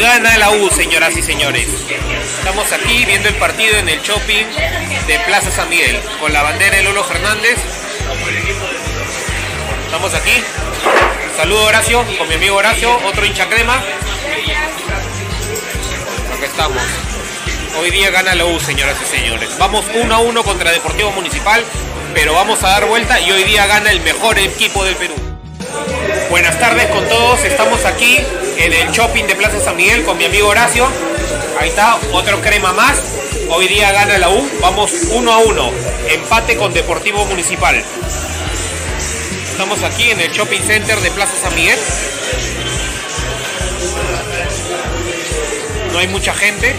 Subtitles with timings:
[0.00, 1.68] Gana la U, señoras y señores.
[2.38, 4.44] Estamos aquí viendo el partido en el shopping
[5.06, 7.56] de Plaza San Miguel con la bandera de Lolo Fernández.
[9.86, 10.42] Estamos aquí.
[11.36, 13.82] Saludo Horacio, con mi amigo Horacio, otro hincha crema.
[16.42, 16.82] Estamos.
[17.78, 19.56] Hoy día gana la U, señoras y señores.
[19.58, 21.64] Vamos 1 a 1 contra Deportivo Municipal,
[22.14, 25.33] pero vamos a dar vuelta y hoy día gana el mejor equipo del Perú.
[26.30, 28.18] Buenas tardes con todos, estamos aquí
[28.58, 30.86] en el shopping de Plaza San Miguel con mi amigo Horacio.
[31.60, 33.00] Ahí está, otro crema más.
[33.50, 35.70] Hoy día gana la U, vamos uno a uno.
[36.08, 37.82] Empate con Deportivo Municipal.
[39.50, 41.78] Estamos aquí en el shopping center de Plaza San Miguel.
[45.92, 46.74] No hay mucha gente.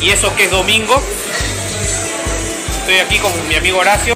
[0.00, 1.02] Y eso que es domingo.
[2.80, 4.15] Estoy aquí con mi amigo Horacio.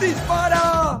[0.00, 1.00] ¡Dispara!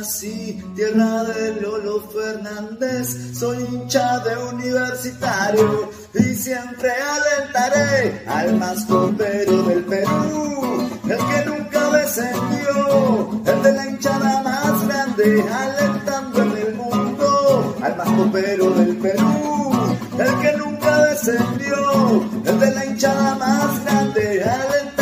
[0.00, 9.62] Nací, tierra de Lolo Fernández, soy hincha de universitario y siempre alentaré al más copero
[9.64, 16.74] del Perú, el que nunca descendió, el de la hinchada más grande, alentando en el
[16.76, 19.72] mundo al más copero del Perú,
[20.18, 24.99] el que nunca descendió, el de la hinchada más grande, alentando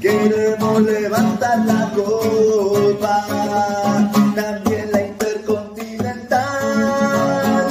[0.00, 3.26] Queremos levantar la copa,
[4.34, 7.68] también la intercontinental.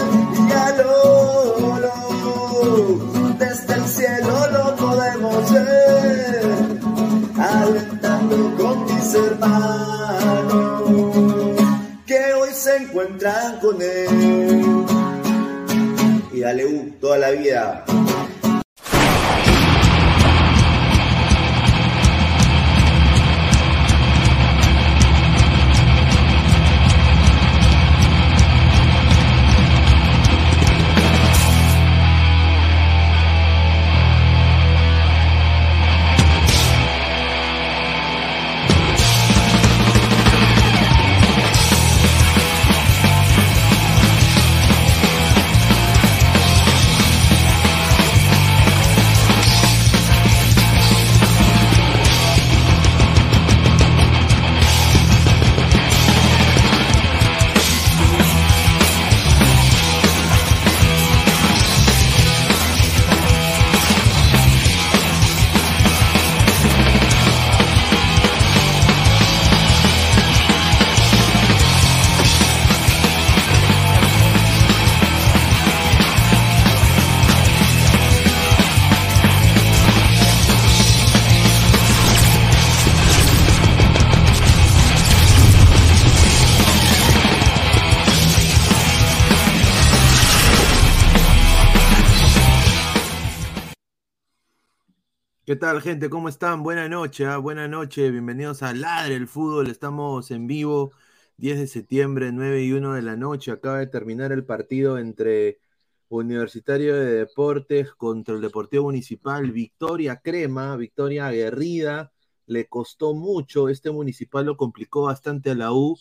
[0.48, 1.94] Y a Lolo,
[3.40, 6.80] desde el cielo lo podemos ver,
[7.40, 10.84] alentando con mis hermanos
[12.06, 14.86] que hoy se encuentran con él.
[16.32, 17.84] Y dale U toda la vida.
[95.48, 96.10] ¿Qué tal, gente?
[96.10, 96.62] ¿Cómo están?
[96.62, 97.38] Buenas noches, ¿ah?
[97.38, 98.12] buenas noches.
[98.12, 99.70] Bienvenidos a Ladre el Fútbol.
[99.70, 100.92] Estamos en vivo
[101.38, 103.52] 10 de septiembre, 9 y 1 de la noche.
[103.52, 105.60] Acaba de terminar el partido entre
[106.10, 109.50] Universitario de Deportes contra el Deportivo Municipal.
[109.54, 112.12] Victoria crema, victoria aguerrida.
[112.46, 113.70] Le costó mucho.
[113.70, 115.98] Este municipal lo complicó bastante a la U.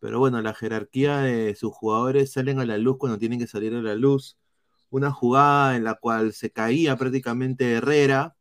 [0.00, 3.74] Pero bueno, la jerarquía de sus jugadores salen a la luz cuando tienen que salir
[3.74, 4.38] a la luz.
[4.90, 8.35] Una jugada en la cual se caía prácticamente Herrera.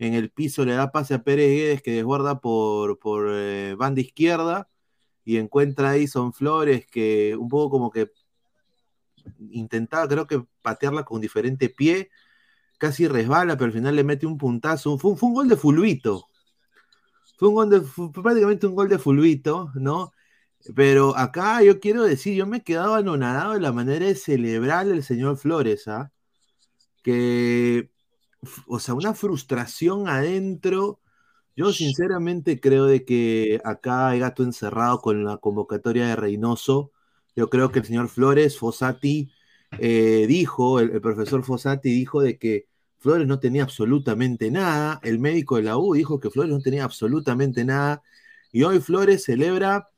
[0.00, 4.00] En el piso le da pase a Pérez Guedes que desguarda por, por eh, banda
[4.00, 4.70] izquierda
[5.26, 8.10] y encuentra ahí Son Flores que un poco como que
[9.50, 12.10] intentaba, creo que patearla con diferente pie,
[12.78, 14.98] casi resbala, pero al final le mete un puntazo.
[14.98, 16.28] Fue, un gol de fulvito.
[17.38, 17.82] Fue un gol de,
[18.22, 20.12] prácticamente un gol de fulvito, ¿no?
[20.74, 24.88] Pero acá yo quiero decir, yo me he quedado anonadado de la manera de celebrar
[24.88, 26.10] el señor Flores, ¿ah?
[27.02, 27.90] Que,
[28.66, 31.00] o sea, una frustración adentro.
[31.56, 36.92] Yo sinceramente creo de que acá hay gato encerrado con la convocatoria de Reynoso.
[37.36, 39.30] Yo creo que el señor Flores, Fossati,
[39.78, 42.66] eh, dijo, el, profesor Fossati dijo de que
[42.98, 45.00] Flores no tenía absolutamente nada.
[45.02, 48.02] El médico de la U dijo que Flores no tenía absolutamente nada.
[48.52, 49.88] Y hoy Flores celebra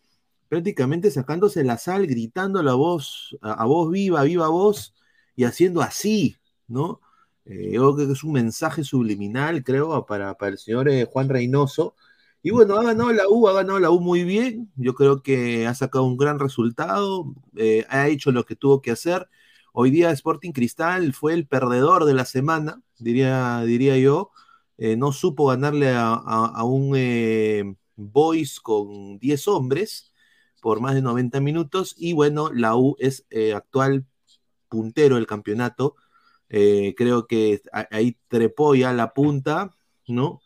[0.48, 4.94] prácticamente sacándose la sal, gritando la voz, a, voz viva, viva voz,
[5.34, 6.36] y haciendo así,
[6.68, 7.00] ¿no?
[7.44, 11.28] Eh, yo creo que es un mensaje subliminal, creo, para, para el señor eh, Juan
[11.28, 11.96] Reynoso.
[12.42, 14.70] Y bueno, ha ganado la U, ha ganado la U muy bien.
[14.76, 18.90] Yo creo que ha sacado un gran resultado, eh, ha hecho lo que tuvo que
[18.92, 19.28] hacer.
[19.72, 24.30] Hoy día Sporting Cristal fue el perdedor de la semana, diría, diría yo.
[24.78, 30.12] no supo ganarle a, a un Boys con 10 hombres
[30.60, 31.94] por más de 90 minutos.
[31.96, 34.06] Y bueno, la U es actual
[34.68, 35.96] puntero del campeonato.
[36.54, 39.74] Eh, creo que ahí trepó ya la punta,
[40.06, 40.40] ¿no?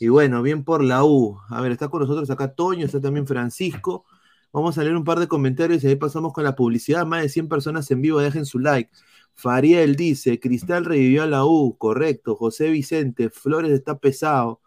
[0.00, 1.38] Y bueno, bien por la U.
[1.48, 4.04] A ver, está con nosotros acá Toño, está también Francisco.
[4.52, 7.06] Vamos a leer un par de comentarios y ahí pasamos con la publicidad.
[7.06, 8.90] Más de 100 personas en vivo, dejen su like.
[9.34, 12.34] Fariel dice, Cristal revivió a la U, correcto.
[12.34, 14.60] José Vicente, Flores está pesado,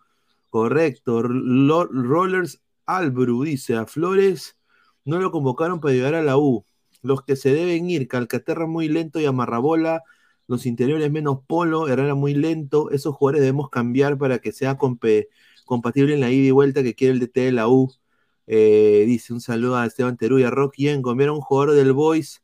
[0.50, 1.22] correcto.
[1.22, 4.58] Rollers Albru dice, a Flores
[5.06, 6.66] no lo convocaron para llegar a la U.
[7.02, 10.04] Los que se deben ir, Calcaterra muy lento y amarrabola,
[10.48, 12.90] los interiores menos polo, Herrera muy lento.
[12.92, 14.78] Esos jugadores debemos cambiar para que sea
[15.66, 17.94] compatible en la ida y vuelta que quiere el DT de la U.
[18.48, 22.42] Eh, dice un saludo a Esteban Teruya, Rock Yengo, mira un jugador del Boys,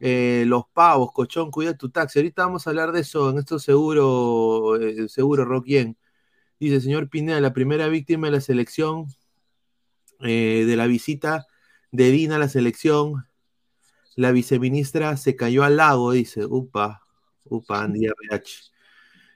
[0.00, 2.18] eh, los pavos, cochón, cuida tu taxi.
[2.18, 5.96] Ahorita vamos a hablar de eso en esto seguro, eh, seguro Rock Yen.
[6.60, 9.06] Dice, señor Pineda, la primera víctima de la selección
[10.20, 11.46] de la visita
[11.90, 13.26] de Dina a la selección.
[14.16, 16.46] La viceministra se cayó al lago, dice.
[16.46, 17.01] Upa,
[17.44, 18.72] upa, Andy RH.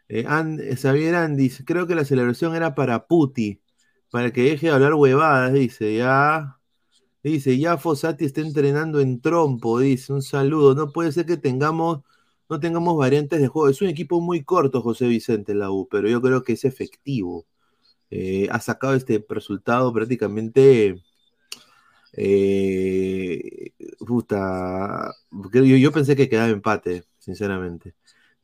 [0.09, 0.27] Eh, eh
[1.17, 3.61] Andy, creo que la celebración era para Puti,
[4.11, 5.97] para que deje de hablar huevadas, dice.
[5.97, 6.59] Ya,
[7.23, 10.13] dice, ya Fossati está entrenando en trompo, dice.
[10.13, 10.75] Un saludo.
[10.75, 12.03] No puede ser que tengamos,
[12.49, 13.69] no tengamos variantes de juego.
[13.69, 17.47] Es un equipo muy corto, José Vicente, la U, pero yo creo que es efectivo.
[18.11, 21.03] Eh, ha sacado este resultado prácticamente
[22.17, 23.73] eh,
[25.79, 27.95] yo, pensé que quedaba empate, sinceramente.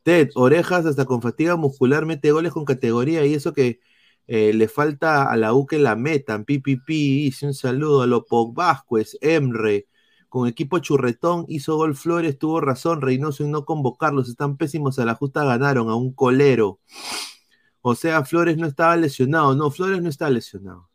[0.03, 3.79] Ted, orejas hasta con fatiga muscular, mete goles con categoría y eso que
[4.27, 6.45] eh, le falta a la U que la metan.
[6.45, 9.87] PPP, hice un saludo a Lopoc Vázquez, Emre,
[10.29, 15.05] con equipo churretón, hizo gol Flores, tuvo razón, Reynoso en no convocarlos, están pésimos a
[15.05, 16.79] la justa, ganaron a un colero.
[17.81, 20.89] O sea, Flores no estaba lesionado, no, Flores no está lesionado.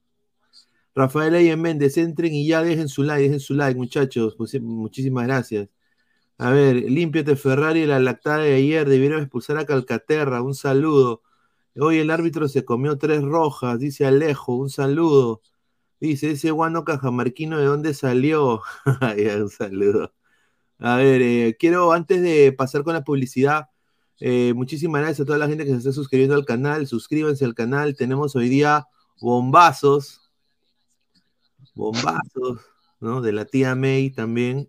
[0.95, 4.37] Rafael Ayen Méndez, entren y ya dejen su like, dejen su like, muchachos.
[4.61, 5.69] Muchísimas gracias.
[6.39, 11.23] A ver, límpiate Ferrari, la lactada de ayer, debieron expulsar a Calcaterra, un saludo.
[11.77, 15.43] Hoy el árbitro se comió tres rojas, dice Alejo, un saludo.
[16.01, 18.63] Dice, ese guano cajamarquino, ¿de dónde salió?
[19.43, 20.15] un saludo.
[20.79, 23.69] A ver, eh, quiero, antes de pasar con la publicidad,
[24.21, 26.87] eh, muchísimas gracias a toda la gente que se está suscribiendo al canal.
[26.87, 27.97] Suscríbanse al canal.
[27.97, 28.87] Tenemos hoy día
[29.21, 30.31] bombazos,
[31.75, 32.61] bombazos,
[33.01, 33.21] ¿no?
[33.23, 34.69] De la tía May también.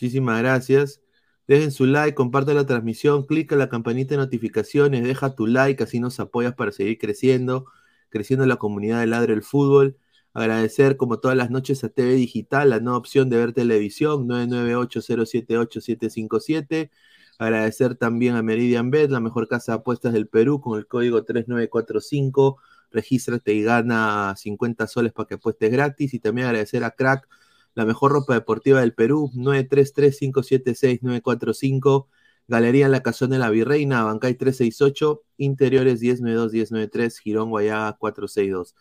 [0.00, 1.02] Muchísimas gracias.
[1.46, 6.00] Dejen su like, compartan la transmisión, clica la campanita de notificaciones, deja tu like, así
[6.00, 7.66] nos apoyas para seguir creciendo,
[8.08, 9.98] creciendo la comunidad de Ladre el Fútbol.
[10.32, 16.90] Agradecer como todas las noches a TV Digital, la nueva opción de ver televisión, 998-078-757.
[17.38, 21.24] Agradecer también a Meridian Bet, la mejor casa de apuestas del Perú, con el código
[21.24, 22.58] 3945
[22.90, 26.14] regístrate y gana 50 soles para que apuestes gratis.
[26.14, 27.28] Y también agradecer a Crack,
[27.74, 32.06] la mejor ropa deportiva del Perú, 933-576-945,
[32.48, 38.74] Galería la Casona de la Virreina, Bancay 368, Interiores 1092-1093, Girón Guayá 462.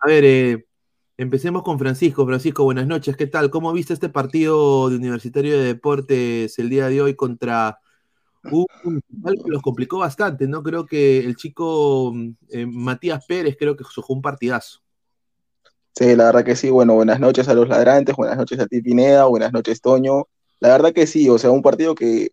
[0.00, 0.66] A ver, eh,
[1.20, 2.24] Empecemos con Francisco.
[2.24, 3.14] Francisco, buenas noches.
[3.14, 3.50] ¿Qué tal?
[3.50, 7.78] ¿Cómo viste este partido de Universitario de Deportes el día de hoy contra
[8.50, 10.62] un que los complicó bastante, ¿no?
[10.62, 12.14] Creo que el chico
[12.48, 14.80] eh, Matías Pérez creo que jugó un partidazo.
[16.00, 16.70] Sí, la verdad que sí.
[16.70, 20.28] Bueno, buenas noches a los ladrantes, buenas noches a ti Pineda, buenas noches Toño.
[20.58, 22.30] La verdad que sí, o sea, un partido que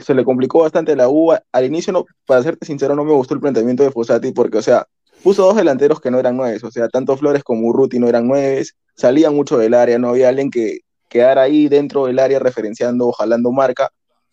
[0.00, 1.32] se le complicó bastante a la U.
[1.52, 4.86] Al inicio, para serte sincero, no me gustó el planteamiento de Fosati porque, o sea,
[5.22, 8.26] puso dos delanteros que no eran nueves, o sea, tanto Flores como Urruti no eran
[8.26, 10.78] nueves, salían mucho del área, no había alguien que
[11.10, 13.90] quedara ahí dentro del área referenciando, jalando marca,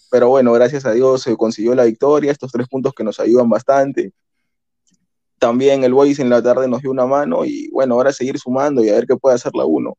[0.09, 3.49] pero bueno, gracias a Dios se consiguió la victoria, estos tres puntos que nos ayudan
[3.49, 4.13] bastante.
[5.39, 8.83] También el Boys en la tarde nos dio una mano y bueno, ahora seguir sumando
[8.83, 9.97] y a ver qué puede hacer la uno.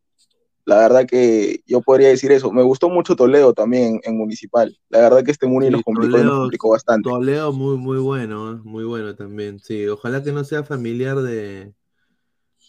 [0.69, 2.53] La verdad que yo podría decir eso.
[2.53, 4.79] Me gustó mucho Toledo también en Municipal.
[4.91, 7.09] La verdad que este Muni nos, complicó, bastante.
[7.09, 8.61] Toledo muy, muy bueno, ¿eh?
[8.65, 9.61] muy bueno también.
[9.61, 11.73] Sí, ojalá que no sea familiar de,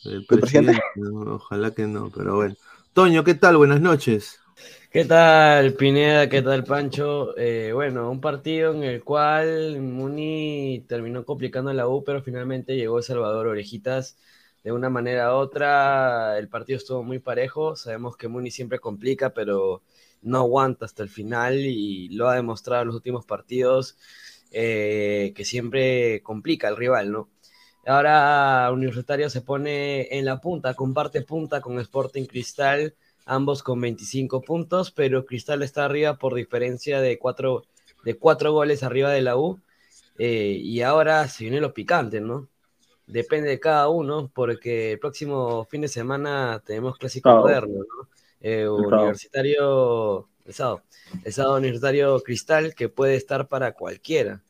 [0.05, 0.79] del presidente.
[1.27, 2.55] Ojalá que no, pero bueno.
[2.93, 3.57] Toño, ¿qué tal?
[3.57, 4.39] Buenas noches.
[4.91, 6.29] ¿Qué tal, Pineda?
[6.29, 7.38] ¿Qué tal, Pancho?
[7.38, 13.01] Eh, bueno, un partido en el cual Muni terminó complicando la U, pero finalmente llegó
[13.03, 14.17] Salvador Orejitas
[14.63, 16.38] de una manera u otra.
[16.39, 17.75] El partido estuvo muy parejo.
[17.75, 19.84] Sabemos que Muni siempre complica, pero
[20.24, 23.96] no aguanta hasta el final y lo ha demostrado en los últimos partidos
[24.51, 27.29] eh, que siempre complica al rival, ¿no?
[27.86, 32.93] Ahora Universitario se pone en la punta, comparte punta con Sporting Cristal
[33.29, 37.63] ambos con 25 puntos, pero Cristal está arriba por diferencia de cuatro,
[38.03, 39.59] de cuatro goles arriba de la U.
[40.17, 42.50] Eh, y ahora se viene lo picante, ¿no?
[43.05, 48.09] Depende de cada uno, porque el próximo fin de semana tenemos clásico moderno, ¿no?
[48.41, 50.81] Eh, universitario, el sábado,
[51.24, 54.41] el sábado universitario Cristal, que puede estar para cualquiera.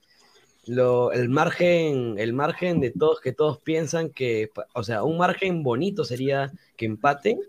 [0.66, 5.64] Lo, el margen, el margen de todos que todos piensan que, o sea, un margen
[5.64, 7.40] bonito sería que empaten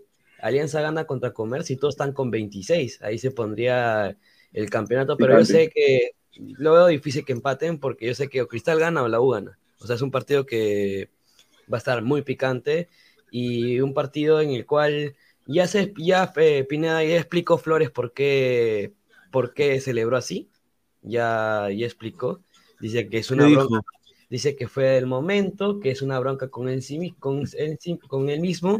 [0.41, 3.01] Alianza gana contra Comercio y todos están con 26.
[3.01, 4.17] Ahí se pondría
[4.53, 8.41] el campeonato, pero yo sé que lo veo difícil que empaten porque yo sé que
[8.41, 9.57] o Cristal gana o la U gana.
[9.79, 11.09] O sea, es un partido que
[11.71, 12.89] va a estar muy picante
[13.31, 15.15] y un partido en el cual
[15.47, 18.91] ya se ya eh, Pineda ya explicó Flores por qué
[19.31, 20.49] por qué celebró así.
[21.01, 22.41] Ya ya explicó.
[22.79, 23.81] Dice que es una bronca.
[24.29, 26.81] Dice que fue el momento, que es una bronca con él,
[27.19, 27.43] con,
[28.07, 28.79] con él mismo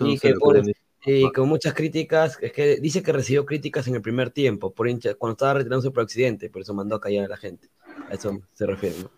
[0.00, 0.60] y que por,
[1.04, 4.88] y con muchas críticas, es que dice que recibió críticas en el primer tiempo, por
[5.16, 7.68] cuando estaba retirándose por accidente, por eso mandó a callar a la gente.
[8.10, 9.10] A eso se refiere, ¿no?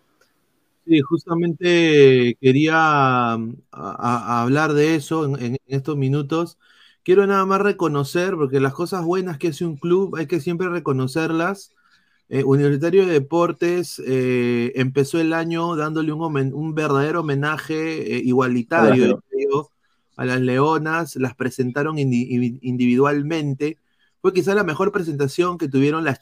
[0.85, 6.57] Sí, justamente quería mm, hablar de eso en, estos minutos.
[7.03, 10.69] Quiero nada más reconocer, porque las cosas buenas que hace un club hay que siempre
[10.69, 11.73] reconocerlas.
[12.29, 19.21] Eh, Universitario de Deportes eh, empezó el año dándole un, un verdadero homenaje eh, igualitario
[20.21, 23.79] a las Leonas, las presentaron individualmente.
[24.21, 26.13] Fue quizá la mejor presentación que tuvieron eh,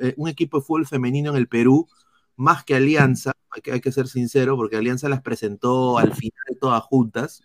[0.00, 1.86] eh, un equipo de fútbol femenino en el Perú,
[2.34, 6.58] más que Alianza, hay que, hay que ser sincero, porque Alianza las presentó al final
[6.60, 7.44] todas juntas.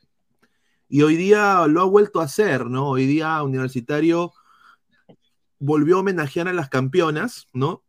[0.90, 2.90] Y hoy día lo ha vuelto a hacer, ¿no?
[2.90, 4.34] Hoy día Universitario
[5.60, 7.84] volvió a homenajear a las campeonas, ¿no?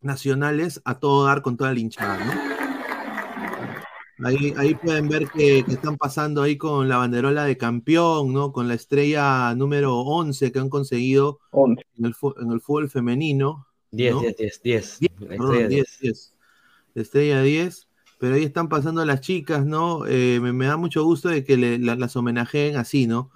[0.00, 2.57] Nacionales a todo dar con toda la hinchada, ¿no?
[4.24, 8.52] Ahí, pueden ver que, están pasando ahí con la banderola de campeón, ¿no?
[8.52, 13.66] Con la estrella número 11 que han conseguido En, el, fútbol femenino.
[13.92, 16.34] 10, 10, 10, 10.
[16.96, 17.88] Estrella 10.
[18.18, 20.04] Pero ahí están pasando las chicas, ¿no?
[20.06, 23.30] Eh, me, da mucho gusto de que las homenajeen así, ¿no?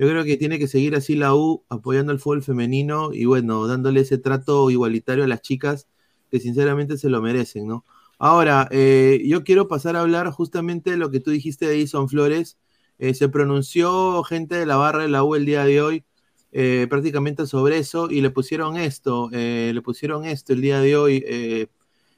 [0.00, 3.68] Yo creo que tiene que seguir así la U apoyando el fútbol femenino y bueno,
[3.68, 5.86] dándole ese trato igualitario a las chicas
[6.32, 7.84] que sinceramente se lo merecen, ¿no?
[8.24, 12.08] Ahora, eh, yo quiero pasar a hablar justamente de lo que tú dijiste de Edison
[12.08, 12.56] Flores.
[12.98, 16.04] Eh, se pronunció gente de la barra de la U el día de hoy
[16.50, 21.68] eh, prácticamente sobre eso y le pusieron esto, le pusieron esto el día de hoy.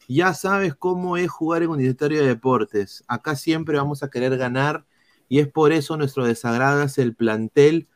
[0.07, 3.03] ya sabes cómo es jugar en Universitario de Deportes.
[3.09, 4.87] Acá siempre vamos a querer ganar
[5.29, 7.89] y es por eso nuestro desagrado es el plantel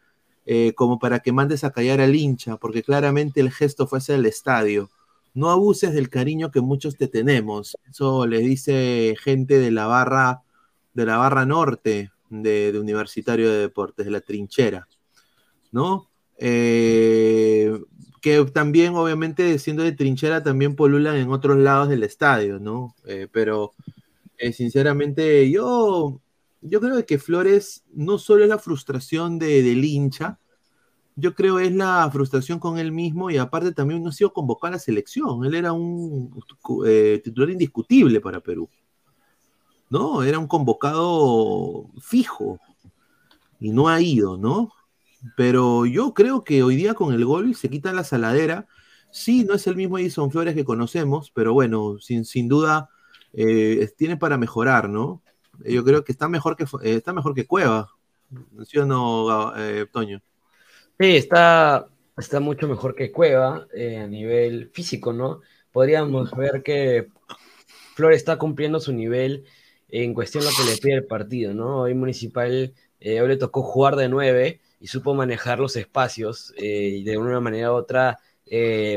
[0.74, 4.26] como para que mandes a callar al hincha, porque claramente el gesto fue hacia el
[4.26, 4.90] estadio
[5.34, 7.76] no abuses del cariño que muchos te tenemos.
[7.88, 10.42] Eso le dice gente de la barra,
[10.94, 14.88] de la barra norte de, Universitario de Deportes, de la trinchera,
[15.72, 16.08] ¿no?
[16.38, 17.78] Eh,
[18.20, 22.94] que también, obviamente, siendo de trinchera, también polulan en otros lados del estadio, ¿no?
[23.06, 23.72] Eh, pero,
[24.38, 26.20] eh, sinceramente, yo,
[26.60, 30.38] yo creo que Flores no solo es la frustración de, del hincha,
[31.20, 34.68] yo creo es la frustración con él mismo y aparte también no ha sido convocado
[34.68, 35.44] a la selección.
[35.44, 36.32] Él era un
[36.86, 38.68] eh, titular indiscutible para Perú.
[39.90, 40.22] ¿No?
[40.22, 42.58] Era un convocado fijo.
[43.60, 44.72] y no ha ido, ¿no?
[45.36, 48.66] Pero yo creo que hoy día con el gol se quita la saladera.
[49.10, 52.90] Sí, no es el mismo Edison Flores que conocemos, pero bueno, sin, sin duda
[53.32, 55.22] eh, tiene para mejorar, ¿no?
[55.64, 57.90] Yo creo que está mejor que, eh, está mejor que Cueva,
[58.66, 60.22] ¿sí o no, eh, Toño?
[61.00, 65.40] Sí, está, está mucho mejor que Cueva a nivel físico, ¿no?
[65.72, 67.08] Podríamos ver que
[67.94, 69.46] Flores está cumpliendo su nivel
[69.88, 71.80] en cuestión de lo que le pide el partido, ¿no?
[71.80, 77.16] Hoy Municipal, hoy le tocó jugar de nueve y supo manejar los espacios y de
[77.16, 78.18] una manera u otra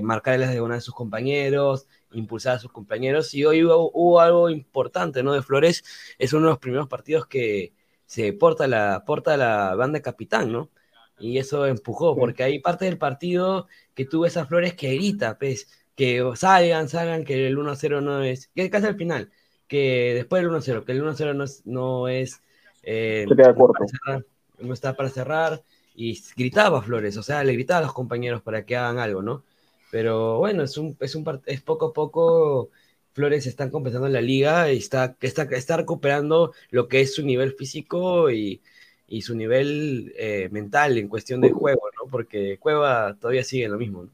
[0.01, 3.33] marcar las de una de sus compañeros, impulsar a sus compañeros.
[3.33, 5.31] Y hoy hubo, algo importante, ¿no?
[5.31, 5.85] De Flores,
[6.19, 7.71] es uno de los primeros partidos que
[8.05, 10.69] se porta la, porta la banda capitán, ¿no?
[11.23, 15.69] Y eso empujó, porque hay parte del partido que tuvo esas Flores que grita, pues,
[15.95, 19.31] que salgan, salgan, que el 1-0 no es, que casi al final,
[19.65, 22.41] que después del 1-0, que el 1-0 no es, no es
[22.83, 24.23] eh, no,
[24.59, 25.63] no está para cerrar,
[25.95, 29.45] y gritaba Flores, o sea, le gritaba a los compañeros para que hagan algo, ¿no?
[29.91, 32.69] Pero bueno, es, un, es, un, es poco a poco.
[33.13, 37.23] Flores está compensando en la liga y está, está, está recuperando lo que es su
[37.23, 38.61] nivel físico y,
[39.13, 42.09] y su nivel eh, mental en cuestión de juego, ¿no?
[42.09, 44.09] Porque Cueva todavía sigue lo mismo, ¿no?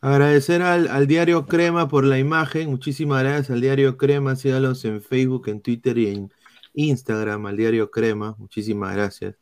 [0.00, 2.68] Agradecer al, al, diario Crema por la imagen.
[2.68, 4.34] Muchísimas gracias al diario Crema.
[4.34, 6.32] Sígalos en Facebook, en Twitter y en
[6.74, 8.34] Instagram, al diario Crema.
[8.36, 9.36] Muchísimas gracias.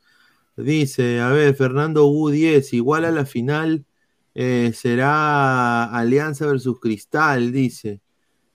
[0.59, 3.87] Dice, a ver, Fernando U10, igual a la final
[4.35, 8.03] eh, será Alianza versus Cristal, dice.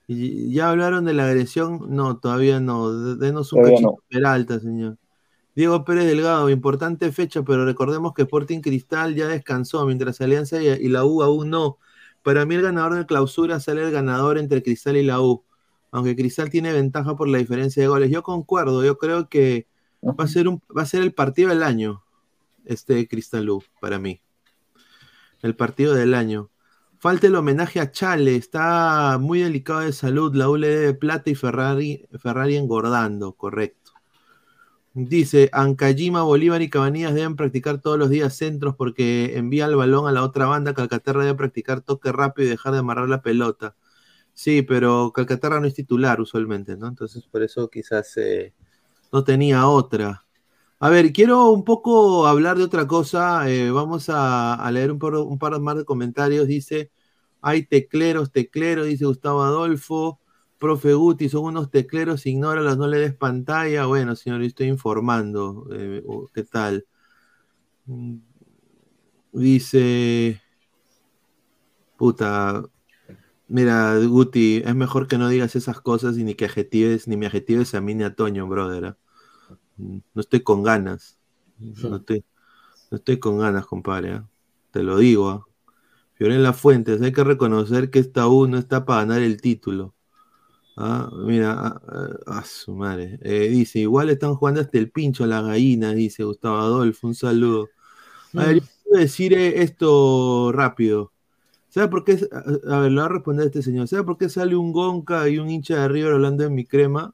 [0.08, 1.88] ¿Ya hablaron de la agresión?
[1.90, 3.16] No, todavía no.
[3.16, 4.98] Denos un cachito Peralta, señor.
[5.58, 10.88] Diego Pérez Delgado, importante fecha, pero recordemos que Sporting Cristal ya descansó, mientras Alianza y,
[10.88, 11.80] la U aún no.
[12.22, 15.44] Para mí el ganador de clausura sale el ganador entre Cristal y la U.
[15.90, 18.12] Aunque Cristal tiene ventaja por la diferencia de goles.
[18.12, 19.68] Yo concuerdo, yo creo que
[20.04, 22.04] va a ser, un, va a ser el partido del año,
[22.64, 24.22] este Cristal U, para mí
[25.42, 26.52] el partido del año.
[27.00, 31.32] Falta el homenaje a Chale, está muy delicado de salud, la U le debe plata
[31.32, 33.87] y Ferrari, Ferrari engordando, correcto.
[35.00, 40.08] Dice, Ancayima, Bolívar y Cabanillas deben practicar todos los días centros porque envía el balón
[40.08, 43.76] a la otra banda, Calcaterra debe practicar toque rápido y dejar de amarrar la pelota.
[44.34, 46.88] Sí, pero Calcaterra no es titular usualmente, ¿no?
[46.88, 48.56] Entonces por eso quizás eh,
[49.12, 50.26] no tenía otra.
[50.80, 53.48] A ver, quiero un poco hablar de otra cosa.
[53.52, 56.48] Eh, vamos a, leer un par, más de comentarios.
[56.48, 56.92] Dice,
[57.42, 60.20] hay tecleros, tecleros, dice Gustavo Adolfo.
[60.60, 63.86] Profe Guti, son unos tecleros, ignóralos, no le des pantalla.
[63.86, 65.68] Bueno, señor, estoy informando.
[65.72, 66.86] Eh, ¿Qué tal?
[67.86, 68.18] Mm,
[69.34, 70.42] dice,
[71.98, 72.64] puta,
[73.48, 77.28] mira, Guti, es mejor que no digas esas cosas y ni que adjetives, ni me
[77.28, 78.86] adjetives a mí ni a Toño, brother.
[78.86, 78.94] ¿eh?
[79.78, 81.20] No estoy con ganas.
[81.60, 82.24] No estoy,
[82.92, 84.16] no estoy con ganas, compadre.
[84.16, 84.22] ¿eh?
[84.72, 85.48] Te lo digo.
[86.20, 86.38] ¿eh?
[86.40, 89.97] La Fuentes, hay que reconocer que esta U no está para ganar el título.
[90.78, 93.18] Ah, mira, a, ah, ah, su madre.
[93.24, 97.08] Eh, dice, igual están jugando hasta el pincho a las gallinas, dice Gustavo Adolfo.
[97.08, 97.70] Un saludo.
[98.36, 101.12] A ver, quiero decir esto rápido.
[101.70, 102.20] ¿Sabe por qué?
[102.70, 103.88] A ver, lo va a responder este señor.
[103.88, 107.14] ¿Sabe por qué sale un Gonca y un hincha de River hablando en mi crema?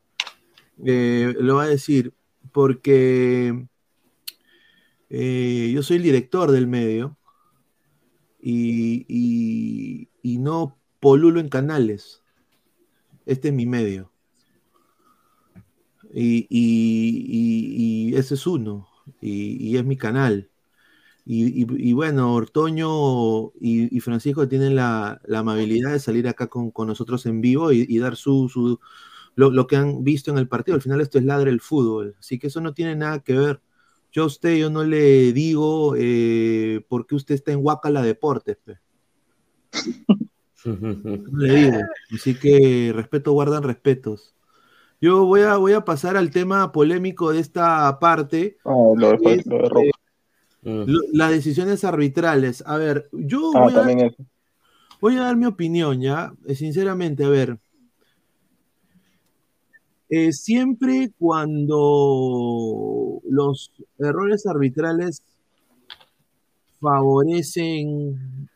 [0.77, 2.13] lo va a decir
[2.51, 3.67] porque
[5.15, 7.15] eh, yo soy el director del medio
[8.41, 12.22] y, no polulo en canales.
[13.25, 14.11] Este es mi medio.
[16.13, 18.87] Y, ese es uno,
[19.21, 20.49] y, es mi canal.
[21.25, 27.71] Y, bueno, Ortoño y, Francisco tienen la, amabilidad de salir acá con, nosotros en vivo
[27.71, 28.79] y, dar su, su,
[29.35, 30.75] lo, que han visto en el partido.
[30.75, 33.61] Al final esto es ladre el fútbol, así que eso no tiene nada que ver.
[34.11, 38.57] Yo a usted, yo no le digo eh, por qué usted está en Huacala Deportes.
[40.65, 41.77] le digo.
[42.13, 44.33] Así que respeto guardan respetos.
[45.01, 48.57] Yo voy a, voy a pasar al tema polémico de esta parte.
[48.63, 48.95] Oh,
[50.63, 52.63] las decisiones arbitrales.
[52.65, 54.11] A ver, yo ah, voy, a,
[55.01, 56.33] voy, a, dar mi opinión, ¿ya?
[56.47, 57.59] Eh, sinceramente, a ver,
[60.09, 65.23] eh, siempre cuando los errores arbitrales
[66.79, 68.49] favorecen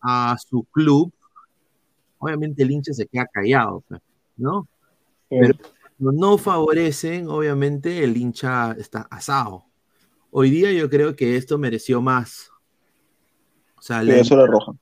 [0.00, 1.12] a su club,
[2.20, 3.82] obviamente el hincha se queda callado,
[4.36, 4.68] ¿no?
[5.28, 5.54] Pero
[5.98, 9.64] no favorecen, obviamente el hincha está asado.
[10.30, 12.50] Hoy día yo creo que esto mereció más.
[13.76, 14.72] O sea, la, roja.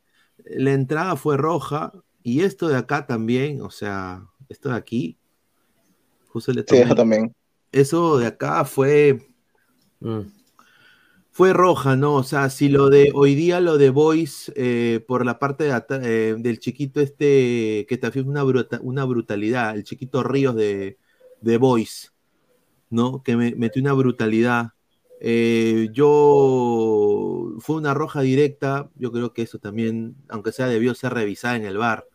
[0.44, 5.18] la entrada fue roja y esto de acá también, o sea, esto de aquí
[6.38, 7.34] eso también.
[7.72, 9.28] Eso de acá fue.
[10.00, 10.20] Mm.
[11.38, 12.16] Fue roja, ¿no?
[12.16, 16.34] O sea, si lo de hoy día, lo de Boys, eh, por la parte eh,
[16.36, 20.98] del chiquito este, que también fue una, bruta- una brutalidad, el chiquito Ríos de,
[21.40, 21.58] de
[22.90, 23.22] ¿no?
[23.22, 24.72] Que me metió una brutalidad.
[25.20, 31.14] Eh, yo, fue una roja directa, yo creo que eso también, aunque sea, debió ser
[31.14, 32.08] revisada en el bar.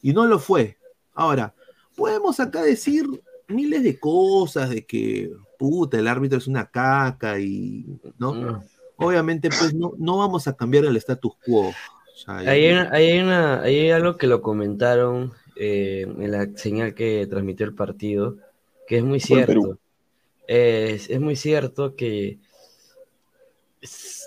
[0.00, 0.78] Y no lo fue.
[1.12, 1.56] Ahora,
[1.96, 3.04] podemos acá decir
[3.50, 7.84] miles de cosas, de que, puta, el árbitro es una caca y,
[8.18, 8.34] ¿no?
[8.34, 8.62] Mm.
[8.96, 11.68] Obviamente, pues no, no vamos a cambiar el status quo.
[11.68, 11.72] O
[12.14, 17.26] sea, hay, una- hay una- hay algo que lo comentaron eh, en la señal que
[17.28, 18.36] transmitió el partido,
[18.86, 19.78] que es muy cierto.
[20.46, 22.38] Es, es muy cierto que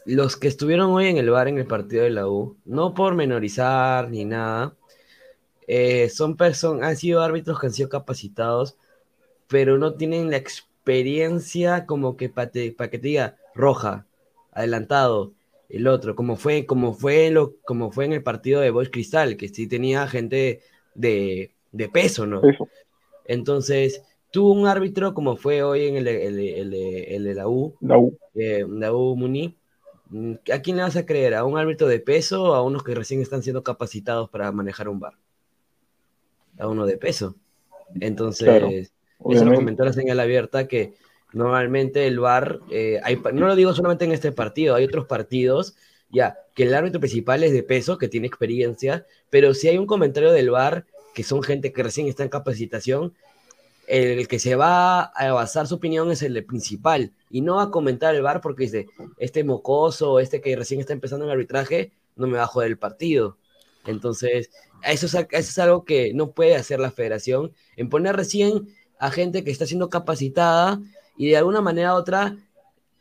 [0.05, 3.15] los que estuvieron hoy en el bar en el partido de la U, no por
[3.15, 4.75] menorizar ni nada,
[5.67, 8.75] eh, son personas, han sido árbitros que han sido capacitados,
[9.53, 14.07] pero no tienen la experiencia como que para que te diga roja,
[14.53, 15.33] adelantado,
[15.69, 19.37] el otro, como fue, como fue lo, como fue en el partido de Boys Cristal,
[19.37, 20.61] que sí tenía gente
[20.95, 22.49] de, de peso, ¿no?
[22.49, 22.69] Eso.
[23.25, 27.47] Entonces, tú un árbitro como fue hoy en el, el, el de- el de la
[27.49, 28.17] U, La U.
[28.35, 29.57] eh, la U Muni,
[30.53, 31.35] ¿a quién le vas a creer?
[31.35, 34.89] ¿A un árbitro de peso o a unos que recién están siendo capacitados para manejar
[34.89, 35.15] un bar?
[36.59, 37.35] A uno de peso.
[37.99, 38.73] Entonces, Claro,
[39.31, 39.55] eso lo obviamente.
[39.55, 40.93] comentó la señal abierta que
[41.33, 45.75] normalmente el VAR, eh, hay no lo digo solamente en este partido, hay otros partidos,
[46.09, 49.87] ya, que el árbitro principal es de peso, que tiene experiencia, pero si hay un
[49.87, 53.13] comentario del VAR, que son gente que recién está en capacitación,
[53.87, 57.71] el que se va a basar su opinión es el principal, y no va a
[57.71, 58.85] comentar el VAR porque dice,
[59.17, 62.77] este mocoso, este que recién está empezando en arbitraje, no me va a joder el
[62.77, 63.37] partido.
[63.85, 64.51] Entonces,
[64.83, 68.67] eso es, eso es algo que no puede hacer la federación, en poner recién
[69.03, 70.79] a gente que está siendo capacitada
[71.17, 72.37] y de alguna manera u otra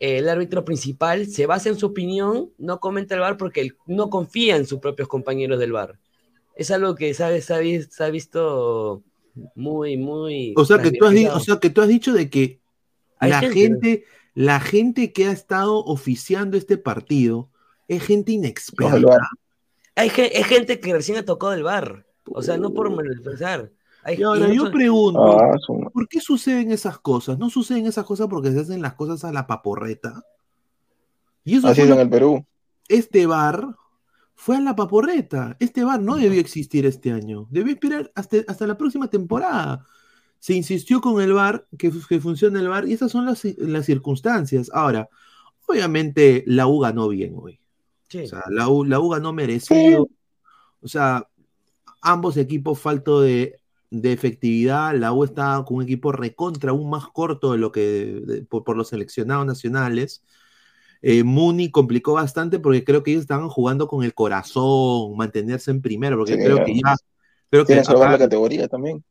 [0.00, 4.10] el árbitro principal se basa en su opinión, no comenta el VAR porque él no
[4.10, 6.00] confía en sus propios compañeros del VAR.
[6.56, 9.04] Es algo que se ha, visto
[9.54, 10.54] muy, muy...
[10.56, 12.60] O sea, que tú has, o sea, que tú has dicho de que
[13.20, 17.48] Hay la gente, gente, la gente que ha estado oficiando este partido
[17.86, 19.20] es gente inexperta.
[19.94, 22.06] Hay, hay gente que recién ha tocado el VAR.
[22.24, 23.70] O sea, no por menospreciar.
[24.06, 25.56] Y ahora yo pregunto, Ah,
[25.92, 27.38] ¿por qué suceden esas cosas?
[27.38, 30.24] ¿No suceden esas cosas porque se hacen las cosas a la paporreta?
[31.44, 32.44] Y eso Así es en el Perú.
[32.88, 33.76] este bar
[34.34, 35.56] fue a la paporreta.
[35.60, 37.46] Este bar no debió existir este año.
[37.50, 39.86] Debió esperar hasta, hasta la próxima temporada.
[40.40, 43.86] Se insistió con el bar, que, que funcione el bar, y esas son las, las
[43.86, 44.68] circunstancias.
[44.74, 45.08] Ahora,
[45.68, 47.60] obviamente la U ganó bien hoy.
[48.08, 48.18] Sí.
[48.22, 50.08] O sea, la U, la U ganó merecido.
[50.80, 51.28] O sea,
[52.00, 53.61] ambos equipos falto de,
[53.92, 54.96] de efectividad.
[54.96, 58.64] La U está con un equipo recontra, aún más corto de lo que de- por,
[58.64, 60.24] por los seleccionados nacionales.
[61.02, 65.82] Eh, Muni complicó bastante porque creo que ellos estaban jugando con el corazón, mantenerse en
[65.82, 66.96] primero, porque Sí, creo que ya.
[67.50, 69.04] Creo que salvar acá- la categoría también.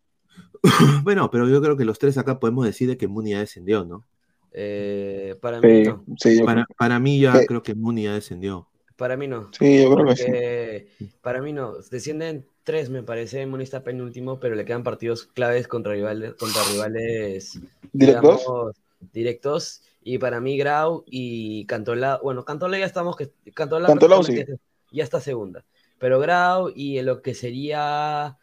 [1.04, 3.86] bueno, pero yo creo que los tres acá podemos decir de que Muni ya descendió,
[3.86, 4.06] ¿no?
[4.54, 6.06] Eh, para mí Sí, no.
[6.18, 7.46] sí, yo, Para, para mí ya Sí.
[7.46, 8.68] creo que Muni ya descendió.
[8.96, 9.50] Para mí no.
[9.58, 10.24] sí, yo creo que sí.
[10.26, 10.88] Porque
[11.22, 11.74] para mí no.
[11.90, 13.46] Descienden tres, me parece.
[13.46, 17.60] Muni está penúltimo, pero le quedan partidos claves contra rivales, contra rivales
[17.94, 18.40] ¿Directos?
[18.42, 18.76] digamos,
[19.14, 19.82] directos.
[20.04, 25.04] Y para mí, Grau y Cantola, bueno, Cantola ya estamos, que Cantola Cantolao prácticamente ya
[25.04, 25.64] está segunda.
[26.00, 28.38] Pero Grau y lo que sería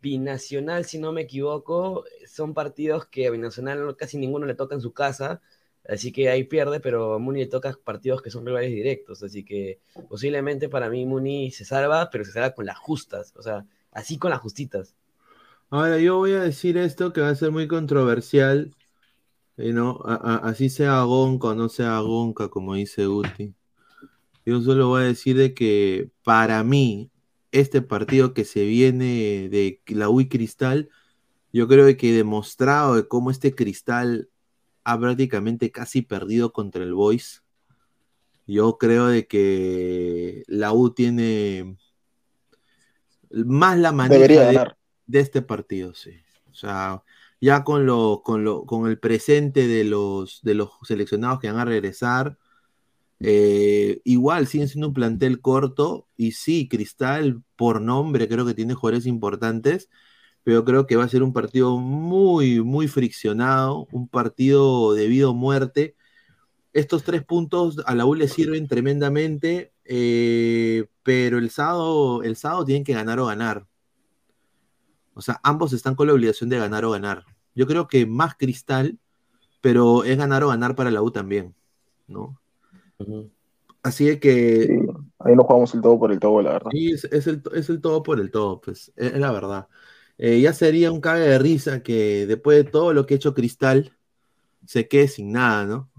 [0.00, 4.80] Binacional, si no me equivoco, son partidos que a Binacional casi ninguno le toca en
[4.80, 5.40] su casa.
[5.86, 9.22] Así que ahí pierde, pero Muni le toca partidos que son rivales directos.
[9.22, 13.34] Así que posiblemente para mí Muni se salva, pero se salva con las justas.
[13.36, 14.94] O sea, así con las justitas.
[15.70, 18.74] Ahora, yo voy a decir esto que va a ser muy controversial.
[19.58, 23.54] y no, así sea Gonca o no sea Gonca, como dice Guti.
[24.46, 27.10] Yo solo voy a decir de que para mí,
[27.50, 30.90] este partido que se viene de la UI Cristal,
[31.52, 34.28] yo creo que he demostrado de cómo este Cristal
[34.84, 37.42] ha prácticamente casi perdido contra el Boys.
[38.46, 41.76] Yo creo de que la U tiene
[43.30, 44.72] más la Debería de,
[45.06, 46.12] de este partido, sí.
[46.50, 47.02] O sea,
[47.40, 51.60] ya con lo, con lo, con el presente de los, de los seleccionados que van
[51.60, 52.38] a regresar,
[53.20, 58.74] eh, igual siguen siendo un plantel corto, y sí, Cristal, por nombre, creo que tiene
[58.74, 59.88] jugadores importantes,
[60.44, 65.30] pero creo que va a ser un partido muy, muy friccionado, un partido de vida
[65.30, 65.96] o muerte.
[66.74, 72.66] Estos tres puntos a la U le sirven tremendamente, eh, pero el sábado, el sábado
[72.66, 73.66] tienen que ganar o ganar.
[75.14, 77.24] O sea, ambos están con la obligación de ganar o ganar.
[77.54, 78.98] Yo creo que más Cristal,
[79.62, 81.54] pero es ganar o ganar para la U también,
[82.06, 82.38] ¿no?
[83.82, 84.66] Así que.
[84.66, 84.78] Sí,
[85.20, 86.70] ahí no jugamos el todo por el todo, la verdad.
[86.70, 89.68] Sí, es, es el, es el todo por el todo, pues, es, es la verdad.
[90.18, 93.34] Eh, ya sería un cague de risa que después de todo lo que ha hecho
[93.34, 93.96] Cristal,
[94.66, 95.90] se quede sin nada, ¿no?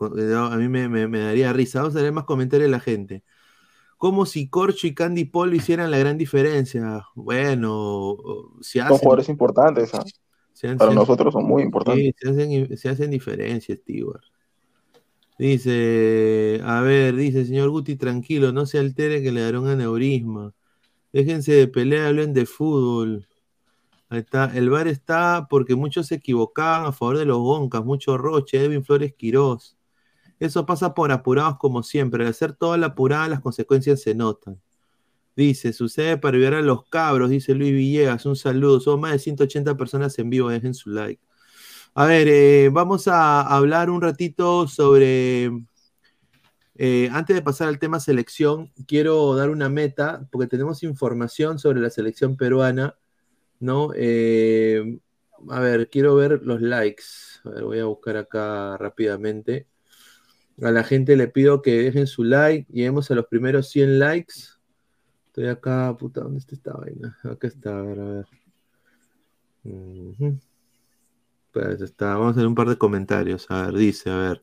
[0.00, 1.80] A mí me, me- me daría risa.
[1.82, 3.22] Vamos a ver más comentarios de la gente.
[3.98, 7.06] Como si Corcho y Candy Polo hicieran la gran diferencia.
[7.14, 8.16] Bueno,
[8.62, 10.04] se Son hacen, jugadores importantes, ¿ah?
[10.52, 12.06] se han- Para se nosotros son muy importantes.
[12.06, 13.80] Sí, se hacen, se hacen diferencias.
[15.38, 20.54] Dice, a ver, dice, señor Guti, tranquilo, no se altere que le dará un aneurisma.
[21.12, 23.28] Déjense de pelear, hablen de fútbol.
[24.10, 28.18] Ahí está, el bar está porque muchos se equivocaban a favor de los Goncas, mucho
[28.18, 29.76] Roche, Edwin Flores Quirós.
[30.40, 32.24] Eso pasa por apurados como siempre.
[32.24, 34.60] Al hacer toda la apurada, las consecuencias se notan.
[35.36, 38.26] Dice, sucede para ayudar a los cabros, dice Luis Villegas.
[38.26, 38.80] Un saludo.
[38.80, 41.22] Son más de 180 personas en vivo, dejen su like.
[41.94, 45.50] A ver, eh, vamos a hablar un ratito sobre.
[46.74, 51.80] eh, antes de pasar al tema selección, quiero dar una meta, porque tenemos información sobre
[51.80, 52.96] la selección peruana,
[53.60, 53.90] ¿no?
[53.94, 54.98] Eh,
[55.48, 57.04] a ver, quiero ver los likes.
[57.44, 59.68] A ver, voy a buscar acá rápidamente.
[60.62, 62.70] A la gente le pido que dejen su like.
[62.72, 64.34] Lleguemos a los primeros 100 likes.
[65.26, 67.16] Estoy acá, puta, ¿dónde está esta vaina?
[67.22, 68.26] Acá está, a ver, a ver.
[71.52, 73.46] Pues está, vamos a hacer un par de comentarios.
[73.48, 74.42] A ver, dice, a ver.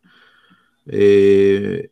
[0.88, 1.92] Eh,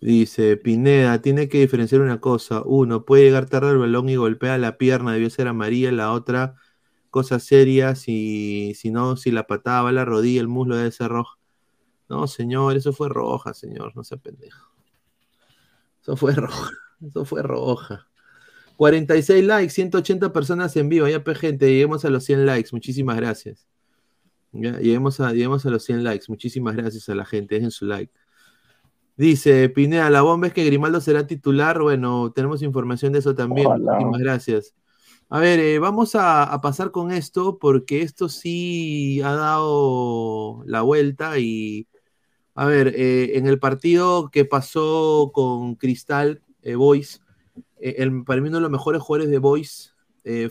[0.00, 2.62] dice, Pineda, tiene que diferenciar una cosa.
[2.64, 5.92] Uno, puede llegar tarde el balón y golpea la pierna, debió ser amarilla.
[5.92, 6.56] La otra,
[7.10, 10.92] cosa seria, si, si no, si la patada va a la rodilla, el muslo debe
[10.92, 11.38] ser roja.
[12.08, 14.72] No, señor, eso fue roja, señor, no sea pendejo.
[16.02, 16.70] Eso fue roja,
[17.06, 18.06] eso fue roja.
[18.76, 23.16] 46 likes, 180 personas en vivo, ya pe gente, lleguemos a los 100 likes, muchísimas
[23.16, 23.66] gracias.
[24.52, 28.12] Lleguemos, a, lleguemos a los 100 likes, muchísimas gracias a la gente, dejen su like.
[29.20, 33.66] Dice Pineda, la bomba es que Grimaldo será titular, bueno, tenemos información de eso también,
[33.66, 33.92] Ojalá.
[33.92, 34.74] muchísimas gracias.
[35.28, 40.80] A ver, eh, vamos a, a pasar con esto porque esto sí ha dado la
[40.80, 41.86] vuelta y,
[42.54, 47.20] a ver, eh, en el partido que pasó con Cristal eh, Boys,
[47.78, 49.94] el, para mí uno de los mejores jugadores de Boys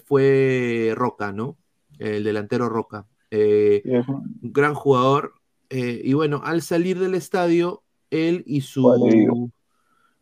[0.06, 1.58] fue Roca, ¿no?
[1.98, 3.08] El delantero Roca.
[3.32, 5.34] Un- gran jugador.
[5.72, 9.52] y bueno, al salir del estadio, él y su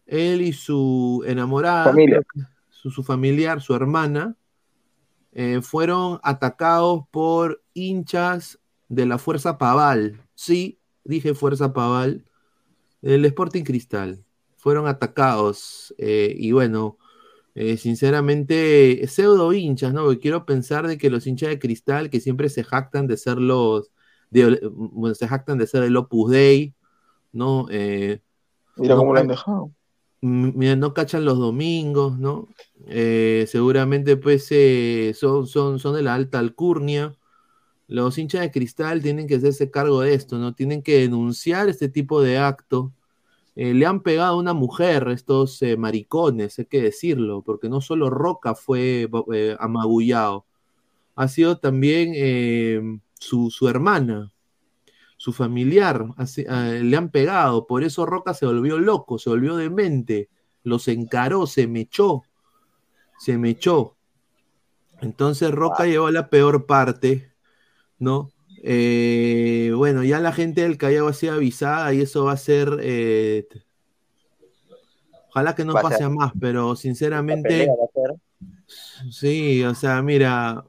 [0.05, 2.21] él y su enamorada, Familia.
[2.69, 4.35] su, su familiar, su hermana,
[5.33, 10.21] eh, fueron atacados por hinchas de la Fuerza Paval.
[10.35, 12.25] Sí, dije Fuerza Paval,
[13.01, 14.23] el Sporting Cristal.
[14.57, 15.93] Fueron atacados.
[15.97, 16.97] eh, y bueno,
[17.55, 20.05] eh, sinceramente, pseudo hinchas, ¿no?
[20.05, 23.37] Porque quiero pensar de que los hinchas de Cristal, que siempre se jactan de ser
[23.39, 23.91] los,
[24.29, 26.75] de- bueno, se jactan de ser el Opus Dei,
[27.31, 27.67] ¿no?
[27.69, 28.19] Eh,
[28.75, 29.71] Mira no cómo lo han dejado.
[30.21, 32.47] Mira, no cachan los domingos, ¿no?
[32.87, 37.15] Eh, seguramente pues eh, son, son, son de la alta alcurnia.
[37.87, 40.53] Los hinchas de cristal tienen que hacerse cargo de esto, ¿no?
[40.53, 42.93] Tienen que denunciar este tipo de acto.
[43.55, 47.81] Eh, le han pegado a una mujer estos eh, maricones, hay que decirlo, porque no
[47.81, 50.45] solo Roca fue eh, amagullado,
[51.15, 54.31] ha sido también eh, su, su hermana,
[55.17, 59.55] su familiar, así- ah, le han pegado, por eso Roca se volvió loco, se volvió
[59.55, 60.29] demente,
[60.63, 62.23] los encaró, se mechó,
[63.19, 63.95] se mechó.
[65.01, 67.33] Entonces Roca llevó la peor parte,
[67.99, 68.29] ¿no?
[68.63, 72.77] Eh, bueno, ya la gente del Callao ha sido avisada y eso va a ser...
[72.81, 73.47] eh,
[75.29, 77.67] ojalá que no Va pase a más, pero sinceramente...
[77.67, 78.15] pelea.
[79.11, 80.65] Sí, o sea, mira,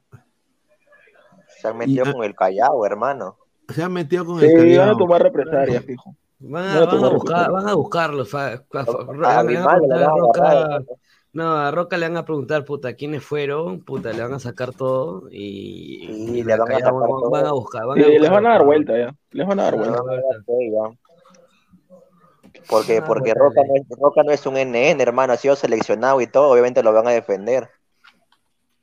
[1.60, 3.36] Se han metido Y- con el Callao, hermano.
[3.68, 6.14] Se han metido con Sí, el van a tomar represalias, fijo.
[6.40, 7.52] Van a, van a tomar buscar, represalias.
[7.64, 8.24] van a buscarlo.
[8.26, 10.82] fa- fa- fa- A le van a Grimaldo le preguntar a van a Roca- agarrar.
[11.30, 14.72] No, a Roca le van a preguntar, puta, quiénes fueron, puta, le van a sacar
[14.72, 17.30] todo y, le van a sacar van, todo.
[17.30, 17.86] van a buscar.
[17.86, 19.14] Van Sí, a buscar les van a dar vuelta ya.
[19.32, 20.02] Les van a dar vuelta.
[22.68, 26.20] Porque, Ah, porque Roca no, es, Roca no es un NN, hermano, ha sido seleccionado
[26.20, 27.68] y todo, obviamente lo van a defender.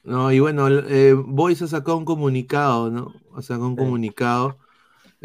[0.03, 3.11] No, y bueno, eh, Boys ha sacado un comunicado, ¿no?
[3.35, 3.77] Ha sacado un Sí.
[3.83, 4.57] comunicado.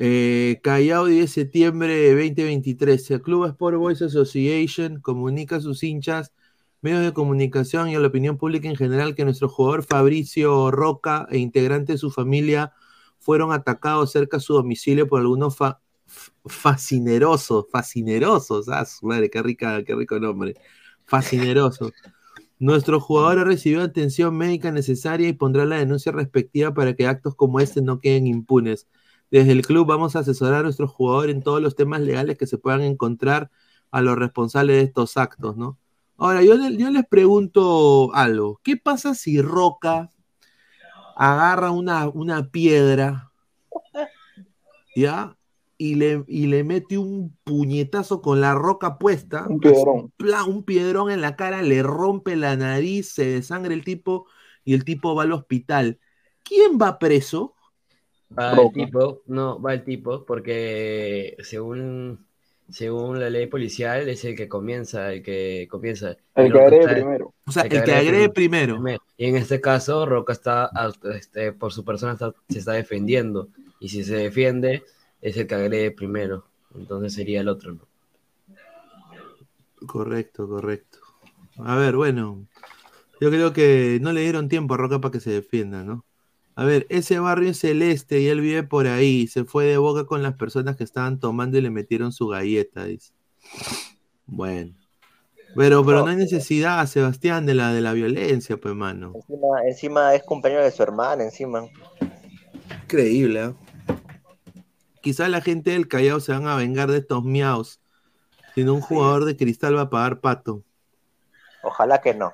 [0.02, 3.10] Eh, Callao 10 de septiembre de 2023.
[3.10, 6.32] El Club Sport Boys Association comunica a sus hinchas,
[6.80, 11.26] medios de comunicación y a la opinión pública en general que nuestro jugador Fabricio Roca
[11.30, 12.72] e integrante de su familia
[13.18, 15.80] fueron atacados cerca de su domicilio por algunos fa-
[16.46, 20.54] fascinerosos, fascinerosos, ah, su madre, qué rica, qué rico nombre,
[21.04, 21.92] fascinerosos.
[22.58, 27.34] Nuestro jugador ha recibido atención médica necesaria y pondrá la denuncia respectiva para que actos
[27.34, 28.86] como este no queden impunes.
[29.30, 32.46] Desde el club vamos a asesorar a nuestro jugador en todos los temas legales que
[32.46, 33.50] se puedan encontrar
[33.90, 35.78] a los responsables de estos actos, ¿no?
[36.16, 38.60] Ahora, yo, le- yo les pregunto algo.
[38.62, 40.10] ¿Qué pasa si Roca
[41.16, 43.30] agarra una, una piedra,
[44.96, 45.36] ¿ya?
[45.78, 50.12] Y le, y le mete un puñetazo con la roca puesta, Un piedrón.
[50.46, 54.26] un piedrón en la cara, le rompe la nariz, se desangra el tipo
[54.64, 55.98] y el tipo va al hospital.
[56.44, 57.54] ¿Quién va preso?
[58.38, 62.24] Va el tipo, no, va el tipo, porque según,
[62.68, 66.16] según la ley policial es el que comienza, el que comienza.
[66.34, 67.34] El que Roca agrede está- primero.
[67.46, 69.00] O sea, El el que agrede agrede prim- primero.
[69.16, 70.70] Y en este caso, Roca está,
[71.14, 73.48] este, por su persona está- se está defendiendo.
[73.80, 74.84] Y si se defiende,
[75.20, 76.44] es el que agrede primero.
[76.74, 77.80] Entonces sería el otro, ¿no?
[79.86, 80.98] Correcto, correcto.
[81.58, 82.46] A ver, bueno,
[83.20, 86.04] yo creo que no le dieron tiempo a Roca para que se defienda, ¿no?
[86.54, 89.26] A ver, ese barrio es celeste y él vive por ahí.
[89.26, 92.84] Se fue de boca con las personas que estaban tomando y le metieron su galleta,
[92.84, 93.12] dice.
[94.26, 94.74] Bueno.
[95.56, 99.12] Pero, pero no hay necesidad, Sebastián, de la, de la violencia, pues, mano.
[99.16, 101.66] Encima, encima es cumpleaños de su hermana, encima.
[102.84, 103.54] Increíble, ¿eh?
[105.00, 107.80] Quizás la gente del Callao se van a vengar de estos miaos.
[108.54, 110.62] Si no, un jugador de cristal va a pagar pato.
[111.62, 112.32] Ojalá que no.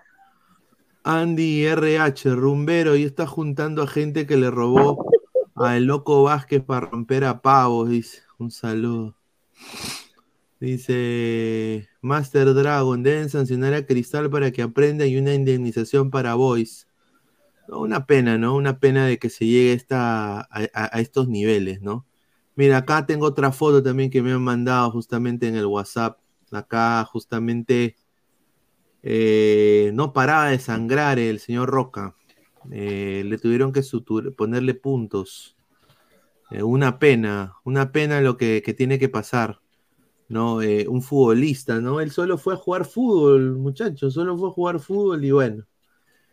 [1.09, 5.07] Andy RH, rumbero, y está juntando a gente que le robó
[5.55, 8.23] a el loco Vázquez para romper a pavos, dice.
[8.39, 9.15] Un saludo.
[10.59, 16.89] Dice Master Dragon, deben sancionar a Cristal para que aprenda y una indemnización para Boys.
[17.69, 18.57] Una pena, ¿no?
[18.57, 22.05] Una pena de que se llegue esta, a estos niveles, ¿no?
[22.57, 26.19] Mira, acá tengo otra foto también que me han mandado justamente en el WhatsApp.
[26.51, 27.95] Acá justamente
[29.07, 32.17] eh, no paraba de sangrar el señor Roca.
[32.73, 35.57] Eh, le tuvieron que sutur- ponerle puntos.
[36.51, 39.61] Eh, una pena, una pena lo que, que tiene que pasar.
[40.29, 40.63] ¿no?
[40.63, 42.01] Eh, un futbolista, ¿no?
[42.01, 45.67] Él solo fue a jugar fútbol, muchachos, solo fue a jugar fútbol y bueno.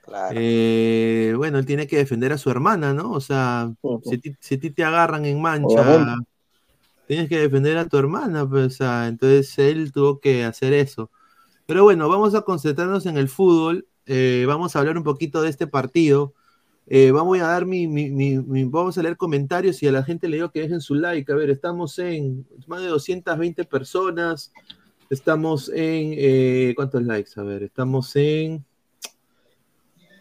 [0.01, 0.39] Claro.
[0.39, 3.11] Eh, bueno, él tiene que defender a su hermana, ¿no?
[3.11, 6.25] O sea, si, a ti- si a ti te agarran en mancha, Obviamente.
[7.07, 11.11] tienes que defender a tu hermana, pues, o sea, entonces él tuvo que hacer eso.
[11.65, 15.49] Pero bueno, vamos a concentrarnos en el fútbol, eh, vamos a hablar un poquito de
[15.49, 16.33] este partido.
[16.87, 20.03] Eh, vamos a dar mi, mi- mi- mi- vamos a leer comentarios y a la
[20.03, 21.31] gente le digo que dejen su like.
[21.31, 24.51] A ver, estamos en más de 220 personas.
[25.09, 27.31] Estamos en eh, ¿cuántos likes?
[27.37, 28.65] A ver, estamos en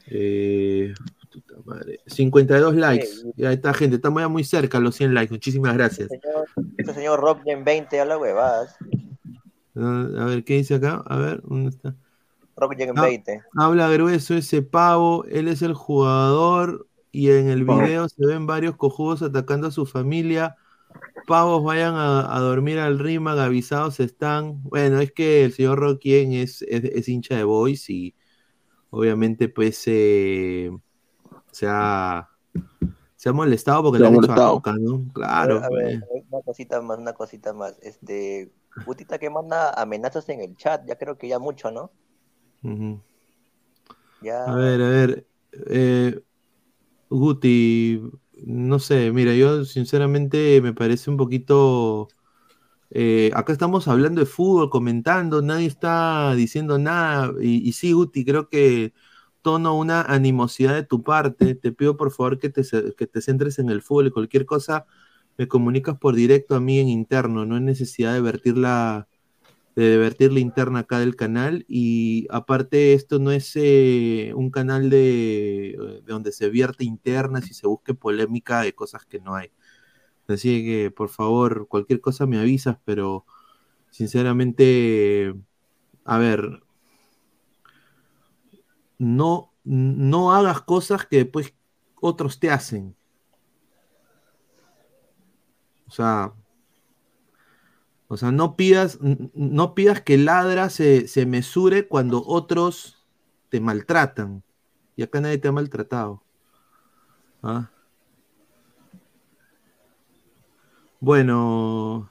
[0.07, 0.93] eh,
[1.33, 3.09] puta madre, 52 likes.
[3.37, 5.33] Ya está, gente, estamos ya muy cerca a los 100 likes.
[5.33, 6.09] Muchísimas gracias.
[6.09, 8.77] Señor, este señor Rock en 20 habla huevadas.
[9.77, 11.03] Ah, A ver, ¿qué dice acá?
[11.07, 11.97] A ver, ¿dónde está?
[12.57, 13.43] Rock en Ah, 20.
[13.57, 18.77] Habla grueso ese pavo, él es el jugador y en el video se ven varios
[18.77, 20.57] cojudos atacando a su familia.
[21.27, 24.63] Pavos vayan a, a dormir al rima, avisados están.
[24.65, 28.15] Bueno, es que el señor Roquien es, es, es hincha de Boys y
[28.91, 30.71] obviamente pues eh,
[31.51, 32.29] se, ha,
[33.17, 34.37] se ha molestado porque Se le ha han hecho a.
[34.37, 35.05] Roca, ¿no?
[35.13, 35.63] Claro.
[35.63, 36.25] a ver, pues.
[36.31, 37.79] una cosita más, una cosita más.
[37.83, 38.53] Este,
[38.85, 41.93] Gutita que manda amenazas en el chat, ya creo que ya mucho, ¿no?
[44.21, 44.39] Ya.
[44.45, 45.27] A ver, a ver.
[45.69, 46.21] eh,
[47.11, 48.03] Guti,
[48.47, 52.13] no sé, mira, yo sinceramente me parece un poquito.
[52.91, 57.33] eh, acá estamos hablando de fútbol, comentando, nadie está diciendo nada.
[57.43, 58.95] Y, y sí, Guti, creo que
[59.43, 61.55] tono una animosidad de tu parte.
[61.57, 62.63] Te pido por favor que te,
[62.97, 64.87] que te centres en el fútbol y cualquier cosa
[65.39, 67.47] me comunicas por directo a mí en interno.
[67.47, 69.09] No hay necesidad de vertir la,
[69.77, 74.91] de vertir la interna acá del canal y aparte esto no es eh, un canal
[74.91, 79.51] de, de donde se vierte internas y se busque polémica de cosas que no hay.
[80.29, 83.27] Así que por favor, cualquier cosa me avisas, pero
[83.91, 85.35] sinceramente,
[86.05, 86.63] a ver,
[88.99, 91.55] no, no hagas cosas que después
[92.01, 92.97] otros te hacen.
[95.93, 96.35] O sea,
[98.09, 98.99] o sea, no pidas,
[99.35, 103.07] no pidas que ladra se, se mesure cuando otros
[103.49, 104.43] te maltratan.
[104.97, 106.23] Y acá nadie te ha maltratado.
[107.43, 107.71] ¿Ah?
[111.01, 112.11] Bueno,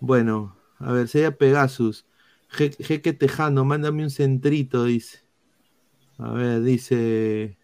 [0.00, 2.06] bueno, a ver, sería Pegasus.
[2.50, 5.20] Je- Jeque Tejano, mándame un centrito, dice.
[6.18, 7.58] A ver, dice.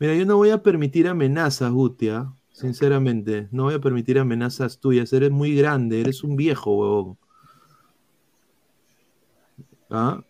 [0.00, 2.32] Mira, yo no voy a permitir amenazas, Gutia.
[2.58, 5.12] Sinceramente, no voy a permitir amenazas tuyas.
[5.12, 7.16] Eres muy grande, eres un viejo, huevón.
[9.88, 10.24] ¿Ah?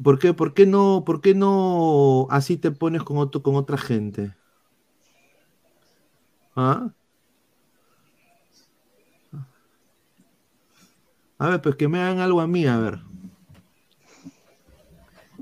[0.00, 3.76] ¿Por qué, por qué no, por qué no así te pones con otro, con otra
[3.76, 4.32] gente?
[6.54, 6.92] ¿Ah?
[11.38, 13.00] A ver, pues que me hagan algo a mí, a ver.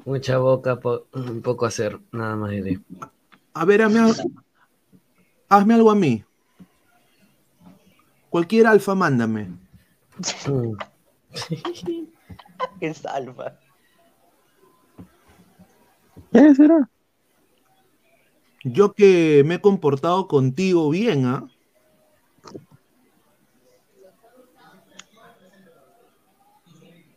[0.07, 2.81] Mucha boca, po- un poco hacer, nada más diré.
[3.53, 4.15] A ver, hazme, al-
[5.49, 6.25] hazme algo a mí.
[8.31, 9.49] Cualquier alfa, mándame.
[12.81, 13.59] Es alfa.
[16.33, 16.89] ¿Qué será?
[18.65, 21.49] Yo que me he comportado contigo bien, ¿ah?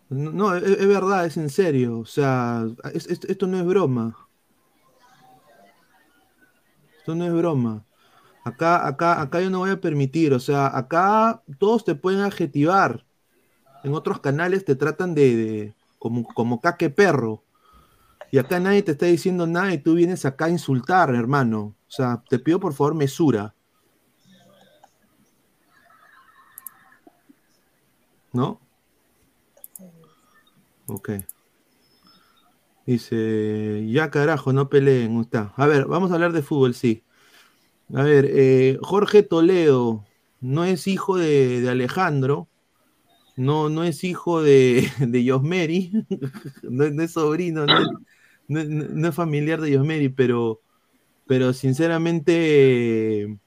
[0.10, 2.00] No, no, es, es verdad, es en serio.
[2.00, 4.16] O sea, es- es- esto no es broma.
[7.00, 7.86] Esto no es broma.
[8.44, 10.34] Acá, acá, acá yo no voy a permitir.
[10.34, 13.06] O sea, acá todos te pueden adjetivar.
[13.84, 17.44] En otros canales te tratan de, de- como, como caque perro.
[18.32, 21.76] Y acá nadie te está diciendo nada y tú vienes acá a insultar, hermano.
[21.88, 23.56] O sea, te pido por favor mesura.
[28.34, 28.60] ¿No?
[30.88, 31.10] Ok.
[32.86, 35.20] Dice, ya carajo, no peleen.
[35.22, 35.54] Está.
[35.56, 37.04] A ver, vamos a hablar de fútbol, sí.
[37.94, 40.06] A ver, eh, Jorge Toledo
[40.42, 42.48] no es hijo de, Alejandro,
[43.38, 45.24] no, no es hijo de, de
[46.64, 47.88] no, es sobrino, no, es-
[49.16, 50.62] familiar de Yosmeri, pero,
[51.28, 53.40] pero sinceramente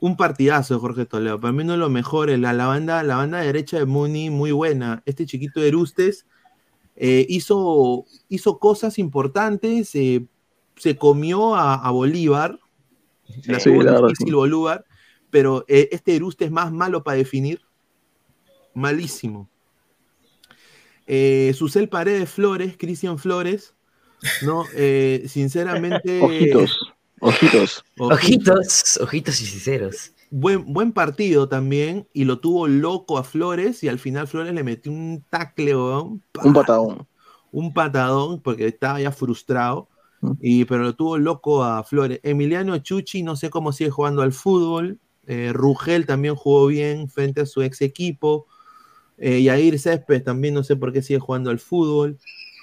[0.00, 1.40] un partidazo de Jorge Toledo.
[1.40, 2.30] Para mí no es lo mejor.
[2.38, 5.02] La, la banda, la banda derecha de Muni, muy buena.
[5.06, 6.26] Este chiquito de Erustes
[6.96, 9.94] eh, hizo, hizo cosas importantes.
[9.94, 10.26] eh,
[10.76, 12.58] se comió a Bolívar.
[13.46, 14.34] La Sí, la verdad, difícil.
[14.34, 14.84] Bolívar.
[15.30, 17.60] Pero eh, este Erustes es más malo para definir.
[18.74, 19.48] Malísimo.
[21.06, 23.74] Eh, Susel Paredes Flores, Cristian Flores.
[24.42, 26.20] No, Eh, sinceramente.
[26.22, 26.78] Ojitos,
[27.20, 27.84] ojitos.
[27.98, 30.12] Ojitos, ojitos y sinceros.
[30.30, 34.62] Buen, buen partido también, y lo tuvo loco a Flores, y al final Flores le
[34.62, 36.22] metió un tacle, Un
[36.52, 37.06] patadón.
[37.50, 39.88] un patadón, porque estaba ya frustrado,
[40.40, 42.20] y, pero lo tuvo loco a Flores.
[42.22, 44.98] Emiliano Chuchi, no sé cómo sigue jugando al fútbol.
[45.26, 48.46] eh, Rugel también jugó bien frente a su ex equipo.
[49.18, 52.18] Eh, Yair Céspedes también no sé por qué sigue jugando al fútbol.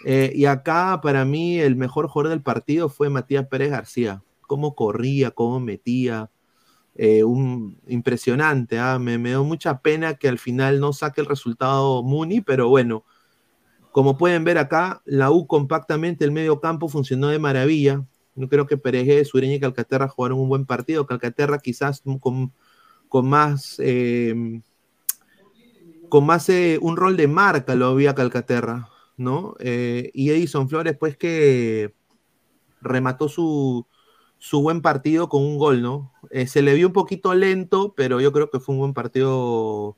[0.05, 4.23] Eh, y acá, para mí, el mejor jugador del partido fue Matías Pérez García.
[4.41, 6.29] Cómo corría, cómo metía.
[6.95, 8.79] eh, un, impresionante.
[8.79, 8.99] ¿ah?
[8.99, 13.05] Me, me dio mucha pena que al final no saque el resultado Muni, pero bueno,
[13.95, 18.03] como pueden ver acá, la U compactamente, el medio campo funcionó de maravilla.
[18.35, 21.07] Yo creo que Pereje, Sureña y Calcaterra jugaron un buen partido.
[21.07, 22.51] Calcaterra quizás con,
[23.23, 23.79] más,
[26.09, 29.55] con más eh, un rol de marca lo había Calcaterra, ¿no?
[29.59, 31.93] Eh, y Edison Flores, pues que
[32.81, 33.87] remató su,
[34.39, 36.11] su buen partido con un gol, ¿no?
[36.31, 39.95] Eh, se le vio un poquito lento, pero yo creo que fue un buen partido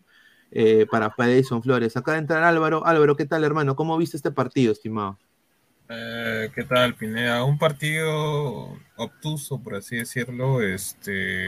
[0.52, 1.98] eh, para, Edison Flores.
[1.98, 2.86] Acaba de entrar Álvaro.
[2.86, 3.76] Álvaro, ¿qué tal, hermano?
[3.76, 5.18] ¿Cómo viste este partido, estimado?
[5.90, 7.44] Eh, ¿Qué tal, Pineda?
[7.44, 11.46] Un partido obtuso, por así decirlo, este,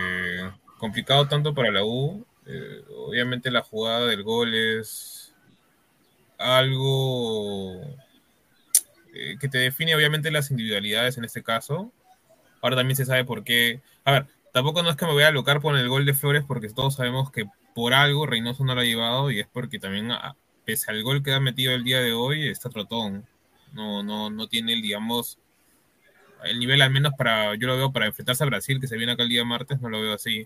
[0.77, 2.25] complicado tanto para la U.
[2.45, 5.35] eh, obviamente la jugada del gol es
[6.37, 7.81] algo
[9.39, 11.91] que te define obviamente las individualidades en este caso.
[12.61, 13.81] Ahora también se sabe por qué.
[14.05, 16.43] A ver, tampoco no es que me voy a alocar por el gol de Flores
[16.47, 17.45] porque todos sabemos que
[17.80, 20.11] por algo Reynoso no lo ha llevado y es porque también,
[20.65, 23.25] pese al gol que ha metido el día de hoy, está trotón
[23.71, 25.39] no, no, no tiene, digamos,
[26.43, 29.13] el nivel al menos para, yo lo veo para enfrentarse a Brasil, que se viene
[29.13, 30.45] acá el día martes, no lo veo así.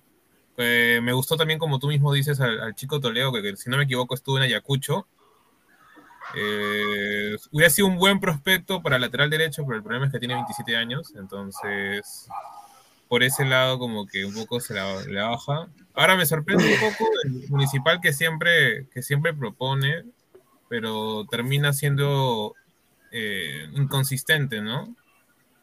[0.57, 3.67] Eh, me gustó también, como tú mismo dices, al, al chico Toledo, que, que si
[3.67, 5.07] no me equivoco estuvo en Ayacucho.
[6.36, 10.36] Eh, hubiera sido un buen prospecto para lateral derecho, pero el problema es que tiene
[10.36, 12.29] 27 años, entonces
[13.07, 15.67] por ese lado como que un poco se la, baja.
[15.93, 20.03] Ahora me sorprende un poco el municipal que siempre, que siempre propone,
[20.69, 22.55] pero termina siendo
[23.11, 24.95] eh, inconsistente, ¿no?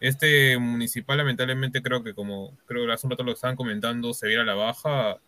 [0.00, 4.28] Este municipal, lamentablemente, creo que como creo que hace un rato lo estaban comentando, se
[4.28, 5.18] viera la baja.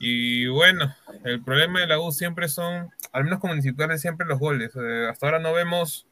[0.00, 4.38] Y bueno, el problema de la U siempre son, al menos como municipales, siempre los
[4.38, 4.72] goles.
[4.76, 6.06] Eh, hasta ahora no vemos,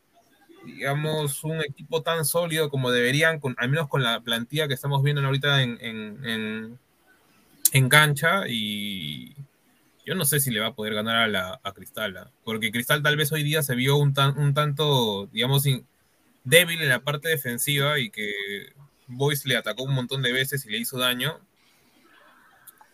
[0.64, 5.24] digamos, un equipo tan sólido como deberían, al menos con la plantilla que estamos viendo
[5.24, 6.78] ahorita en, en,
[7.72, 8.44] en, cancha.
[8.48, 9.34] Y
[10.04, 12.30] yo no sé si le va a poder ganar a, la, a Cristal, ¿ah?
[12.44, 15.64] porque Cristal tal vez hoy día se vio un, tan, un tanto, digamos,
[16.44, 18.32] débil en la parte defensiva y que
[19.06, 21.40] Boyce le atacó un montón de veces y le hizo daño.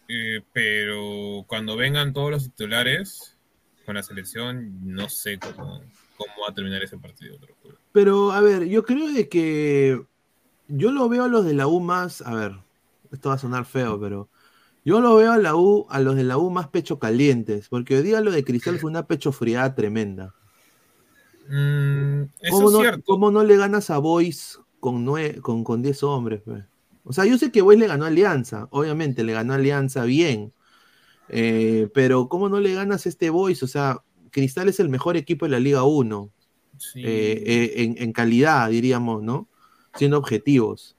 [0.09, 3.37] Eh, pero cuando vengan todos los titulares
[3.85, 5.83] con la selección, no sé cómo,
[6.17, 7.39] cómo va a terminar ese partido.
[7.39, 7.79] te lo juro.
[7.93, 10.05] Pero, a ver, yo creo de que
[10.69, 12.53] yo lo veo a los de la U más, a ver,
[13.13, 14.31] esto va a sonar feo, pero
[14.85, 17.97] Yo lo veo a la U, a los de la U más pecho calientes, porque
[17.99, 20.37] hoy día lo de Cristal fue una pecho friada tremenda.
[21.49, 23.05] Mm, eso ¿Cómo no, cierto.
[23.05, 26.43] cómo no le ganas a Boys con, nue- con, con 10 hombres?
[26.43, 26.65] pe?
[27.03, 30.53] O sea, yo sé que Boys le ganó Alianza, obviamente le ganó Alianza bien,
[31.29, 33.63] eh, pero ¿cómo no le ganas a este Boys?
[33.65, 34.05] O sea,
[34.37, 36.31] Cristal es el mejor equipo de la Liga 1,
[36.77, 37.01] Sí.
[37.03, 39.49] eh, eh, en, en calidad, diríamos, ¿no?
[39.95, 40.95] Siendo objetivos.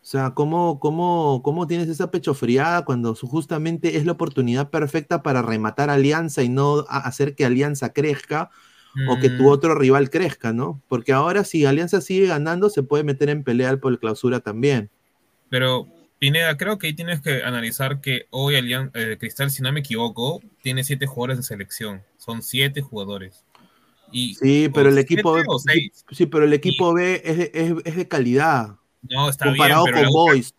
[0.00, 5.42] O sea, ¿cómo, cómo, cómo tienes esa pechofriada cuando justamente es la oportunidad perfecta para
[5.42, 8.50] rematar Alianza y no hacer que Alianza crezca
[9.08, 10.80] o que tu Mm, otro rival crezca, ¿no?
[10.88, 14.90] Porque ahora si Alianza sigue ganando, se puede meter en pelea por el clausura también.
[15.48, 15.86] Pero,
[16.18, 20.40] Pineda, creo que ahí tienes que analizar que hoy eh, Cristal, si no me equivoco,
[20.62, 22.02] tiene siete jugadores de selección.
[22.24, 23.44] Son siete jugadores.
[24.12, 25.44] Y, Sí, pero el equipo B,
[26.12, 28.76] sí, pero el equipo B es, de- es- es de calidad
[29.10, 30.54] No, está comparado bien, pero con Boys.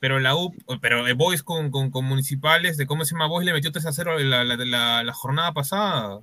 [0.00, 3.44] Pero la U, pero el Boys con, con, con municipales, de cómo se llama Boys,
[3.44, 6.20] le metió 3 a 0 la, la, la, la jornada pasada.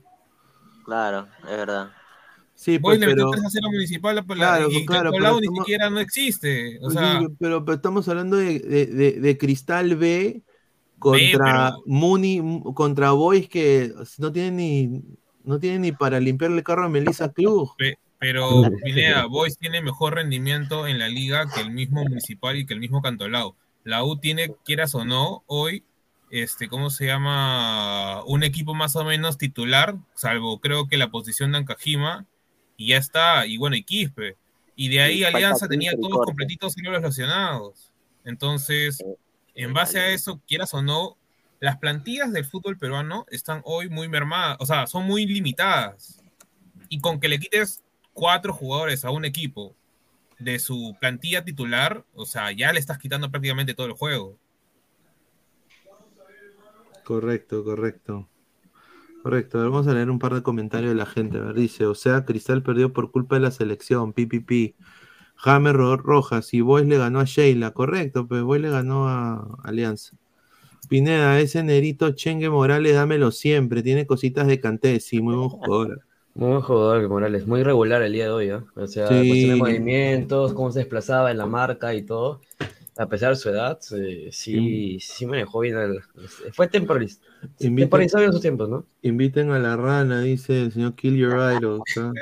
[0.86, 1.92] Claro, es verdad.
[2.56, 5.12] Sí, Boys pues, le metió pero 3 a 0 a municipal la- Claro, y claro,
[5.12, 6.78] pero ni siquiera no existe.
[6.78, 10.42] O Pues sí, sea, pero, pero estamos hablando de, de- de- de Cristal B
[11.00, 15.02] contra pero- Muni, contra Boys que no tienen ni
[15.44, 17.70] no tienen ni para limpiarle el carro a Melissa Club.
[17.78, 22.66] pe- pero Pineda, Boys tiene mejor rendimiento en la liga que el mismo municipal y
[22.66, 23.56] que el mismo Cantolao.
[23.84, 25.84] La U tiene, quieras o no, hoy,
[26.32, 28.24] este, ¿cómo se llama?
[28.26, 32.26] Un equipo más o menos titular, salvo creo que la posición de Ancajima,
[32.76, 34.36] y ya está, y bueno, y Quispe.
[34.76, 37.94] Y de ahí Sí, Alianza tenía todos completitos y los lesionados.
[38.26, 39.02] Entonces,
[39.64, 41.18] en base a eso, quieras o no,
[41.60, 46.22] las plantillas del fútbol peruano están hoy muy mermadas, o sea, son muy limitadas.
[46.90, 47.84] Y con que le quites
[48.14, 49.76] cuatro jugadores a un equipo
[50.40, 54.38] de su plantilla titular, o sea, ya le estás quitando prácticamente todo el juego.
[57.04, 58.28] Correcto, correcto.
[59.24, 59.58] Correcto.
[59.58, 61.38] A ver, vamos a leer un par de comentarios de la gente.
[61.38, 64.76] A ver, dice, o sea, Cristal perdió por culpa de la selección, PPP.
[65.38, 69.58] James Ro- Rojas y Boys le ganó a Sheila, correcto, pues Boys le ganó a
[69.64, 70.16] Alianza.
[70.90, 76.02] Pineda, ese nerito Chengue Morales, dámelo siempre, tiene cositas de canté, sí, muy buen jugador.
[76.36, 77.48] Muy buen jugador, Morales.
[77.48, 78.64] Muy regular el día de hoy, ¿ah?
[78.76, 79.28] O sea, Sí.
[79.28, 82.42] cuestión de movimientos, cómo se desplazaba en la marca y todo.
[82.96, 85.78] A pesar de su edad, eh, sí, sí manejó bien.
[85.78, 86.02] el-
[86.54, 87.26] fue temporalista.
[87.58, 88.86] Temporalizado en sus tiempos, ¿no?
[89.02, 91.84] Inviten a la rana, dice el señor Kill Your Idols.
[91.98, 92.14] ¿ah?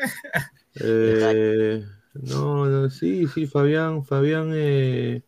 [0.79, 1.83] Eh,
[2.21, 5.23] no, no, sí, sí, Fabián, Fabián eh,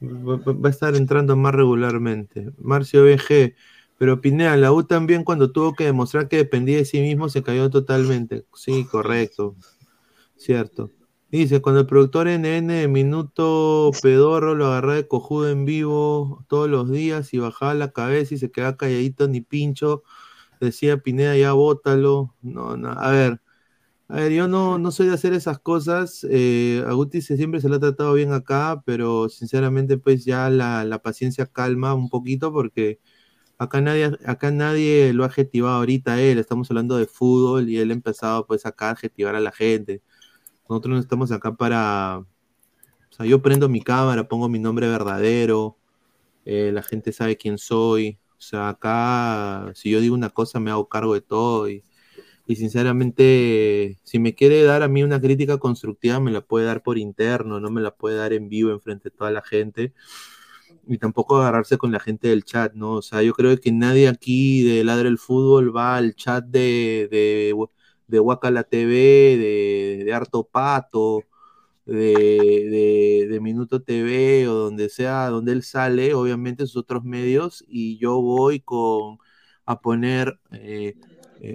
[0.00, 2.50] va, a estar entrando más regularmente.
[2.58, 3.54] Marcio BG,
[3.98, 7.42] pero Pineda, la U también cuando tuvo que demostrar que dependía de sí mismo se
[7.42, 8.44] cayó totalmente.
[8.54, 9.56] Sí, correcto.
[10.36, 10.90] Cierto.
[11.30, 16.70] Dice, cuando el productor NN de Minuto Pedorro lo agarraba de cojudo en vivo todos
[16.70, 20.04] los días y bajaba la cabeza y se quedaba calladito ni pincho,
[20.60, 22.34] decía Pineda, ya bótalo.
[22.40, 23.40] No, no, a ver,
[24.08, 26.26] a ver, yo no, no soy de hacer esas cosas.
[26.30, 30.50] Eh, a Guti se- siempre se lo ha tratado bien acá, pero sinceramente pues ya
[30.50, 33.00] la, la paciencia calma un poquito porque
[33.58, 36.38] acá nadie, acá nadie lo ha adjetivado ahorita él.
[36.38, 40.02] Estamos hablando de fútbol y él ha empezado pues acá a adjetivar a la gente.
[40.68, 42.24] Nosotros no estamos acá para...
[43.10, 45.78] O sea, yo prendo mi cámara, pongo mi nombre verdadero,
[46.44, 48.18] eh, la gente sabe quién soy.
[48.38, 51.84] O sea, acá si yo digo una cosa me hago cargo de todo y,
[52.46, 56.82] y sinceramente, si me quiere dar a mí una crítica constructiva, me la puede dar
[56.82, 59.94] por interno, no me la puede dar en vivo enfrente de toda la gente.
[60.86, 62.92] Y tampoco agarrarse con la gente del chat, ¿no?
[62.94, 67.08] O sea, yo creo que nadie aquí de Ladre el Fútbol va al chat de,
[67.10, 67.54] de,
[68.06, 68.94] de Wakala TV,
[69.38, 71.22] de, de Harto Pato,
[71.86, 77.64] de, de, de Minuto TV o donde sea, donde él sale, obviamente sus otros medios,
[77.68, 79.18] y yo voy con
[79.66, 80.94] a poner, eh,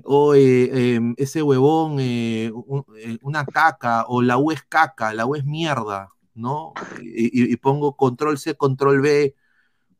[0.05, 2.51] oye, em, ese huevón, eh,
[2.97, 6.73] eh, una caca, o la U es caca, la U es mierda, ¿no?
[7.01, 9.35] Y, pongo control C, control B,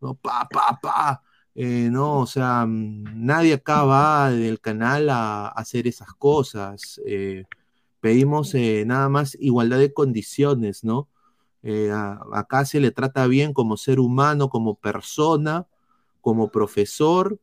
[0.02, 0.16] ¿no?
[0.16, 1.24] Pa, pa, pa.
[1.56, 7.02] No, o sea, mm, nadie acá va del canal a, hacer esas cosas.
[8.02, 8.54] pedimos
[8.86, 11.10] nada más igualdad de condiciones, ¿no?
[11.94, 15.68] A- acá se le trata bien como ser humano, como persona,
[16.22, 17.40] como profesor,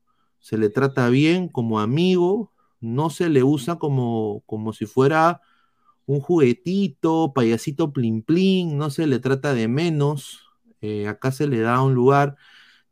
[0.46, 5.40] se le trata bien como amigo, no se le usa como, como si fuera
[6.06, 10.42] un juguetito, payasito plin plin, no se le trata de menos,
[10.82, 12.36] eh, acá se le da un lugar,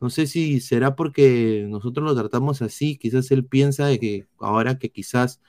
[0.00, 4.80] no sé si será porque nosotros lo tratamos así, quizás él piensa de que ahora
[4.80, 5.40] que quizás,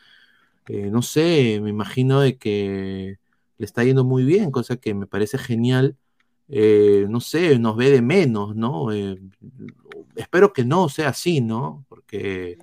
[0.68, 3.18] eh, no sé, me imagino de que
[3.58, 5.98] le está yendo muy bien, cosa que me parece genial,
[6.50, 8.92] eh, no sé, nos ve de menos, ¿no?
[8.94, 9.18] Eh,
[10.16, 11.86] espero que no sea así, ¿no?
[11.90, 12.58] Porque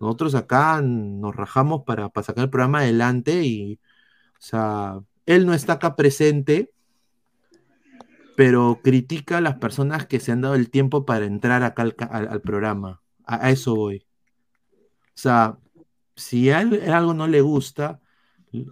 [0.00, 5.54] nosotros acá nos rajamos para, para sacar el programa adelante y, o sea, él no
[5.54, 6.72] está acá presente,
[8.36, 11.96] pero critica a las personas que se han dado el tiempo para entrar acá al,
[12.10, 13.02] al- al programa.
[13.24, 14.06] A, a eso voy.
[15.08, 15.58] O sea,
[16.14, 18.00] si a él algo no le gusta,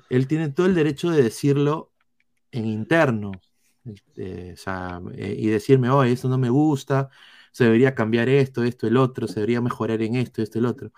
[0.08, 1.92] él tiene todo el derecho de decirlo
[2.52, 3.32] en interno.
[3.86, 4.54] Este,
[5.16, 7.10] eh, y decirme, oye, esto no me gusta,
[7.52, 10.92] se debería cambiar esto, esto, el otro, se debería mejorar en esto, esto, el otro.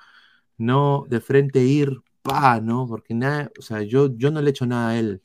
[0.58, 2.86] No de frente ir, pa, ¿no?
[2.88, 5.20] Porque nada, o sea, yo, yo no le he hecho nada a él.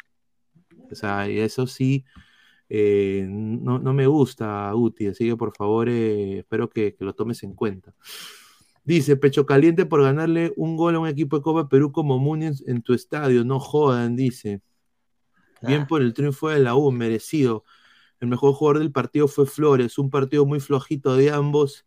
[0.92, 2.06] O sea, y eso sí,
[2.70, 7.14] eh, no, no me gusta, Uti, así que por favor, eh, espero que, que lo
[7.14, 7.94] tomes en cuenta.
[8.86, 12.48] Dice, pecho caliente por ganarle un gol a un equipo de Copa Perú como Muni
[12.48, 14.62] en, en tu estadio, no jodan, dice.
[15.66, 17.64] Bien por el triunfo de la U, merecido.
[18.20, 21.86] El mejor jugador del partido fue Flores, un partido muy flojito de ambos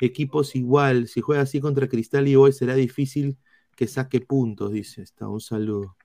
[0.00, 1.08] equipos igual.
[1.08, 3.38] Si juega así contra Cristal y Boy será difícil
[3.76, 5.02] que saque puntos, dice.
[5.02, 5.96] Está, un saludo.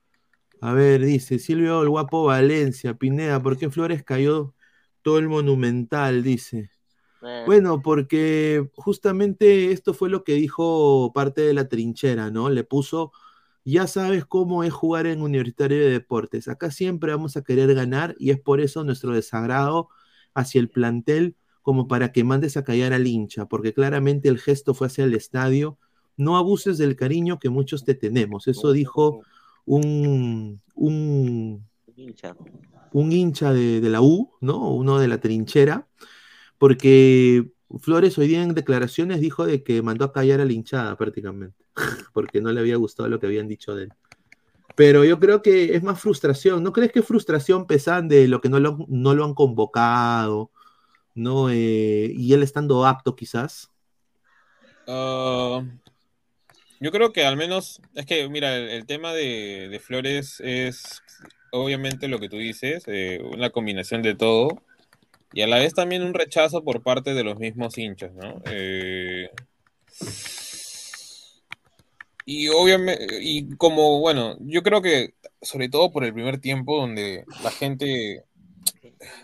[0.60, 4.54] A ver, dice Silvio el guapo Valencia, Pineda, ¿por qué Flores cayó
[5.02, 6.22] todo el monumental?
[6.22, 6.70] Dice.
[7.46, 12.50] Bueno, porque justamente esto fue lo que dijo parte de la trinchera, ¿no?
[12.50, 13.12] Le puso,
[13.64, 16.48] ya sabes cómo es jugar en Universitario de Deportes.
[16.48, 19.88] Acá siempre vamos a querer ganar y es por eso nuestro desagrado
[20.34, 24.74] hacia el plantel como para que mandes a callar al hincha, porque claramente el gesto
[24.74, 25.78] fue hacia el estadio.
[26.16, 28.46] No abuses del cariño que muchos te tenemos.
[28.48, 29.22] Eso dijo
[29.64, 32.36] un, un, Hincha.
[32.92, 34.74] un hincha de, de la U, ¿no?
[34.74, 35.88] Uno de la trinchera,
[36.58, 40.96] porque Flores hoy día en declaraciones dijo de que mandó a callar a la hinchada
[40.96, 41.64] prácticamente,
[42.12, 43.92] porque no le había gustado lo que habían dicho de él.
[44.76, 46.62] Pero yo creo que es más frustración.
[46.62, 50.50] ¿No crees que frustración pesan de lo que no lo, no lo han convocado?
[51.14, 51.48] ¿No?
[51.48, 53.70] Eh, y él estando apto quizás.
[54.88, 55.62] Ah,
[56.80, 61.02] yo creo que al menos, es que mira, el, tema de, de Flores es
[61.54, 64.62] obviamente lo que tú dices, eh, una combinación de todo,
[65.34, 68.40] y a la vez también un rechazo por parte de los mismos hinchas, ¿no?
[68.46, 69.28] Eh,
[72.24, 77.24] y obviamente, y como, bueno, yo creo que sobre todo por el primer tiempo donde
[77.42, 78.24] la gente,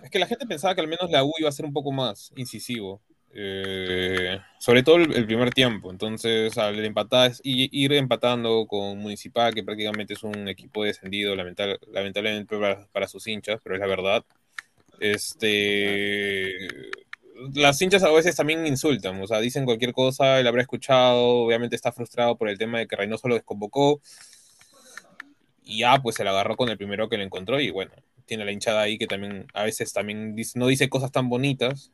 [0.02, 1.92] es que la gente pensaba que al menos la U iba a ser un poco
[1.92, 3.00] más incisivo.
[3.32, 5.92] Eh, sobre todo el, primer tiempo.
[5.92, 12.88] Entonces, al empatar, ir empatando con Municipal, que prácticamente es un equipo descendido, lamentablemente para,
[12.88, 14.24] para sus hinchas, pero es la verdad.
[15.00, 16.68] Este.
[17.54, 21.74] Las hinchas a veces también insultan, o sea, dicen cualquier cosa, él habrá escuchado, obviamente
[21.74, 24.02] está frustrado por el tema de que Reynoso lo desconvocó,
[25.64, 27.92] y ya, pues se la agarró con el primero que le encontró, y bueno,
[28.26, 31.90] tiene la hinchada ahí que también a veces también no dice cosas tan bonitas,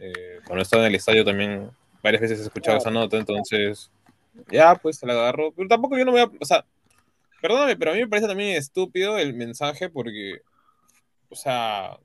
[0.00, 1.70] eh, cuando estaba en el estadio también
[2.02, 3.90] varias veces he escuchado esa nota, entonces
[4.50, 5.52] ya pues se la agarró.
[5.52, 6.64] Pero tampoco yo no voy a, o sea,
[7.40, 10.40] perdóname, pero a mí me parece también estúpido el mensaje porque,
[11.28, 11.98] o sea,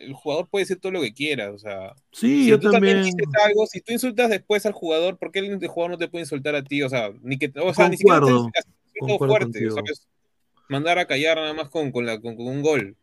[0.00, 2.96] el jugador puede decir todo lo que quiera, o sea, Sí, si yo tú también
[2.96, 3.16] también.
[3.16, 6.22] dices algo, si tú insultas después al jugador, ¿por qué el jugador no te puede
[6.24, 6.82] insultar a ti?
[6.82, 9.92] O sea, ni que, o sea, ni siquiera Concuerdo, estés haciendo concuerdo fuerte.
[10.68, 12.96] Mandar a callar nada más con, con, la, con, con un gol.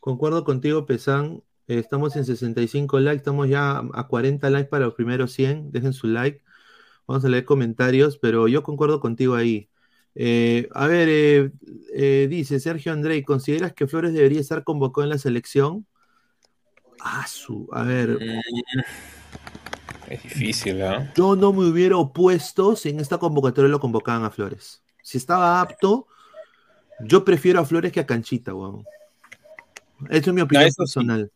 [0.00, 1.42] Concuerdo contigo, Pesan.
[1.66, 5.72] Eh, estamos en 65 likes, estamos ya a 40 likes para los primeros 100.
[5.72, 6.42] Dejen su like.
[7.06, 9.68] Vamos a leer comentarios, pero yo concuerdo contigo ahí.
[10.14, 11.50] Eh, a ver, eh,
[11.94, 15.86] eh, dice Sergio Andrei, ¿consideras que Flores debería estar convocado en la selección?
[17.00, 18.18] Ah, su, a ver,
[20.08, 21.12] Es difícil, ¿ah?
[21.14, 24.82] yo no me hubiera opuesto si en esta convocatoria lo convocaban a Flores.
[25.02, 26.06] Si estaba apto,
[27.00, 28.84] yo prefiero a Flores que a Canchita, weón.
[30.10, 30.78] Esa es mi opinión eso sí.
[30.82, 31.30] personal.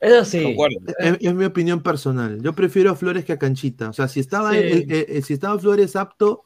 [0.00, 0.42] Eso sí.
[0.42, 0.76] Concuerdo.
[0.98, 2.40] Es, es mi opinión personal.
[2.42, 3.88] Yo prefiero a Flores que a Canchita.
[3.88, 4.58] O sea, si estaba, Sí.
[4.58, 6.42] el- el- el- si estaba Flores apto,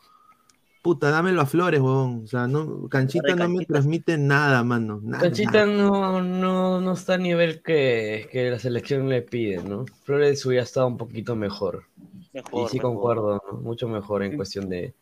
[0.83, 2.23] puta, dámelo a Flores, weón.
[2.25, 5.01] O sea, no, Canchita no me transmite nada, mano.
[5.03, 5.67] Nada, Canchita nada.
[5.67, 9.85] no, no, no está a nivel que, que la selección le pide, ¿no?
[10.05, 11.85] Flores hubiera estado un poquito mejor.
[12.33, 12.93] Mejor, y sí mejor.
[12.95, 13.59] concuerdo, ¿no?
[13.59, 14.95] mucho mejor en cuestión de...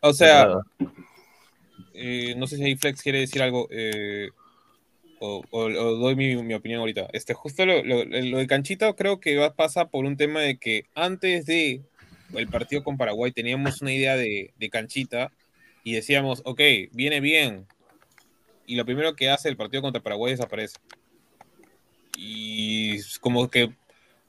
[0.00, 0.54] O sea, de-
[1.94, 4.30] eh, no sé si ahí Flex quiere decir algo eh,
[5.20, 7.08] o, o- o doy mi, mi opinión ahorita.
[7.12, 10.58] Este, justo lo, lo- lo de Canchita creo que va, pasa por un tema de
[10.58, 11.82] que antes de
[12.36, 15.32] el partido con Paraguay teníamos una idea de, Canchita
[15.82, 16.60] y decíamos, ok,
[16.92, 17.66] viene bien.
[18.66, 20.76] Y lo primero que hace el partido contra Paraguay desaparece.
[22.16, 23.74] Y como que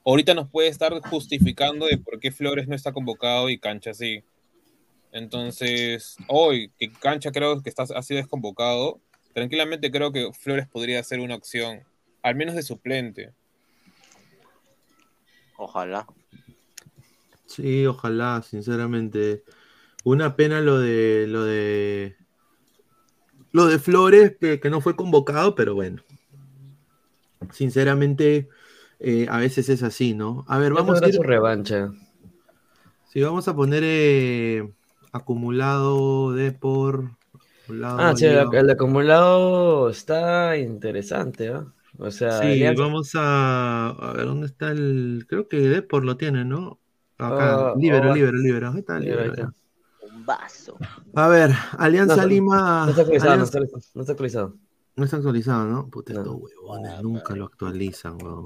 [0.06, 4.24] ahorita nos puede estar justificando de por qué Flores no está convocado y Cancha sí.
[5.12, 9.00] Entonces, hoy que Cancha creo que está, ha sido desconvocado,
[9.34, 11.84] tranquilamente creo que Flores podría ser una opción
[12.22, 13.34] al menos de suplente.
[15.58, 16.08] Ojalá.
[17.56, 19.44] Sí, ojalá, sinceramente.
[20.06, 22.18] Una pena lo de lo de
[23.52, 26.04] lo de Flores, que, que no fue convocado, pero bueno.
[27.52, 28.50] Sinceramente,
[29.00, 30.46] eh, a veces es así, ¿no?
[30.48, 31.14] A ver, Ya vamos a ir.
[31.14, 31.92] su revancha.
[33.04, 34.74] Sí, vamos a poner eh,
[35.12, 37.12] acumulado de por.
[37.64, 41.66] acumulado Ah, sí, el, acumulado está interesante, ¿ah?
[41.98, 45.26] O sea, Sí, Alianza- vamos a, a ver dónde está el.
[45.28, 46.80] Creo que Depor lo tiene, ¿no?
[47.18, 48.70] Acá, Ah, libero, oh, libero, libero.
[48.72, 49.54] Ahí está, libero, libero.
[50.14, 50.78] Un vaso.
[51.14, 52.84] A ver, Alianza No, Lima.
[52.86, 54.56] No está actualizado, no Alianza- está, no está actualizado.
[54.98, 55.88] no está actualizado, ¿no?
[55.90, 56.20] Puta, No.
[56.22, 58.44] estos huevones nunca lo actualizan, weón.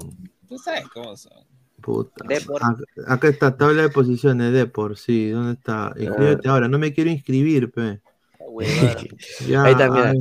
[0.48, 1.32] Tú sabes cómo son.
[1.80, 2.24] Puta.
[2.24, 5.92] Acá, acá está, tabla de posiciones, Depor, sí, ¿dónde está?
[5.98, 8.00] Inscríbete ahora, no me quiero inscribir, pe.
[9.48, 10.12] Ya, Ahí está, mira.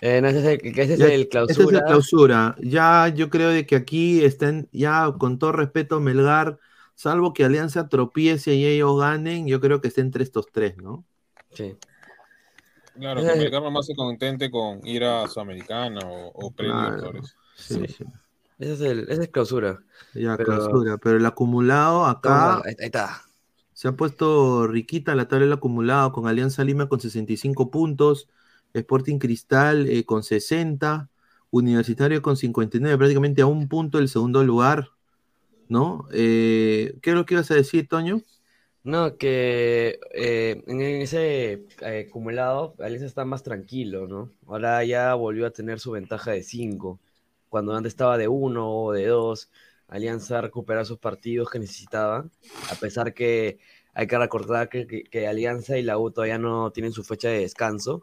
[0.00, 1.78] Eh, no, ese es el, que ese es Ya, el Esta es clausura.
[1.80, 2.56] la clausura.
[2.60, 6.58] Ya yo creo de que aquí están, ya con todo respeto, Melgar,
[6.98, 11.04] salvo que Alianza tropiece y ellos ganen, yo creo que está entre estos tres, ¿no?
[11.52, 11.76] Sí.
[12.98, 13.48] Claro, Eh.
[13.48, 17.22] que nomás se contente con ir a Sudamericana o, o Claro.
[17.54, 17.86] Sí, Sí.
[17.98, 18.04] sí.
[18.58, 19.78] Ese es el, ese es clausura.
[20.14, 20.98] Ya, Pero- clausura.
[20.98, 23.22] Pero el acumulado acá Ahí, ahí está.
[23.72, 28.28] se ha puesto riquita la tabla del acumulado con Alianza Lima con 65 puntos,
[28.74, 31.08] Sporting Cristal eh, con 60,
[31.50, 34.88] Universitario con 59, prácticamente a un punto del segundo lugar,
[35.68, 36.08] ¿no?
[36.12, 38.22] Eh, ¿Qué es lo que ibas a decir, Toño?
[38.84, 44.32] No, que eh, en ese eh, acumulado Alianza está más tranquilo, ¿no?
[44.46, 46.98] Ahora ya volvió a tener su ventaja de 5,
[47.50, 49.50] cuando antes estaba de 1 o de 2.
[49.88, 52.30] Alianza recupera sus partidos que necesitaba,
[52.70, 53.58] a pesar que
[53.94, 57.28] hay que recordar que, que- que Alianza y la U todavía no tienen su fecha
[57.28, 58.02] de descanso.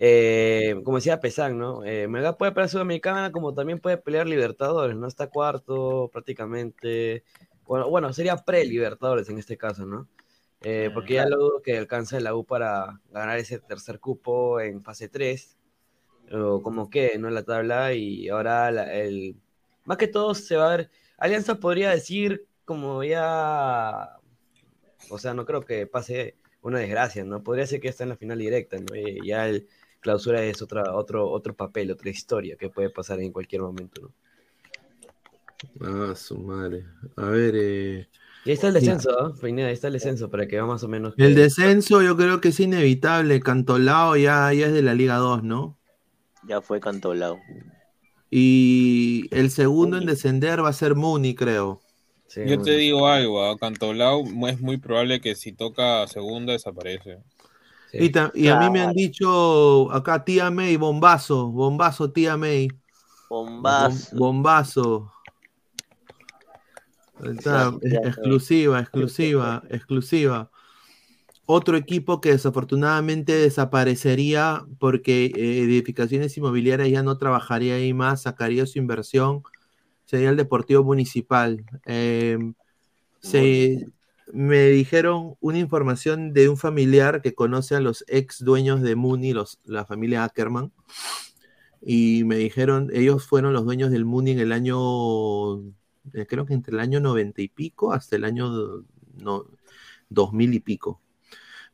[0.00, 1.84] Eh, como decía Pesán, ¿no?
[1.84, 5.08] Eh, Melgar puede pelear Sudamericana como también puede pelear Libertadores, ¿no?
[5.08, 7.24] Está cuarto prácticamente.
[7.66, 10.08] Bueno, bueno, sería pre-Libertadores en este caso, ¿no?
[10.62, 14.82] Eh, porque ya lo dudo que alcance la U para ganar ese tercer cupo en
[14.82, 15.56] fase 3,
[16.32, 17.30] o como que, ¿no?
[17.30, 19.36] La tabla, y ahora la- el...
[19.84, 20.90] Más que todo se va a ver...
[21.18, 24.18] Alianza podría decir como ya...
[25.10, 27.42] O sea, no creo que pase una desgracia, ¿no?
[27.42, 28.96] Podría ser que está en la final directa, ¿no?
[28.96, 29.68] Y ya el
[30.00, 34.12] clausura es otra, otro, otro papel, otra historia que puede pasar en cualquier momento, ¿no?
[35.80, 36.84] Ah, su madre.
[37.16, 38.08] A ver, eh,
[38.44, 39.34] Y ahí está el descenso, ¿no?
[39.34, 41.14] Pineda, ahí está el descenso para que va más o menos...
[41.16, 43.40] el descenso yo creo que es inevitable.
[43.40, 45.76] Cantolao ya, ya es de la Liga 2, ¿no?
[46.46, 47.38] Ya fue cantolado.
[48.30, 51.80] Y el segundo en descender va a ser Muni, creo.
[52.26, 57.18] Sí, Yo te digo algo, a Cantolao es muy probable que si toca segunda desaparece.
[57.90, 57.98] Sí.
[58.00, 62.68] Y, ta- y a mí me han dicho acá tía May, bombazo, bombazo, tía May.
[63.30, 64.10] Bombazo.
[64.16, 65.12] Bom- bombazo.
[67.24, 70.50] Está, es- exclusiva, exclusiva, exclusiva.
[71.46, 78.66] Otro equipo que desafortunadamente desaparecería porque eh, edificaciones inmobiliarias ya no trabajaría ahí más, sacaría
[78.66, 79.42] su inversión,
[80.04, 81.64] sería el Deportivo Municipal.
[81.86, 82.38] Eh,
[83.20, 83.86] se,
[84.32, 89.32] me dijeron una información de un familiar que conoce a los ex dueños de Muni,
[89.32, 90.72] los, la familia Ackerman,
[91.80, 95.58] y me dijeron, ellos fueron los dueños del Muni en el año,
[96.14, 98.84] eh, creo que entre el año 90 y pico hasta el año
[99.16, 99.46] no,
[100.08, 101.00] 2000 y pico.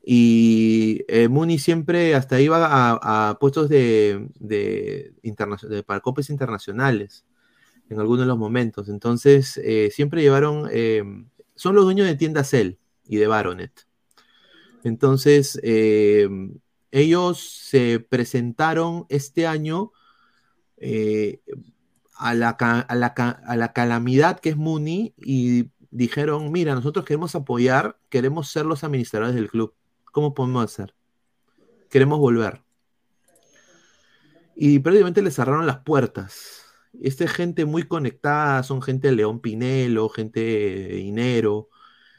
[0.07, 7.25] Y eh, Muni siempre hasta iba a, a puestos de, de, de para copes internacionales
[7.89, 8.89] en algunos de los momentos.
[8.89, 11.03] Entonces, eh, siempre llevaron, eh,
[11.55, 12.75] son los dueños de tienda Cell
[13.07, 13.87] y de Baronet.
[14.83, 16.29] Entonces, eh,
[16.91, 19.93] ellos se presentaron este año
[20.77, 21.41] eh,
[22.17, 28.49] a, la, a la calamidad que es Muni y dijeron, mira, nosotros queremos apoyar, queremos
[28.51, 29.75] ser los administradores del club.
[30.13, 30.95] ¿Cómo podemos hacer?
[31.89, 32.63] Queremos volver.
[34.57, 36.64] Y prácticamente le cerraron las puertas.
[37.03, 41.69] Esta es gente muy conectada, son gente de León Pinelo, gente de dinero,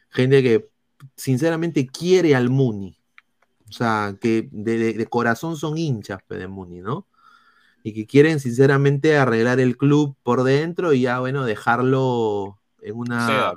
[0.10, 0.70] gente que
[1.16, 2.98] sinceramente quiere al Muni.
[3.70, 7.08] O sea, que de, de- de corazón son hinchas pe, de Muni, ¿no?
[7.84, 13.28] Y que quieren sinceramente arreglar el club por dentro y ya, bueno, dejarlo en una...
[13.28, 13.54] Sea.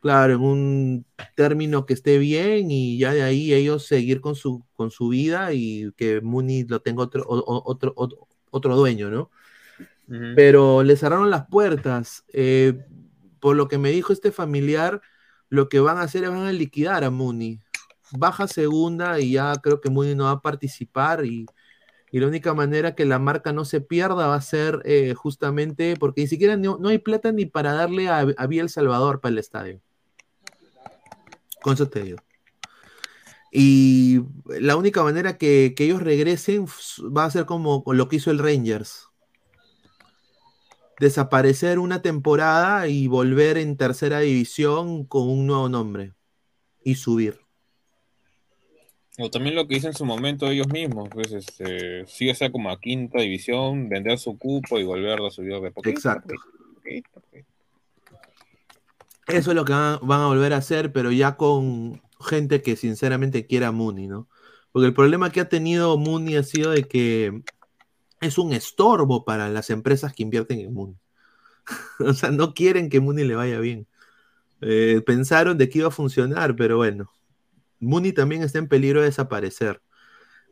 [0.00, 1.06] Claro, en un
[1.36, 5.52] término que esté bien y ya de ahí ellos seguir con su, con su vida
[5.52, 9.30] y que Muni lo tenga otro, otro, otro, otro dueño, ¿no?
[10.36, 12.24] Pero le cerraron las puertas.
[12.32, 12.84] eh,
[13.40, 15.00] por lo que me dijo este familiar,
[15.48, 17.60] lo que van a hacer es van a liquidar a Muni.
[18.12, 21.46] Baja segunda y ya creo que Muni no va a participar y,
[22.10, 25.96] Y la única manera que la marca no se pierda va a ser eh, justamente
[25.96, 29.32] porque ni siquiera no, no hay plata ni para darle a, a El Salvador para
[29.32, 29.80] el estadio.
[31.60, 31.90] Con eso.
[33.50, 36.66] Y la única manera que, que ellos regresen
[37.16, 39.07] va a ser como lo que hizo el Rangers.
[41.00, 46.14] Desaparecer una temporada y volver en tercera división con un nuevo nombre.
[46.82, 47.40] Y subir.
[49.20, 52.52] O también lo que dicen en su momento ellos mismos, pues este, sí, o sea,
[52.52, 55.90] como a quinta división, vender su cupo y volverlo a subir de poquito.
[55.90, 56.34] Exacto.
[56.76, 57.48] poquito, poquito.
[59.26, 62.76] Eso es lo que van, van a volver a hacer, pero ya con gente que
[62.76, 64.28] sinceramente quiera Mooney, ¿no?
[64.72, 67.42] Porque el problema que ha tenido Mooney ha sido de que
[68.20, 70.96] es un estorbo para las empresas que invierten en Mooney.
[72.00, 73.86] o sea, no quieren que Mooney le vaya bien.
[74.60, 77.10] Eh, pensaron de que iba a funcionar, pero bueno.
[77.80, 79.80] Mooney también está en peligro de desaparecer.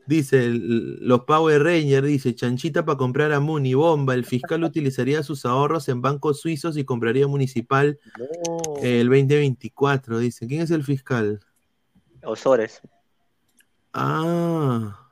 [0.07, 4.15] Dice el- los Power Rangers, dice Chanchita para comprar a Mooney, bomba.
[4.15, 8.77] El fiscal utilizaría sus ahorros en bancos suizos y compraría municipal No.
[8.83, 10.21] el 2024.
[10.21, 11.41] Dice, ¿quién es el fiscal?
[12.23, 12.81] Osores.
[13.93, 15.06] Ah,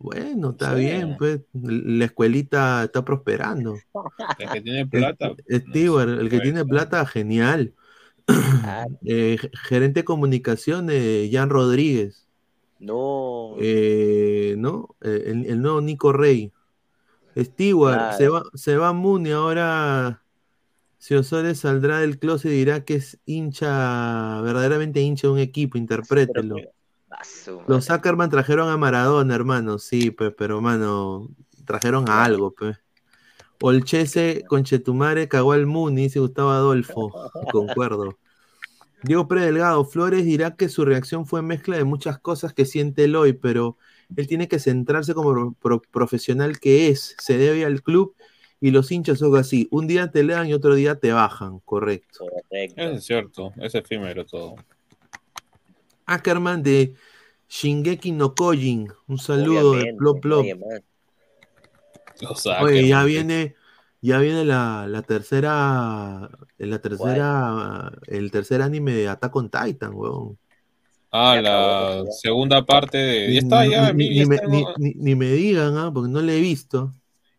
[0.00, 0.80] bueno, está Sí.
[0.80, 3.76] bien, pues la escuelita está prosperando.
[4.38, 5.34] El que tiene plata.
[5.48, 7.74] Stewart, el que tiene plata, genial.
[9.04, 12.26] Eh, g- gerente de comunicación de Jan Rodríguez.
[12.78, 13.56] No.
[13.60, 14.96] Eh, ¿no?
[15.02, 16.52] Eh, el, el nuevo Nico Rey.
[17.36, 18.16] Stewart, Claro.
[18.16, 20.22] se va, se va Muni ahora.
[20.98, 25.76] Si Osores saldrá del closet y dirá que es hincha, verdaderamente hincha de un equipo,
[25.78, 26.56] interprételo.
[26.58, 26.70] Ah,
[27.66, 31.28] Los Zuckerman trajeron a Maradona, hermano, sí, pues, pero, mano,
[31.64, 32.76] trajeron a algo, pues.
[33.62, 37.12] Olchese con Chetumare cagó al Muni, dice Gustavo Adolfo,
[37.52, 38.18] concuerdo.
[39.02, 43.16] Diego Predelgado, Flores dirá que su reacción fue mezcla de muchas cosas que siente él
[43.16, 43.76] hoy, pero
[44.16, 48.14] él tiene que centrarse como pro- pro- profesional que es, se debe al club
[48.60, 52.26] y los hinchas son así, un día te lean y otro día te bajan, correcto.
[52.26, 52.80] Correcto.
[52.80, 54.56] Eso es cierto, es efímero todo.
[56.06, 56.94] Ackerman de
[57.48, 60.46] Shingeki no Kojin, un saludo de Plop Plop.
[62.60, 63.54] oye, ya viene,
[64.00, 70.38] ya viene la, la tercera, la tercera, el tercer anime de Attack on Titan, weón.
[71.12, 73.32] Ah, la segunda parte de.
[73.32, 73.92] Ya está, Ni- ya.
[73.92, 74.74] ni, ya está, ni- ¿no?
[74.78, 76.92] ni- ni me digan, ah, porque no le he visto.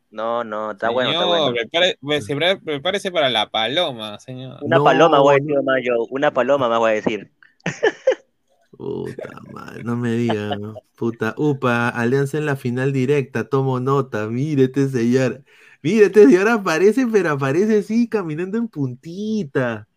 [0.09, 1.53] No, no, está bueno, está bueno.
[1.53, 4.57] prepare- prepárese para la paloma, señor.
[4.62, 6.05] Una No, paloma voy a decir más yo.
[6.09, 7.32] Una paloma más voy a decir.
[8.82, 10.74] Puta madre, no me digan, ¿no?
[10.96, 15.44] puta, upa, Alianza en la final directa, tomo nota, mire este señor,
[15.84, 19.88] mire este señor aparece, pero aparece así, caminando en puntita.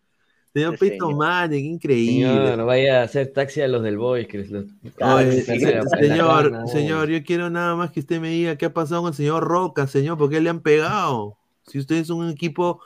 [0.53, 1.17] Señor Peyton señor.
[1.17, 2.27] Manning, increíble.
[2.27, 4.27] Señor, vaya a hacer taxi a los del Boys.
[4.27, 8.29] Que los- Oye, la- en la señor, señor, yo quiero nada más que usted me
[8.29, 11.37] diga qué ha pasado con el señor Roca, señor, ¿por qué le han pegado?
[11.65, 12.79] Si usted es un equipo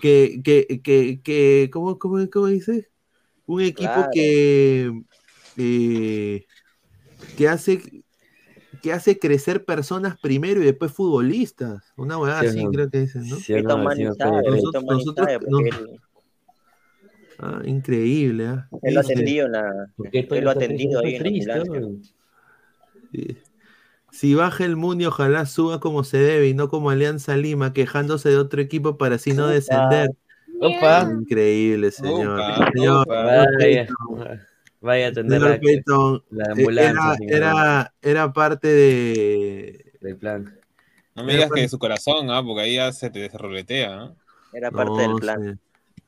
[0.00, 2.90] que, que, que, que ¿cómo, cómo, cómo dice?
[3.46, 4.10] Un equipo Claro.
[4.12, 4.92] que,
[5.56, 6.44] eh,
[7.36, 7.80] que hace
[8.82, 11.82] que hace crecer personas primero y después futbolistas.
[11.96, 12.70] Una hueá Sí, así, no.
[12.70, 13.36] creo que dicen, ¿no?
[13.36, 13.54] Sí.
[13.62, 15.28] Nosotros- nosotros-
[17.38, 18.68] Ah, increíble, ¿ah?
[18.82, 19.90] él lo ha Dice- atendido en la.
[19.96, 21.52] ¿Por qué Él lo ha atendido ahí triste?
[23.12, 23.36] Sí.
[24.10, 28.30] Si baja el Muni, ojalá suba como se debe y no como Alianza Lima, quejándose
[28.30, 30.10] de otro equipo para así no descender.
[30.60, 32.40] Opa, Increíble, señor.
[34.86, 35.82] Vaya, a atender la, eh,
[36.50, 39.92] ambulancia, era, era, era parte de.
[40.00, 40.58] del plan.
[41.14, 42.42] No me digas que de su corazón, ¿ah?
[42.42, 44.02] porque ahí ya se te desroletea.
[44.02, 44.14] ¿ah?
[44.52, 45.42] Era parte No, del plan.
[45.42, 46.02] sí.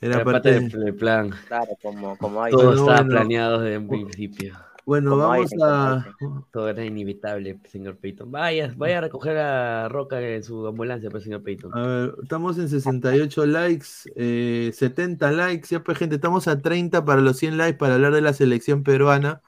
[0.00, 1.30] Era, Era parte parte de- del, plan.
[1.48, 2.52] Claro, como, como hay.
[2.52, 3.10] Todo estaba bueno.
[3.10, 4.56] planeado desde un principio.
[4.88, 6.16] Bueno, como vamos a.
[6.50, 8.30] Todo era inevitable, señor Peyton.
[8.30, 11.76] Vaya, vaya a recoger a Roca en su ambulancia, pues, señor Peyton.
[11.76, 13.86] A ver, estamos en 68 likes,
[14.16, 18.14] eh, 70 likes, ya pues gente, estamos a 30 para los 100 likes para hablar
[18.14, 19.42] de la selección peruana.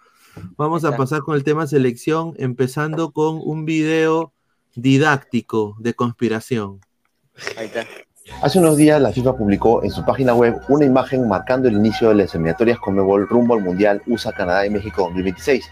[0.58, 4.34] Vamos a pasar con el tema selección, empezando con un video
[4.74, 6.80] didáctico de conspiración.
[7.56, 7.86] Ahí está.
[8.42, 12.08] Hace unos días la FIFA publicó en su página web una imagen marcando el inicio
[12.08, 15.68] de las eliminatorias Conmebol rumbo al Mundial USA, Canadá y México 2026.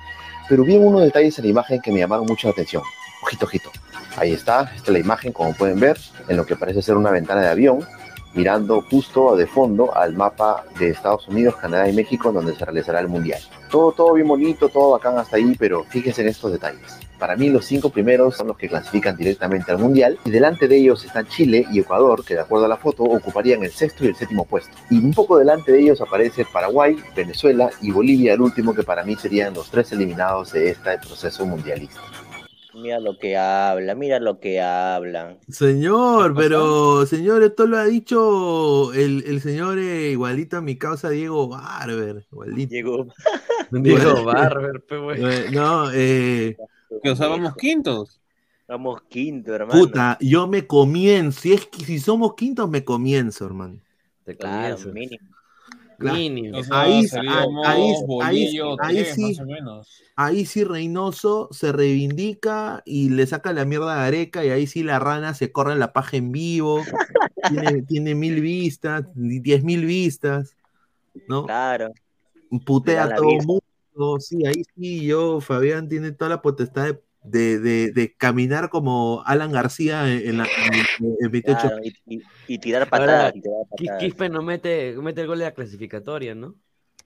[0.50, 2.82] Pero vi unos detalles en la imagen que me llamaron mucho la atención.
[3.22, 3.70] Ojito, ojito.
[4.18, 5.96] Ahí está, esta es la imagen, como pueden ver,
[6.28, 7.80] en lo que parece ser una ventana de avión,
[8.34, 13.00] mirando justo de fondo al mapa de Estados Unidos, Canadá y México, donde se realizará
[13.00, 13.40] el Mundial.
[13.70, 17.07] Todo, todo bien bonito, todo bacán hasta ahí, pero fíjense en estos detalles.
[17.18, 20.76] Para mí los cinco primeros son los que clasifican directamente al Mundial y delante de
[20.76, 24.08] ellos están Chile y Ecuador, que de acuerdo a la foto ocuparían el sexto y
[24.08, 24.76] el séptimo puesto.
[24.90, 29.04] Y un poco delante de ellos aparece Paraguay, Venezuela y Bolivia, el último que para
[29.04, 32.00] mí serían los tres eliminados de este proceso mundialista.
[32.74, 35.38] Mira lo que habla, mira lo que hablan.
[35.48, 41.10] Señor, pero señor, esto lo ha dicho el, el señor eh, igualito a mi causa
[41.10, 42.26] Diego Barber.
[42.30, 42.70] Igualito.
[42.70, 43.06] Diego,
[43.70, 45.24] Diego Barber, güey.
[45.24, 46.56] Eh, No, eh,
[47.02, 48.20] Que, o sea, vamos quintos.
[48.66, 49.80] Vamos quinto, hermano.
[49.80, 51.40] puta, yo me comienzo.
[51.40, 53.80] Si es que si somos quintos, me comienzo, hermano.
[54.24, 54.92] Te Claro, comienzo.
[54.92, 55.28] mínimo.
[55.98, 56.16] Claro.
[56.18, 56.58] Mínimo.
[56.70, 59.22] Ahí- seríamos ahí- ahí- Bolillo ahí tres, sí.
[59.22, 60.02] más o menos.
[60.14, 64.82] Ahí sí Reynoso se reivindica y le saca la mierda a Areca y ahí sí
[64.84, 66.82] la rana se corre la paja en vivo.
[67.72, 70.54] tiene, tiene mil vistas, diez mil vistas,
[71.26, 71.46] ¿no?
[71.46, 71.92] Claro.
[72.64, 73.52] Putea a todo el vista.
[73.98, 74.20] Mundo.
[74.20, 79.22] Sí, ahí sí, yo, Fabián, tiene toda la potestad de, de- de- de caminar como
[79.26, 83.98] Alan García en, en la, en- en 28 Claro, y, y- y tirar patadas, patadas.
[84.00, 86.54] Quispe no mete, mete el gol de la clasificatoria, ¿no?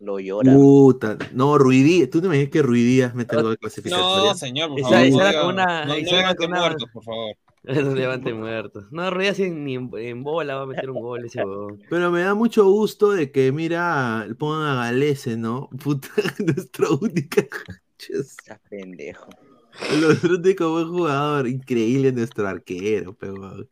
[0.01, 0.53] Lo llora.
[0.53, 4.31] Puta, no, Ruidías, ¿tú te imaginas que Ruidías mete el gol de clasificatoria?
[4.33, 5.05] No, señor, por Esa- favor.
[5.07, 7.37] esa no era diga- con una- no, esa no con una- muertos, por favor.
[7.85, 8.91] No levante muertos.
[8.91, 11.81] No, Ruiz ni en, en bola va a meter un gol ese huevón.
[11.89, 15.69] Pero me da mucho gusto de que, mira, pongan a Galese, ¿no?
[15.83, 16.09] Puta,
[16.39, 17.47] nuestra única.
[18.09, 19.31] Estás pendejo.
[20.01, 23.69] Nuestro único buen jugador, increíble nuestro arquero, pero.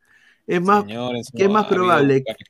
[0.47, 2.23] Es más, Señores, ¿qué es no, más probable?
[2.25, 2.47] un-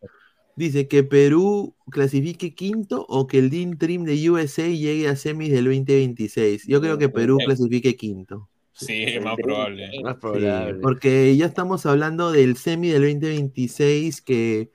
[0.56, 5.52] Dice que Perú clasifique quinto o que el Dream Team de USA llegue a semis
[5.52, 6.68] del 2026.
[6.68, 8.51] Yo creo que Perú clasifique quinto.
[8.86, 9.89] Sí, es más probable.
[10.03, 10.77] Más Sí, probable.
[10.82, 14.71] porque ya estamos hablando del semi del 2026 que,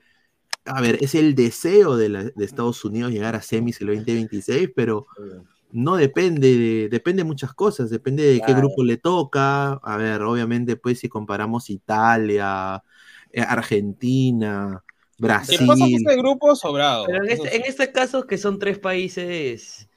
[0.65, 4.71] a ver, es el deseo de, la- de Estados Unidos llegar a semis el 2026,
[4.75, 5.07] pero
[5.71, 9.73] no depende de, depende de muchas cosas, depende de qué grupo le toca.
[9.75, 12.83] A ver, obviamente, pues si comparamos Italia,
[13.31, 14.83] eh, Argentina,
[15.41, 15.97] Si pasa que Brasil.
[15.97, 17.05] este grupo sobrado.
[17.05, 19.89] Pero en este, en este caso, que son tres países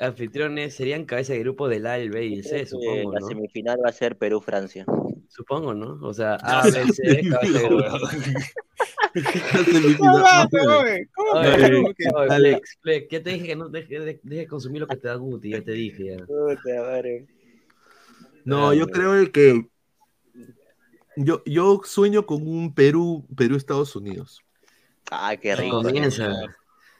[0.00, 3.26] anfitriones, serían cabeza de grupo del A, el B y el C, supongo, la ¿no?
[3.28, 4.84] semifinal va a ser Perú-Francia.
[5.28, 5.98] Supongo, ¿no?
[6.02, 7.84] O sea, A, B, C, cabeza de grupo.
[9.12, 11.94] La semifinal- Adelante, oye, ¿cómo Oye, que Perú?
[12.80, 15.14] Flex, ya te dije que no deje, de- deje de consumir lo que te da
[15.16, 16.24] Guti, ya te dije ya.
[16.26, 17.26] Puta madre.
[18.44, 19.66] No, yo creo el que
[21.16, 24.42] yo, yo sueño con un Perú, Perú-Estados Unidos.
[25.10, 25.82] Ah, qué rico.
[25.82, 26.32] comienza,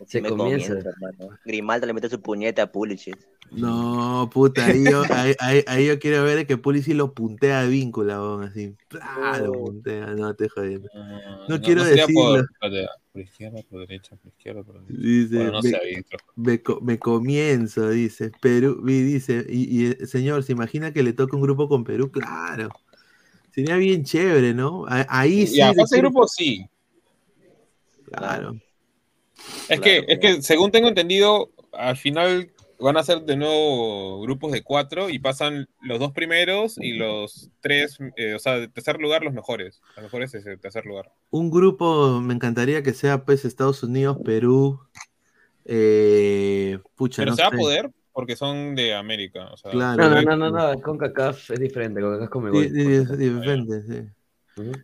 [0.06, 0.72] se me comienza.
[0.74, 1.36] hermano.
[1.44, 3.16] Grimaldo le mete su puñete a Pulisic.
[3.52, 7.68] No, puta, ahí yo, ahí, ahí- ahí yo quiero ver que Pulisic lo puntea de
[7.68, 8.76] vínculo, así.
[8.88, 9.40] ¡plá!
[9.42, 9.64] lo Oh.
[9.64, 10.88] puntea, no te jodiendo.
[10.94, 12.44] No, No quiero sería decirlo.
[12.60, 12.70] Por,
[13.12, 15.02] por izquierda, por derecha, por izquierda, por derecha.
[15.02, 18.30] Dice, Bueno, no me, me me comienzo, dice.
[18.40, 22.10] Perú, y dice, y, y, señor, ¿se imagina que le toca un grupo con Perú?
[22.12, 22.68] Claro.
[23.52, 24.84] Sería bien chévere, ¿no?
[24.88, 25.60] Ahí sí.
[25.60, 26.66] De ser- grupo sí.
[28.12, 28.54] Claro.
[29.68, 34.20] Es Claro, que, es que según tengo entendido, al final van a ser de nuevo
[34.22, 38.68] grupos de cuatro y pasan los dos primeros y los tres, eh, o sea, de
[38.68, 39.80] tercer lugar los mejores.
[39.96, 41.12] Los mejores es el tercer lugar.
[41.30, 44.80] Un grupo, me encantaría que sea pues Estados Unidos, Perú,
[45.64, 49.50] eh, pucha, Pero no se va a poder porque son de América.
[49.52, 50.08] O sea, Claro.
[50.08, 52.64] No, no, no, no, no, con CACAF es diferente, con CACAF gol.
[52.64, 54.08] sí, sí, es diferente, sí.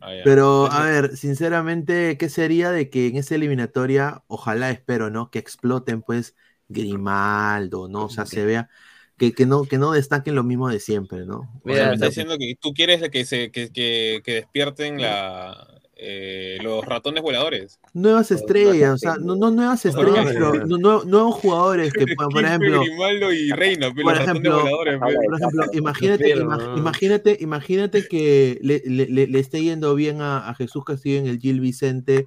[0.01, 0.13] Ah.
[0.25, 5.31] Pero, a ver, sinceramente, ¿qué sería de que en esa eliminatoria, ojalá espero, ¿no?
[5.31, 6.35] Que exploten, pues,
[6.69, 8.05] Grimaldo, ¿no?
[8.05, 8.69] O sea, se vea
[9.17, 11.61] que, que no, que no destaquen lo mismo de siempre, ¿no?
[11.65, 15.76] o sea, me está diciendo que tú quieres que, se, que, que, que despierten la,
[15.99, 17.81] eh, los ratones voladores.
[17.95, 20.65] Nuevas Pues, estrellas, o sea, no, no nuevas estrellas, pero no.
[20.67, 24.51] no- no- nuevos jugadores que, puedan, por ejemplo, Grimaldo y Reina, pero por los ejemplo,
[24.51, 24.95] ratones voladores.
[25.03, 25.25] habla pe.
[25.27, 26.31] por ejemplo, imagínate,
[26.77, 31.27] imagínate, imagínate que le, le- le- le esté yendo bien a, a Jesús Castillo en
[31.29, 32.27] el Gil Vicente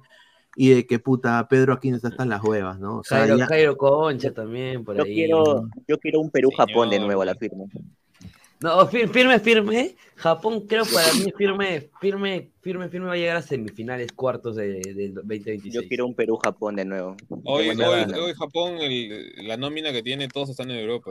[0.56, 2.98] y de que puta Pedro aquí no está hasta las huevas, ¿no?
[2.98, 5.14] O sea, Jairo, ya- Jairo Concha también, por Yo ahí.
[5.14, 7.06] quiero, yo quiero un Perú-Japón de Señor.
[7.06, 7.64] nuevo a la firma.
[8.60, 9.96] No, fir- firme, firme.
[10.16, 14.80] Japón, creo para mí, firme, firme, firme, firme va a llegar a semifinales, cuartos de-
[14.94, 15.72] del 2026.
[15.72, 17.16] Yo quiero un Perú-Japón de nuevo.
[17.44, 21.10] Hoy, hoy, hoy Japón, el- la nómina que tiene, todos están en Europa.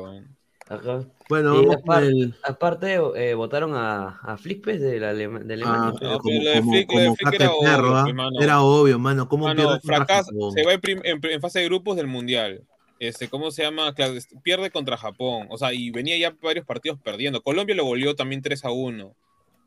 [1.27, 2.35] bueno, Y vamos con aparte, el...
[2.43, 5.99] aparte eh, votaron a, a Flickpes de, la Alema- de Ah, Alemania.
[6.07, 8.29] No, como, de como, Flick- de Flick Cate era Perro, obvio, ¿ah?
[8.39, 9.27] Era obvio, mano.
[9.27, 12.63] ¿Cómo Mano, fracasa, se va en fase de grupos del Mundial.
[12.99, 13.93] Este, ¿Cómo se llama?
[13.95, 15.47] Claro, es- pierde contra Japón.
[15.49, 17.41] O sea, y venía ya varios partidos perdiendo.
[17.41, 19.15] Colombia lo goleó también 3 a 1.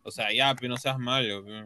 [0.05, 1.45] O sea, ya, pero no seas malo.
[1.45, 1.65] pe.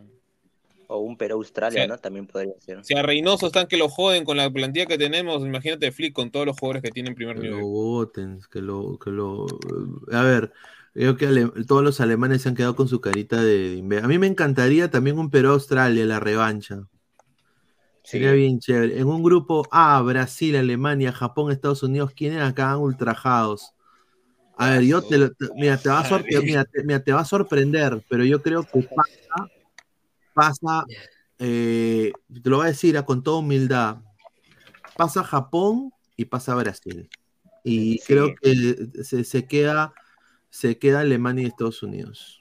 [0.88, 1.88] O un Perú-Australia, Sí.
[1.88, 1.98] ¿no?
[1.98, 2.84] También podría ser.
[2.84, 6.30] Si a Reynoso están que lo joden con la plantilla que tenemos, imagínate Flick con
[6.30, 7.64] todos los jugadores que tiene en primer Que lo nivel.
[7.64, 9.46] voten, que lo, que lo...
[10.12, 10.52] A ver,
[10.94, 14.18] creo que ale- todos los alemanes se han quedado con su carita de, A mí
[14.20, 16.86] me encantaría también un Perú-Australia, la revancha.
[18.06, 18.36] Sería Sí.
[18.36, 18.98] bien chévere.
[19.00, 23.72] En un grupo A, Brasil, Alemania, Japón, Estados Unidos, ¿quiénes acá han ultrajados?
[24.58, 27.12] A ver, yo te, lo- te- mira, te va a sorpre- mira, te, mira, te
[27.12, 29.50] va a sorprender, pero yo creo que pasa,
[30.34, 30.84] pasa,
[31.38, 32.12] eh,
[32.42, 33.98] te lo voy a decir con toda humildad,
[34.96, 37.10] pasa Japón y pasa Brasil.
[37.64, 38.04] Y Sí.
[38.06, 39.94] creo que se, se queda,
[40.50, 42.35] se queda Alemania y Estados Unidos.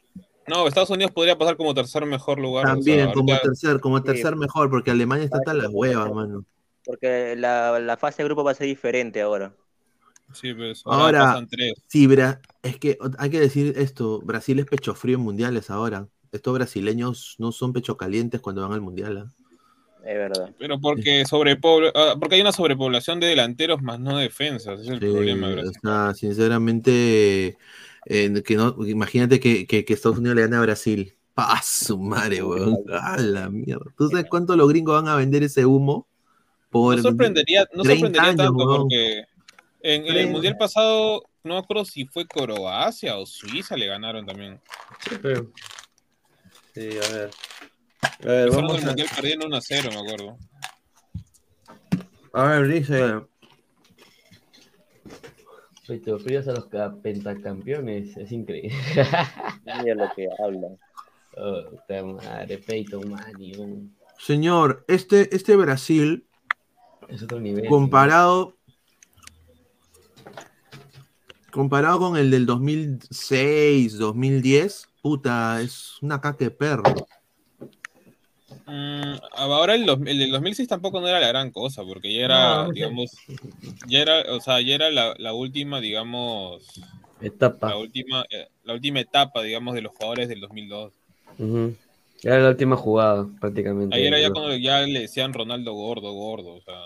[0.48, 2.66] No, Estados Unidos podría pasar como tercer mejor lugar.
[2.66, 4.04] o sea, También, como ahorita- tercer, como Sí.
[4.04, 6.46] tercer mejor, porque Alemania está hasta las huevas, mano.
[6.86, 9.54] Porque la, la fase de grupo va a ser diferente ahora.
[10.34, 11.74] Sí, pues Ahora, pasan tres.
[11.88, 16.08] sí, Bra- es que hay que decir esto, Brasil es pecho frío en mundiales ahora.
[16.32, 19.18] Estos brasileños no son pecho calientes cuando van al mundial.
[19.18, 19.32] ¿ah?
[20.04, 20.52] Es verdad.
[20.60, 24.90] Pero porque sobrepobla- ah, porque hay una sobrepoblación de delanteros más no defensas, ese es
[24.90, 25.48] el Sí, problema.
[25.50, 27.58] de o sea, sinceramente,
[28.06, 31.16] eh, que no, imagínate que, que- que Estados Unidos le gane a Brasil.
[31.36, 32.78] ¡Ah, su madre, weón!
[32.92, 33.86] ¡A la mierda!
[33.98, 36.08] ¿Tú sabes cuánto los gringos van a vender ese humo?
[36.70, 38.82] Por No sorprendería, no 30 sorprendería años, tanto weón.
[38.84, 39.20] porque
[39.82, 40.32] en, en el 30.
[40.32, 44.60] mundial pasado, no me acuerdo si fue Croacia o Suiza le ganaron también.
[45.10, 45.52] Sí, pero-
[46.74, 47.30] Sí, a ver.
[48.02, 48.88] A ver, Empezaron vamos el a...
[48.88, 50.38] mundial perdiendo 1 a 0, me acuerdo.
[52.34, 53.22] A ver, dice.
[56.20, 58.76] Fríos a los ca- pentacampeones, es increíble.
[59.66, 60.70] Mira lo que habla.
[61.38, 61.64] Oh,
[62.14, 66.26] madre, Peyton Manning, Señor, este, este Brasil,
[67.10, 67.66] es otro nivel.
[67.68, 68.58] comparado,
[71.52, 76.84] comparado con el del 2006, 2010, puta, es una caca de perro.
[78.68, 82.26] Mm, ahora el, dos- el del 2006 tampoco no era la gran cosa, porque ya
[82.26, 82.74] era, No, no sé.
[82.74, 83.12] digamos,
[83.88, 86.64] ya era, o sea, ya era la, la última, digamos,
[87.22, 87.70] Etapa.
[87.70, 90.94] la última, eh, la última etapa, digamos, de los jugadores del 2002.
[91.38, 91.76] Ujú.
[92.24, 93.96] Era la última jugada, prácticamente.
[93.96, 96.86] Ahí era ya cuando ya le decían Ronaldo gordo, gordo, o sea,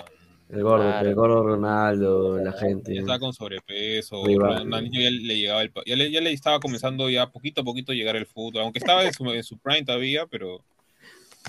[0.50, 1.08] el gordo, Claro.
[1.08, 2.94] el gordo Ronaldo, la gente.
[2.94, 4.22] ya estaba con sobrepeso.
[4.26, 7.92] Ronaldinho ya le llegaba el, ya le, ya le estaba comenzando ya poquito a poquito
[7.94, 10.62] a llegar el fútbol, aunque estaba en su, en su prime todavía, pero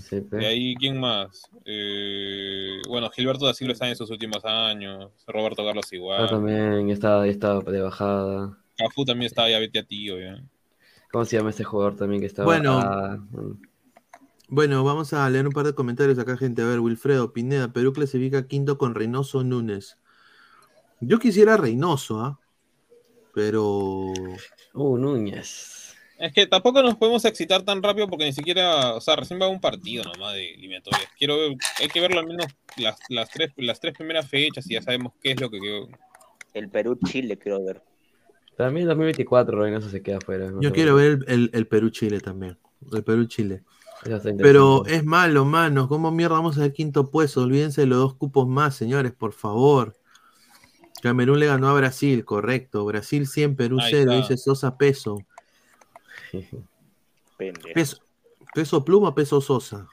[0.09, 0.37] Sí, pe.
[0.37, 1.43] de ahí, ¿quién más?
[1.65, 6.91] Eh, bueno, Gilberto da Silva está en sus últimos años, Roberto Carlos Yo igual, también
[6.91, 8.59] estaba, estaba de bajada.
[8.77, 10.43] Cafú también estaba ya vete a tío, ya.
[11.13, 12.47] ¿Cómo se llama este jugador también que estaba?
[12.47, 12.79] Bueno.
[12.79, 13.19] Ah.
[14.53, 16.63] Bueno, vamos a leer un par de comentarios acá, gente.
[16.63, 19.97] A ver, Wilfredo Pineda, Perú clasifica quinto con Reynoso Núñez.
[21.01, 22.41] Yo quisiera Reynoso, ¿ah?
[23.33, 24.13] Pero.
[24.75, 25.80] Uh, Núñez.
[26.21, 29.49] Es que tampoco nos podemos excitar tan rápido porque ni siquiera, o sea, recién va
[29.49, 31.09] un partido nomás de eliminatorias.
[31.19, 34.75] Quiero ver, hay que verlo al menos las, las, tres, las tres primeras fechas y
[34.75, 35.59] ya sabemos qué es lo que...
[36.53, 37.83] El Perú-Chile, quiero ver.
[38.57, 40.51] Para mí 2024 Reynoso se queda afuera.
[40.51, 42.59] no Yo quiero ver el, el- el Perú-Chile también.
[42.93, 43.63] El Perú-Chile.
[44.39, 45.89] Pero es malo, mano.
[45.89, 47.43] ¿Cómo mierda vamos al quinto puesto?
[47.43, 49.97] Olvídense de los dos cupos más, señores, por favor.
[51.03, 52.85] Camerún le ganó a Brasil, correcto.
[52.85, 54.17] Brasil 100, Perú Ahí 0, está.
[54.17, 55.19] dice Sosa Peso.
[57.39, 57.75] Pendejo.
[57.75, 57.97] Peso,
[58.55, 59.87] peso pluma, peso Sosa.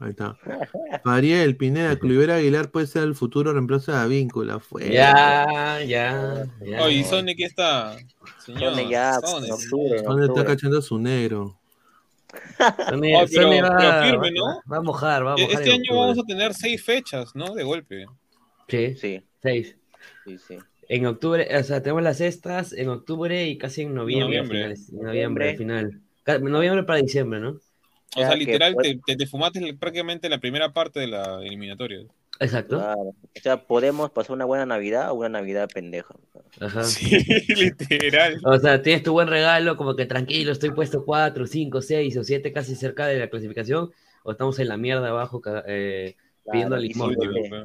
[0.00, 0.36] Ahí está.
[1.04, 4.58] Fariel, Pineda, Cluivera Aguilar puede ser el futuro reemplazo de Avíncula.
[4.58, 4.88] Fue.
[4.90, 6.82] Ya, ya, ya.
[6.82, 7.96] Oye, ¿y Sonic qué está?
[8.44, 9.52] Señor, Sone ya, Sonic.
[9.52, 11.58] octubre, ¿Dónde está cachando a su negro?
[12.88, 14.62] Sony, Oh, pero- Sony va, pero firme, ¿no?
[14.72, 15.52] va a mojar, va a mojar.
[15.54, 16.00] Este año octubre.
[16.00, 17.54] vamos a tener seis fechas, ¿no?
[17.54, 18.06] De golpe.
[18.68, 19.76] Sí, Sí, seis.
[20.24, 20.58] sí, sí.
[20.88, 24.38] En octubre, o sea, tenemos las estas en octubre y casi en noviembre.
[24.42, 24.58] Noviembre.
[24.58, 26.00] finales- en noviembre, al final.
[26.40, 27.50] Noviembre para diciembre, ¿no?
[28.14, 32.00] O sea, literal, te, te, te fumaste prácticamente la primera parte de la eliminatoria.
[32.40, 32.76] Exacto.
[32.78, 33.00] Claro.
[33.00, 36.14] O sea, podemos pasar una buena Navidad o una Navidad pendeja.
[36.60, 36.82] Ajá.
[36.84, 37.16] Sí,
[37.54, 38.38] literal.
[38.44, 42.24] O sea, tienes tu buen regalo, como que tranquilo, estoy puesto 4, 5, 6 o
[42.24, 43.90] 7 casi cerca de la clasificación,
[44.24, 46.16] o estamos en la mierda abajo eh,
[46.50, 47.14] pidiendo Claro, y limón.
[47.14, 47.64] sí, ¿no?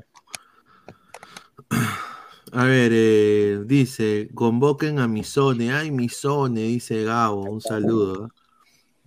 [2.57, 5.71] A ver, eh, dice, convoquen a Misone.
[5.71, 7.43] Ay, Misone, dice Gabo.
[7.43, 8.31] Un saludo.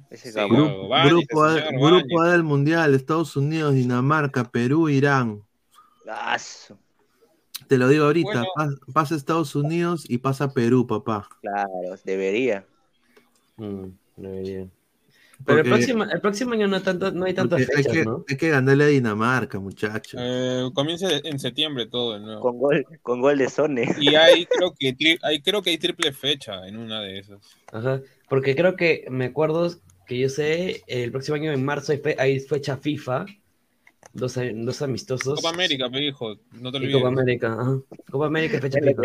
[0.09, 0.55] Ese Sí, Gabo.
[0.55, 0.67] Gabo.
[0.69, 5.43] Grupo, Báñese, grupo, A, señor, grupo A del Mundial, Estados Unidos, Dinamarca, Perú, Irán.
[6.39, 6.77] Su-
[7.67, 8.77] Te lo digo ahorita, Bueno.
[8.93, 11.29] pasa Estados Unidos y pasa Perú, papá.
[11.41, 11.69] Claro,
[12.05, 12.65] debería.
[13.57, 13.87] Mm,
[14.17, 14.69] debería.
[15.45, 18.05] Pero el próximo, el próximo año no, tanto, no hay tantas Porque hay, fechas, que,
[18.05, 18.25] ¿no?
[18.29, 20.21] hay que ganarle a Dinamarca, muchachos.
[20.23, 22.41] Eh, comienza en septiembre todo de nuevo.
[22.41, 23.89] Con gol, con gol de Sone.
[23.99, 27.39] Y hay creo que tri- hay, creo que hay triple fecha en una de esas.
[27.73, 28.01] Ajá.
[28.29, 29.71] Porque creo que me acuerdo
[30.07, 33.27] que yo sé, el próximo año en marzo hay, fe- hay fecha FIFA,
[34.13, 35.37] dos, dos amistosos.
[35.37, 36.97] Copa América, me dijo, no te olvides.
[36.97, 37.79] Copa América, ajá.
[38.11, 39.03] Copa América y fecha FIFA.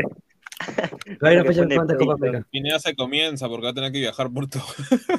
[1.06, 2.27] Pero hay una que fecha pone FIFA de Copa pleito.
[2.27, 2.48] América.
[2.52, 4.64] Pineda se comienza porque va a tener que viajar por todo,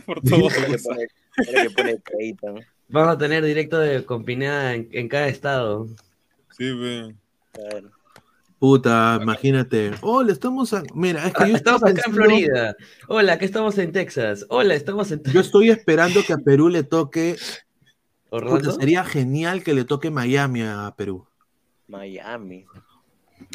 [0.06, 0.20] por.
[2.88, 5.88] Vamos a tener directo de, con Pineda en, en cada estado.
[6.56, 7.14] Sí, ve.
[7.52, 7.90] Claro.
[8.58, 9.92] Puta, imagínate.
[10.00, 10.82] Hola, estamos a...
[10.94, 12.76] Mira, es que yo estamos estaba acá en Florida.
[13.06, 14.46] Hola, que estamos en Texas.
[14.48, 15.22] Hola, estamos en.
[15.24, 17.36] Yo estoy esperando que a Perú le toque.
[18.30, 21.26] Puta, sería genial que le toque Miami a Perú.
[21.86, 22.64] Miami.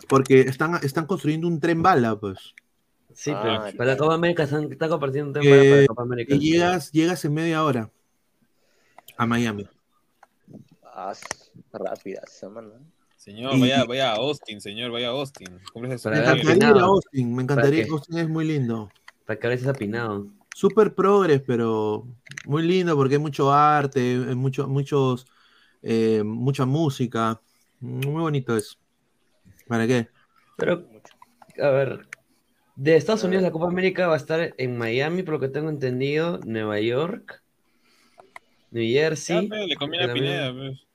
[0.07, 2.53] Porque están, están construyendo un tren bala, pues.
[3.13, 5.87] Sí, Ah, pero para la Copa América están, están compartiendo un tema Que, para la
[5.87, 6.33] Copa América.
[6.33, 7.89] que llegas, llegas en media hora
[9.17, 9.67] a Miami.
[10.83, 11.13] Ah,
[11.73, 12.69] rápida semana.
[13.17, 15.59] Señor, Y- vaya, vaya a Austin, señor, vaya a Austin.
[15.75, 16.81] Me encantaría ir a.
[16.81, 17.85] Austin, me encantaría.
[17.89, 18.89] Austin es muy lindo.
[19.25, 20.27] Para que hables apinado.
[20.55, 22.07] Super progres, pero
[22.45, 25.27] muy lindo porque hay mucho arte, hay mucho, muchos,
[25.81, 27.39] eh, mucha música.
[27.79, 28.75] Muy bonito eso.
[29.71, 30.09] ¿Para qué?
[30.57, 30.85] Pero,
[31.63, 32.05] a ver,
[32.75, 35.69] de Estados Unidos la Copa América va a estar en Miami, por lo que tengo
[35.69, 37.41] entendido, Nueva York,
[38.71, 40.85] New Jersey, pe, le conviene a Pineda, pues.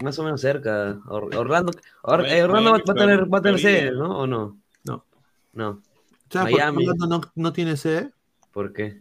[0.00, 1.00] más o menos cerca.
[1.08, 1.72] Or- Orlando,
[2.02, 4.16] Or- Miami, eh, Orlando va, Miami, va a tener, va a tener sede, ¿no?
[4.20, 4.60] ¿O no?
[4.84, 5.04] No.
[5.52, 5.82] No.
[6.30, 6.86] ¿Sabes por qué Miami.
[6.86, 8.12] Orlando no, no tiene sede?
[8.52, 9.00] ¿Por qué?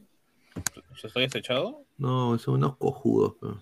[0.99, 1.85] ¿Se está desechado?
[1.99, 3.35] No, son unos cojudos.
[3.39, 3.53] pero.
[3.53, 3.61] No,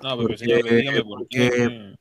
[0.00, 1.48] pero Porque- señor, dígame por qué.
[1.50, 1.96] porque-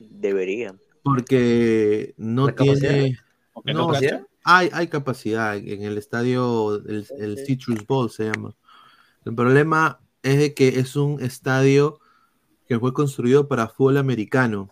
[0.00, 0.74] Debería.
[1.14, 3.18] Porque no tiene.
[3.52, 3.98] ¿O que No, no
[4.42, 8.54] hay, hay capacidad en el estadio, el, el Citrus Bowl se llama.
[9.24, 12.00] El problema es de que es un estadio
[12.66, 14.70] que fue construido para fútbol americano.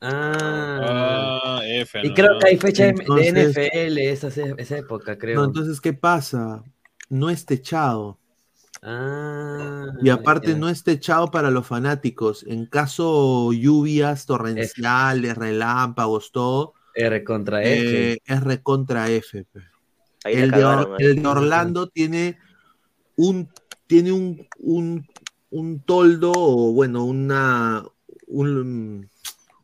[0.00, 1.40] Ah.
[1.42, 2.14] Ah, F, Y ¿no?
[2.14, 5.40] creo que hay fecha de- NFL esa, esa época, creo.
[5.40, 6.62] No, entonces, ¿qué pasa?
[7.08, 8.18] No es techado.
[8.82, 12.44] Ah, Y aparte no es techado para los fanáticos.
[12.46, 18.12] En caso lluvias torrenciales, relámpagos, todo, R contra F.
[18.12, 19.46] eh, es recontra F.
[20.24, 20.60] la El de,
[20.98, 22.38] el Orlando tiene
[23.16, 23.48] un
[23.86, 25.06] tiene un, un,
[25.50, 27.84] un toldo o bueno, una
[28.26, 29.08] un,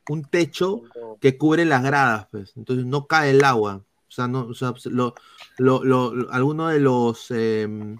[0.09, 0.83] un techo
[1.21, 2.53] que cubre las gradas, pues.
[2.57, 3.83] Entonces no cae el agua.
[4.09, 5.15] O sea, no, o sea, lo,
[5.59, 7.99] lo, lo- lo- alguno de los em,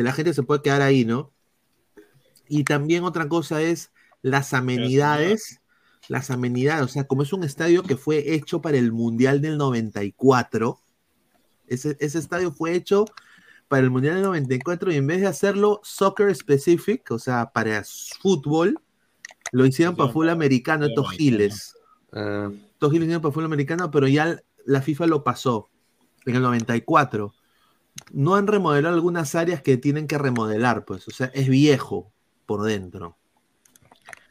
[0.00, 1.30] de la gente se puede quedar ahí, ¿no?
[2.48, 5.60] Y también otra cosa es las amenidades,
[6.08, 9.58] las amenidades, o sea, como es un estadio que fue hecho para el Mundial del
[9.58, 10.80] 94,
[11.68, 13.04] ese, ese estadio fue hecho
[13.68, 17.84] para el Mundial del 94 y en vez de hacerlo soccer specific, o sea, para
[18.20, 18.80] fútbol,
[19.52, 21.74] lo hicieron para fútbol americano, estos giles.
[22.12, 25.68] Ah, Estos giles hicieron para fútbol americano, pero ya la FIFA lo pasó
[26.26, 27.32] en el 94.
[28.12, 32.12] No han remodelado algunas áreas que tienen que remodelar, pues, o sea, es viejo
[32.46, 33.16] por dentro.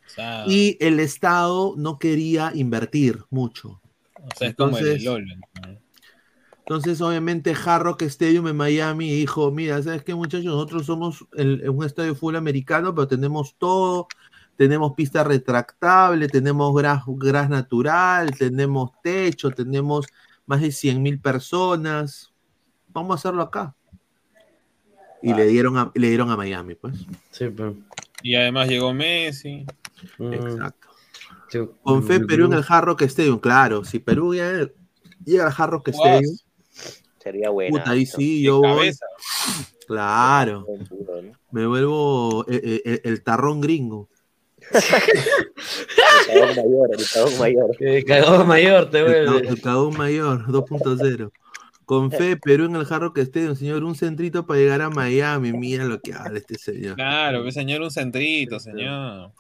[0.05, 3.81] O sea, Y el Estado no quería invertir mucho.
[4.15, 5.25] o sea, es como el entonces- LOL.
[5.27, 5.79] ¿no?
[6.59, 10.45] Entonces, obviamente, Hard Rock Stadium en Miami dijo, mira, ¿sabes qué, muchachos?
[10.45, 14.07] Nosotros somos el- un estadio de fútbol americano, pero tenemos todo,
[14.55, 20.05] tenemos pista retractable, tenemos gras, gras natural, tenemos techo, tenemos
[20.45, 22.31] más de 100 mil personas.
[22.90, 23.76] Vamos a hacerlo acá.
[25.22, 26.95] Y le dieron a, le dieron a Miami, pues.
[27.32, 27.76] sí, pero.
[28.24, 29.66] Y además llegó Messi.
[30.18, 30.88] mm, Exacto.
[31.84, 33.84] Con fe mm, Perú en el Hard Rock Stadium, claro.
[33.84, 34.68] Si Perú ya
[35.26, 35.88] llega al Hard Rock.
[35.90, 36.38] Stadium,
[37.18, 37.78] Sería buena.
[37.78, 38.91] puta, ahí sí, yo voy.
[39.88, 40.66] Claro.
[41.52, 44.07] Me vuelvo eh, eh, eh, el tarrón gringo.
[44.72, 44.82] El
[46.28, 47.78] cagón mayor, el cagón mayor.
[47.78, 49.48] Que cagado mayor te El, vuelve.
[49.49, 51.32] el cagón mayor 2.0.
[51.90, 55.53] Con fe, Perú en el Jarro que esté, señor, un centrito para llegar a Miami.
[55.53, 56.94] Mira lo que habla este señor.
[56.94, 59.32] Claro, pues señor, un centrito, señor.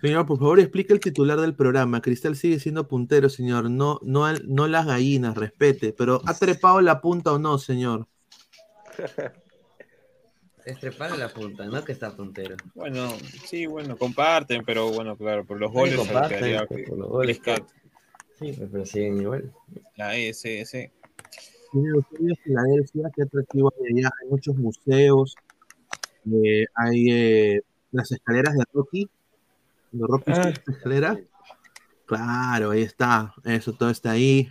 [0.00, 2.00] Señor, por favor, explique el titular del programa.
[2.00, 3.70] Cristal sigue siendo puntero, señor.
[3.70, 5.92] No, no, no las gallinas, respete.
[5.92, 8.08] Pero ¿ha trepado la punta o no, señor?
[10.64, 11.84] Estrepar la punta, ¿no?
[11.84, 12.56] Que está puntero.
[12.74, 13.12] Bueno,
[13.44, 17.38] sí, bueno, comparten, pero bueno, claro, por los goles comparten, quedaría por los goles.
[18.38, 19.52] Sí, pues, pero siguen igual.
[19.96, 20.70] la SS.
[20.70, 20.99] Señor,
[21.72, 24.10] en Filadelfia, qué atractivo hay allá.
[24.22, 25.34] Hay muchos museos.
[26.30, 29.08] eh, hay eh, las escaleras de Rocky.
[29.92, 30.52] De Rocky Ah.
[30.68, 31.18] Escaleras.
[32.06, 33.32] Claro, ahí está.
[33.44, 34.48] Eso todo está ahí.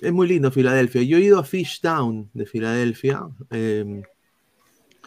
[0.00, 1.02] Es muy lindo Filadelfia.
[1.02, 3.26] Yo he ido a Fishtown de Filadelfia.
[3.50, 4.02] eh,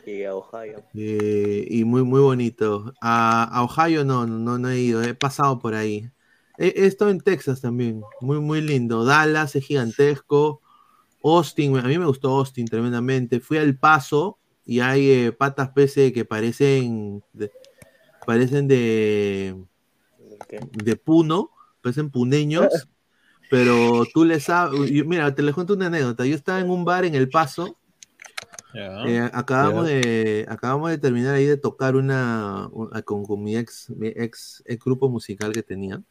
[0.05, 0.83] Y a Ohio.
[0.95, 2.93] eh, y muy, muy bonito.
[3.01, 5.03] A, a Ohio no, no, no he ido.
[5.03, 6.09] He pasado por ahí.
[6.57, 8.01] Estado en Texas también.
[8.21, 9.03] Muy, muy lindo.
[9.03, 10.61] Dallas es gigantesco.
[11.35, 13.39] Austin, a mí me gustó Austin tremendamente.
[13.39, 17.51] Fui al Paso y hay eh, patas PC que parecen de,
[18.25, 19.55] parecen de,
[20.73, 21.51] de Puno,
[21.81, 22.67] parecen puneños,
[23.49, 24.91] pero tú les sabes.
[25.05, 26.25] Mira, te les cuento una anécdota.
[26.25, 27.77] Yo estaba en un bar en El Paso.
[29.07, 33.89] Eh, acabamos de acabamos de terminar ahí de tocar una, una- con, con mi ex
[33.91, 36.01] mi ex, ex grupo musical que tenía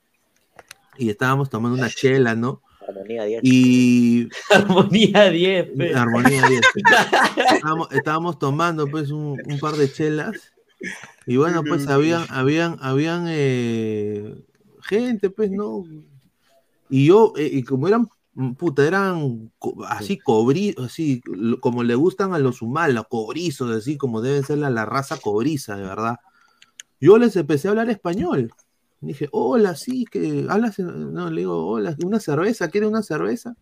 [0.99, 2.63] y estábamos tomando una chela, ¿no?
[2.89, 3.41] Armonía 10.
[3.45, 5.95] Y Armonía 10, pe.
[5.95, 6.61] Armonía 10.
[7.55, 10.53] estábamos, estábamos tomando pues un, un par de chelas
[11.27, 14.35] y bueno, pues habían, habían, habían eh,
[14.83, 15.85] gente, pues, ¿no?
[16.89, 18.09] Y yo, eh, y como eran,
[18.57, 21.21] puta, eran co- así cobrizos, así,
[21.61, 25.77] como le gustan a los humanos, cobrizos, así como debe ser la, la raza cobriza,
[25.77, 26.17] de verdad.
[27.01, 28.53] Yo les empecé a hablar español.
[29.07, 31.13] Dije, hola, sí, que hablas, en-".
[31.13, 33.57] no, le digo, hola, una cerveza, ¿quiere una cerveza?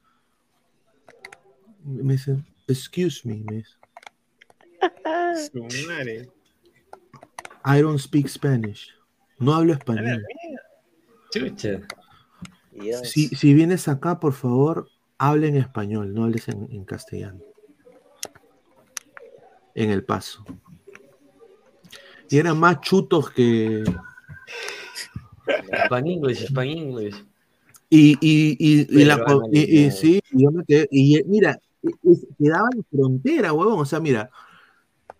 [1.85, 3.77] Me dicen, excuse me, me dice.
[7.65, 8.95] I don't speak Spanish.
[9.39, 10.25] No hablo español.
[11.31, 11.81] Chucha.
[13.05, 14.89] Si, si vienes acá, por favor,
[15.19, 17.41] hable en español, no hables en, en castellano.
[19.75, 20.45] En el paso.
[22.31, 23.85] Y eran más chutos que.
[25.87, 27.25] Span English, Span English.
[27.91, 29.23] Y, y, y, y la,
[29.53, 31.59] y- sí, y yo me quedé- y mira,
[32.39, 33.81] quedaba en frontera, huevón.
[33.81, 34.31] O sea, mira,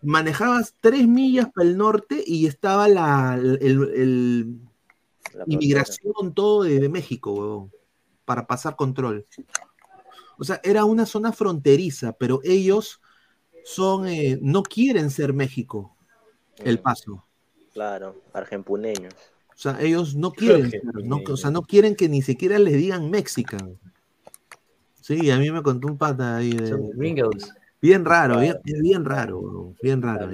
[0.01, 4.59] manejabas tres millas para el norte y estaba la, el, el-
[5.33, 7.71] La inmigración, todo de, de México, huevón,
[8.25, 9.25] para pasar control.
[10.37, 12.99] O sea, era una zona fronteriza, pero ellos
[13.63, 15.95] son, eh, no quieren ser México,
[16.57, 17.25] el paso.
[17.73, 19.13] Claro, argenpuneños.
[19.55, 20.69] O sea, ellos no quieren,
[21.05, 23.79] no, o sea, no quieren que ni siquiera les digan mexican.
[24.99, 27.49] Sí, a mí me contó un pata ahí de, Son gringos.
[27.81, 30.27] bien raro, bien, bien raro, bien raro.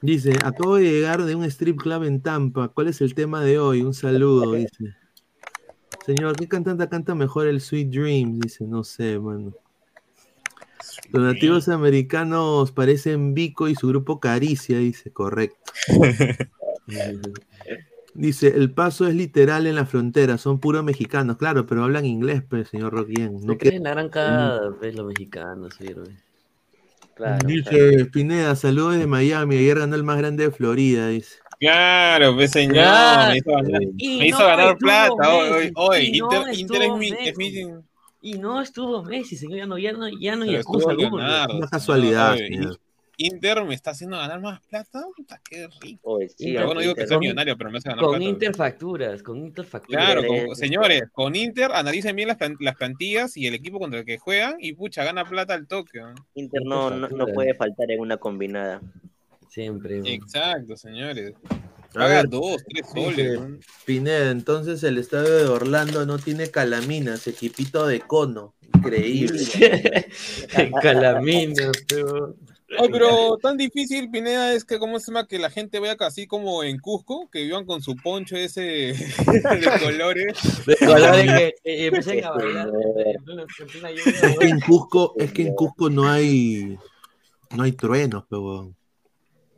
[0.00, 2.68] Dice, acabo de llegar de un strip club en Tampa.
[2.68, 3.82] ¿Cuál es el tema de hoy?
[3.82, 4.94] Un saludo, dice.
[6.06, 8.38] Señor, ¿qué cantante canta mejor el Sweet Dream?
[8.38, 9.54] Dice, no sé, mano.
[11.10, 15.72] Los nativos americanos parecen Vico y su grupo Caricia, dice, correcto.
[18.14, 22.42] Dice, el paso es literal en la frontera, son puros mexicanos, claro, pero hablan inglés,
[22.48, 23.40] pues, señor Roquien.
[23.40, 26.04] No No creen la gran cagada, pues, los mexicanos, sirve.
[27.14, 31.36] Claro, Dice Pineda, saludos de Miami, ayer ganó el más grande de Florida, dice.
[31.60, 33.30] Claro, pues señor, Claro.
[33.32, 35.34] me hizo ganar, Y me hizo no ganar plata.
[35.34, 37.64] Hoy, hoy, y no Inter, Inter es estuvo mi, es Messi.
[37.64, 37.74] mi-
[38.20, 42.36] Y no estuvo Messi, señor, ya no, ya no, ya no hay excusa Una casualidad,
[42.36, 42.78] señor.
[43.16, 45.02] Inter me está haciendo ganar más plata.
[45.16, 46.00] Puta, qué rico.
[46.14, 48.14] Hoy sí, Inter- bueno, digo que Inter- soy con- millonario, pero me hace ganar Con
[48.16, 48.24] plata.
[48.24, 50.04] interfacturas, con interfacturas.
[50.04, 53.78] Claro, Inter con- es- señores, con Inter analicen bien las, las plantillas y el equipo
[53.78, 56.00] contra el que juegan y pucha, gana plata al toque.
[56.34, 58.80] Inter no, no, no puede faltar en una combinada.
[59.48, 59.98] Siempre.
[59.98, 60.06] man.
[60.06, 61.34] Exacto, señores.
[61.92, 63.38] Paga ver, dos, tres soles.
[63.84, 68.52] Pineda, entonces el estadio de Orlando no tiene calaminas, equipito de cono.
[68.74, 69.38] Increíble.
[70.82, 72.34] Calamina, pero.
[72.78, 75.26] Ay, pero tan difícil, Pineda, es que, ¿cómo se llama?
[75.26, 78.60] Que la gente vea así como en Cusco, que vivan con su poncho ese
[78.94, 80.64] de colores.
[80.66, 82.68] De colores que empecé a bailar
[84.22, 86.78] Es que en Cusco, es que en Cusco no hay
[87.56, 88.72] no hay truenos, pero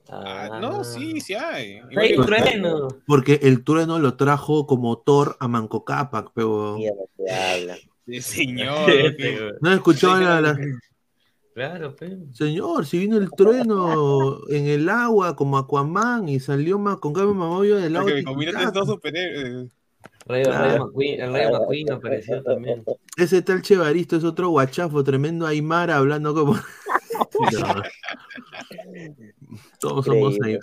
[0.09, 1.81] Ah, no, sí, sí hay.
[1.97, 2.89] Hay que- un trueno.
[3.09, 6.77] porque el trueno lo trajo como Thor a Manco Cápac, pero.
[8.07, 8.89] Sí, señor.
[9.61, 10.57] no escuchó la, la-
[11.57, 12.19] Claro, pe.
[12.35, 17.33] señor, si vino el trueno en el agua como Aquaman y salió más con cambio
[17.33, 18.13] mamollo del agua.
[18.13, 18.23] que.
[20.27, 20.59] Rayo, Ah.
[20.59, 22.85] Rayo McQueen, el Rayo McQueen apareció también.
[23.17, 26.53] Ese tal Chevaristo es otro guachafo, tremendo Aymara hablando como.
[27.53, 27.83] No.
[29.81, 30.61] Todos somos Increíble.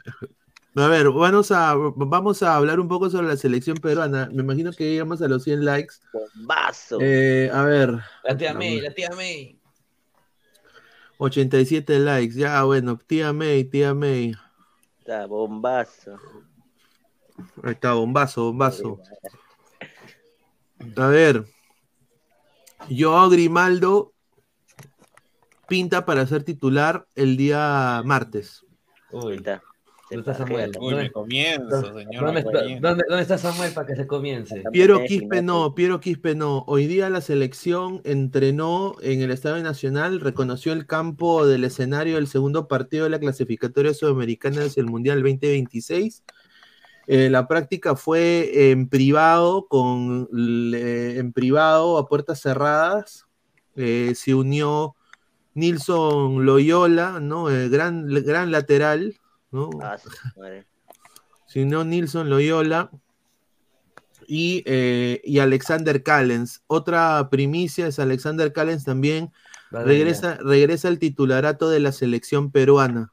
[0.76, 4.30] A ver, vamos a, vamos a hablar un poco sobre la selección peruana.
[4.32, 5.96] Me imagino que llegamos a los 100 likes.
[6.14, 7.00] Bombazo.
[7.02, 9.60] Eh, a ver, La tía May, la tía May.
[11.18, 12.36] 87 likes.
[12.36, 14.36] Ya, bueno, tía May, tía May.
[15.00, 16.18] Está bombazo.
[17.64, 19.00] Ahí está, bombazo, bombazo.
[20.96, 21.46] A ver.
[22.90, 24.14] Yo, Grimaldo,
[25.68, 28.66] pinta para ser titular el día martes.
[29.12, 29.62] Uy, Está.
[30.16, 30.46] ¿Dónde está.
[30.46, 30.72] Samuel?
[30.80, 32.26] Uy, me comienzo, señor.
[32.26, 32.88] ¿Dónde me está, comienzo.
[32.88, 34.64] dónde, dónde está Samuel para que se comience?
[34.72, 36.64] Piero Quispe no, Piero Quispe no.
[36.68, 42.28] Hoy día la selección entrenó en el Estadio Nacional, reconoció el campo del escenario del
[42.28, 46.24] segundo partido de la clasificatoria sudamericana hacia el Mundial 2026.
[47.08, 53.26] Eh, la práctica fue en privado, con, en privado a puertas cerradas.
[53.76, 54.96] Eh, se unió
[55.54, 57.50] Nilson Loyola, ¿no?
[57.50, 59.20] El gran, gran lateral,
[59.54, 59.70] ¿no?
[59.82, 59.96] Ah.
[61.46, 62.90] Se unió Nilson Loyola
[64.28, 66.64] y, eh, y Alexander Callens.
[66.68, 69.32] Otra primicia es Alexander Callens también
[69.72, 73.12] Vale, regresa, regresa al titularato de la selección peruana.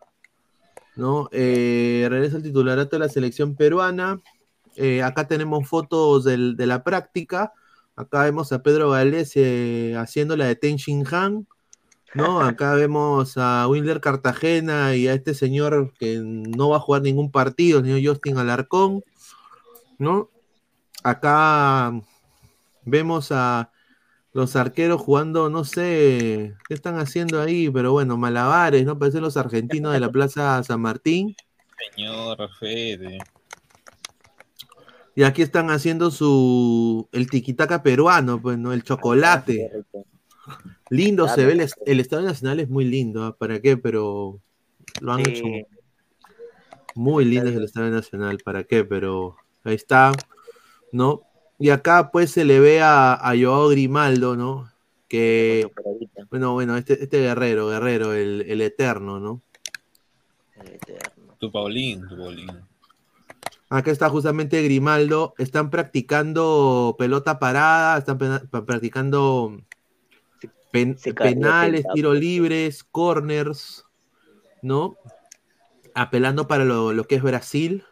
[0.97, 1.29] ¿no?
[1.33, 4.21] Eh, regresa al titularato de la selección peruana.
[4.77, 7.53] Eh, acá tenemos fotos del- de la práctica.
[7.97, 11.47] Acá vemos a Pedro eh, haciendo la de Ten Shin Han.
[12.15, 12.41] ¿No?
[12.41, 17.31] Acá vemos a Wilder Cartagena y a este señor que no va a jugar ningún
[17.31, 19.03] partido, el señor Justin Alarcón.
[20.01, 20.31] ¿no?
[21.05, 21.93] Acá
[22.85, 23.71] vemos a
[24.33, 28.99] los arqueros jugando, no sé qué están haciendo ahí, pero bueno, malabares, ¿no?
[28.99, 31.37] Parecen los argentinos de la Plaza San Martín.
[31.95, 33.19] Señor Fede.
[35.15, 38.73] Y aquí están haciendo su el tiquitaca peruano, pues, ¿no?
[38.73, 39.85] El chocolate.
[40.89, 43.37] Lindo se ve, el, el Estadio Nacional es muy lindo, ¿ah?
[43.37, 43.77] ¿para qué?
[43.77, 44.41] Pero
[45.01, 45.31] lo han Sí.
[45.31, 45.45] hecho
[46.95, 48.85] muy lindo es el Estadio Nacional, ¿para qué?
[48.85, 50.13] Pero ahí está,
[50.93, 51.23] ¿no?
[51.59, 54.71] Y acá pues se le ve a, a Joao Grimaldo, ¿no?
[55.09, 55.69] Que,
[56.31, 59.43] bueno, bueno, este, este guerrero, guerrero, el, el eterno, ¿no?
[61.39, 62.51] Tu Paulín, tu Paulín.
[63.71, 65.35] Acá está justamente Grimaldo.
[65.39, 68.19] Están practicando pelota parada, están
[68.67, 69.61] practicando
[70.71, 73.87] pen- penales, tiros libres, corners,
[74.63, 74.97] ¿no?
[75.95, 77.85] Apelando para lo, lo que es Brasil,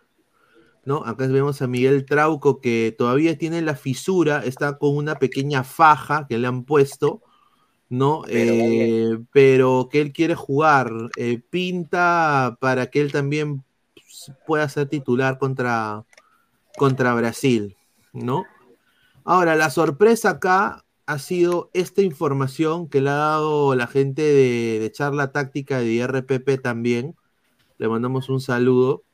[0.85, 1.05] ¿no?
[1.05, 6.27] Acá vemos a Miguel Trauco que todavía tiene la fisura, está con una pequeña faja
[6.29, 7.23] que le han puesto,
[7.89, 8.23] ¿no?
[8.27, 8.53] Pero.
[8.55, 13.65] Eh, pero que él quiere jugar, eh, pinta para que él también
[14.47, 16.05] pueda ser titular contra,
[16.77, 17.77] contra Brasil,
[18.13, 18.45] ¿no?
[19.25, 24.79] Ahora, la sorpresa acá ha sido esta información que le ha dado la gente de,
[24.79, 27.17] de charla táctica de RPP también.
[27.79, 29.05] Le mandamos un saludo.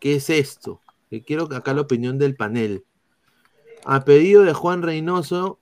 [0.00, 0.82] ¿Qué es esto?
[1.08, 2.84] Que quiero acá la opinión del panel.
[3.86, 5.58] A pedido de Juan Reynoso,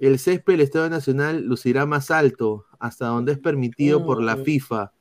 [0.00, 4.92] el césped del Estado Nacional lucirá más alto, hasta donde es permitido por la FIFA.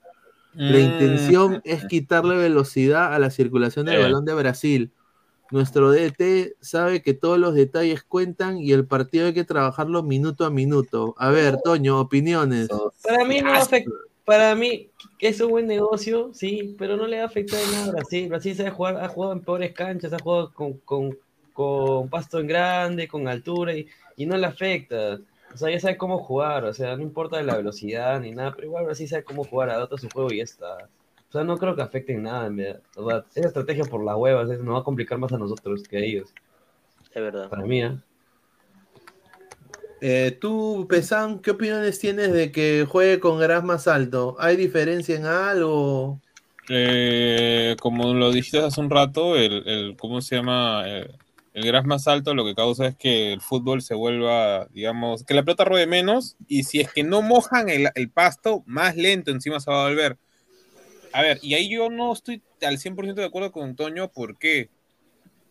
[0.53, 0.81] La Mm.
[0.81, 4.03] intención es quitarle velocidad a la circulación del Eh.
[4.03, 4.91] balón de Brasil.
[5.51, 10.45] Nuestro DT sabe que todos los detalles cuentan y el partido hay que trabajarlo minuto
[10.45, 11.15] a minuto.
[11.17, 12.69] A ver, Toño, opiniones.
[13.03, 13.91] Para mí no afecta.
[14.26, 17.91] Para mí es un buen negocio, sí, pero no le va a afectar nada a
[17.91, 18.30] Brasil.
[18.30, 21.17] Brasil sabe jugar, ha jugado en peores canchas, ha jugado con, con,
[21.51, 25.19] con pasto en grande, con altura y, y no le afecta.
[25.51, 28.67] O sea, ya sabe cómo jugar, o sea, no importa la velocidad ni nada, pero
[28.67, 30.77] igual Brasil sabe cómo jugar, adapta su juego y ya está.
[31.30, 32.81] O sea, no creo que afecte en nada, en verdad.
[32.95, 35.84] O sea, esa estrategia por las huevas es- nos va a complicar más a nosotros
[35.84, 36.34] que a ellos.
[37.14, 37.49] Es verdad.
[37.49, 37.97] Para mí, ¿eh?
[40.01, 44.38] Eh, tú, Pesan, ¿qué opiniones tienes de que juegue con gras más alto?
[44.39, 46.19] ¿Hay diferencia en algo?
[46.69, 50.88] Eh, como lo dijiste hace un rato, el, el- ¿cómo se llama?
[50.88, 51.11] El,
[51.53, 55.34] el gras más alto lo que causa es que el fútbol se vuelva, digamos, que
[55.34, 59.31] la pelota ruede menos y si es que no mojan el, el pasto, más lento
[59.31, 60.18] encima se va a volver.
[61.11, 64.69] A ver, y ahí yo no estoy al 100% de acuerdo con Toño, ¿por qué?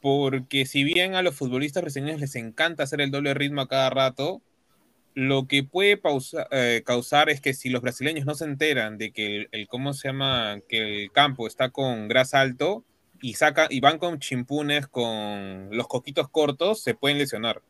[0.00, 3.90] Porque si bien a los futbolistas brasileños les encanta hacer el doble ritmo a cada
[3.90, 4.40] rato,
[5.14, 6.00] lo que puede
[6.52, 10.08] eh, causar es que si los brasileños no se enteran de que el, cómo se
[10.08, 12.84] llama que el campo está con grasa alto
[13.20, 17.62] y saca y van con chimpunes con los coquitos cortos se pueden lesionar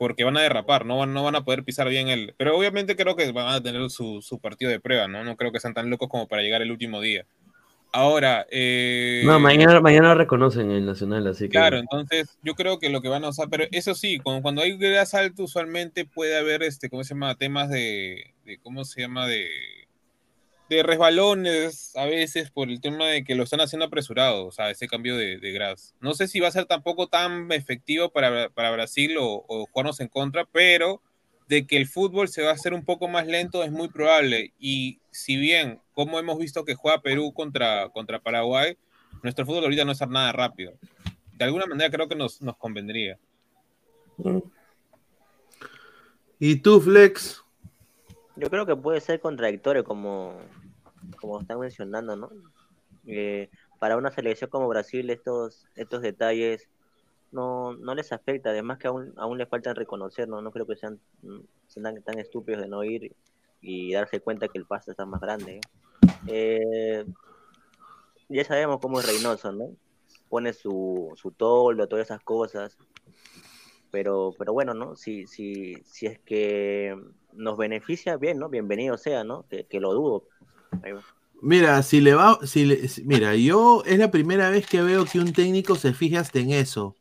[0.00, 2.96] porque van a derrapar no van, no van a poder pisar bien el pero obviamente
[2.96, 5.74] creo que van a tener su, su partido de prueba no no creo que sean
[5.74, 7.26] tan locos como para llegar el último día
[7.92, 11.50] ahora eh, No, mañana, mañana reconocen el Nacional, así que.
[11.50, 14.62] Claro, entonces yo creo que lo que van a usar, pero eso sí, cuando, cuando
[14.62, 17.34] hay grasa alta usualmente puede haber, este, ¿cómo se llama?
[17.34, 19.26] Temas de, de ¿cómo se llama?
[19.26, 19.48] De,
[20.70, 24.70] de resbalones a veces por el tema de que lo están haciendo apresurado, o sea,
[24.70, 25.96] ese cambio de, de gras.
[26.00, 29.98] No sé si va a ser tampoco tan efectivo para, para Brasil o, o jugarnos
[29.98, 31.02] en contra, pero
[31.48, 34.52] de que el fútbol se va a hacer un poco más lento es muy probable.
[34.60, 38.76] Y si bien, como hemos visto que juega Perú contra, contra Paraguay,
[39.24, 40.74] nuestro fútbol ahorita no es nada rápido.
[41.32, 43.18] De alguna manera creo que nos, nos convendría.
[46.38, 47.42] ¿Y tú, Flex?
[48.36, 50.38] Yo creo que puede ser contradictorio, como,
[51.18, 52.30] como están mencionando, ¿no?
[53.06, 56.68] Eh, para una selección como Brasil, estos, estos detalles
[57.32, 60.42] no, no les afecta, además que aún, aún les faltan reconocer, ¿no?
[60.42, 61.00] No creo que sean,
[61.66, 63.14] sean tan, estúpidos de no ir
[63.60, 65.56] y darse cuenta que el pasto está más grande.
[65.56, 65.60] ¿eh?
[66.26, 67.06] Eh,
[68.28, 69.70] ya sabemos cómo es Reynoso, ¿no?
[70.28, 72.76] Pone su, su toldo, todas esas cosas.
[73.90, 74.94] Pero, pero bueno, ¿no?
[74.94, 76.96] Si, si, si es que
[77.32, 78.48] nos beneficia, bien, ¿no?
[78.48, 79.46] Bienvenido sea, ¿no?
[79.48, 80.24] Que, que lo dudo.
[81.42, 85.18] Mira, si le va, si le- mira, yo es la primera vez que veo que
[85.20, 86.96] un técnico se fija hasta en eso.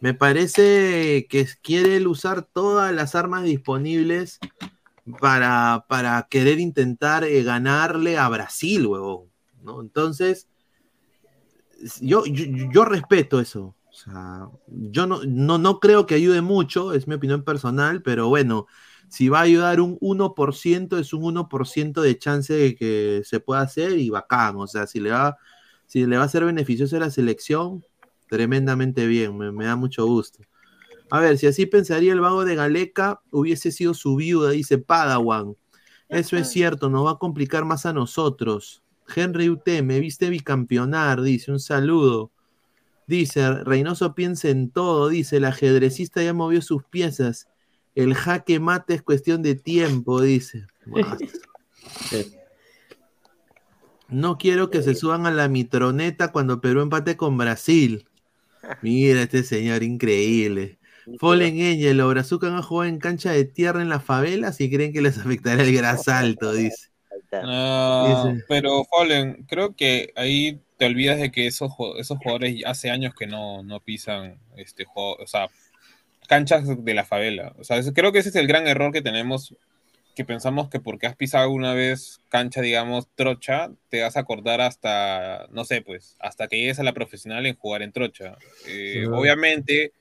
[0.00, 4.38] Me parece que quiere usar todas las armas disponibles
[5.20, 9.30] para, para querer intentar eh, ganarle a Brasil, huevón,
[9.62, 9.80] ¿no?
[9.80, 10.48] Entonces,
[12.00, 13.74] yo, yo, yo respeto eso.
[13.90, 18.28] O sea, yo no, no, no creo que ayude mucho, es mi opinión personal, pero
[18.28, 18.66] bueno,
[19.08, 23.60] si va a ayudar un 1%, es un 1% de chance de que se pueda
[23.60, 24.56] hacer y bacán.
[24.56, 25.38] O sea, si le va,
[25.86, 27.84] si le va a ser beneficioso a la selección,
[28.28, 30.40] tremendamente bien, me, me da mucho gusto.
[31.10, 35.56] A ver, si así pensaría el vago de Galeca, hubiese sido su viuda, dice Padawan.
[36.08, 38.82] Eso es cierto, nos va a complicar más a nosotros.
[39.14, 42.32] Henry UT, me viste bicampeonar, dice, un saludo.
[43.06, 47.48] Dice, Reynoso piensa en todo, dice, el ajedrecista ya movió sus piezas.
[47.96, 50.66] El jaque mate es cuestión de tiempo, dice.
[54.08, 58.06] No quiero que se suban a la mitroneta cuando Perú empate con Brasil.
[58.80, 60.78] Mira este señor increíble.
[61.18, 64.92] Fallen Angel o Brazucan ha jugado en cancha de tierra en las favelas y creen
[64.92, 66.90] que les afectará el grasalto, dice.
[67.32, 68.44] No, Dice.
[68.48, 73.26] pero Fallen, creo que ahí te olvidas de que esos, esos jugadores hace años que
[73.26, 75.48] no, no pisan este juego, o sea,
[76.26, 77.54] canchas de la favela.
[77.58, 79.54] O sea, creo que ese es el gran error que tenemos,
[80.14, 84.60] que pensamos que porque has pisado alguna vez cancha, digamos, trocha, te vas a acordar
[84.60, 88.36] hasta, no sé, pues, hasta que llegues a la profesional en jugar en trocha.
[88.66, 89.04] Eh, Sí.
[89.12, 89.92] Obviamente,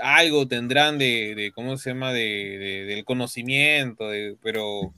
[0.00, 2.12] algo tendrán de, de ¿cómo se llama?
[2.12, 4.92] De, de- del conocimiento, de- pero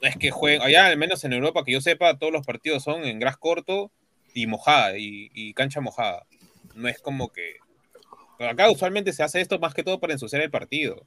[0.00, 3.04] es que juegan, allá al menos en Europa, que yo sepa, todos los partidos son
[3.04, 3.90] en gras corto
[4.34, 6.24] y mojada, y, y cancha mojada.
[6.74, 7.56] No es como que...
[8.38, 11.04] Acá usualmente se hace esto más que todo para ensuciar el partido.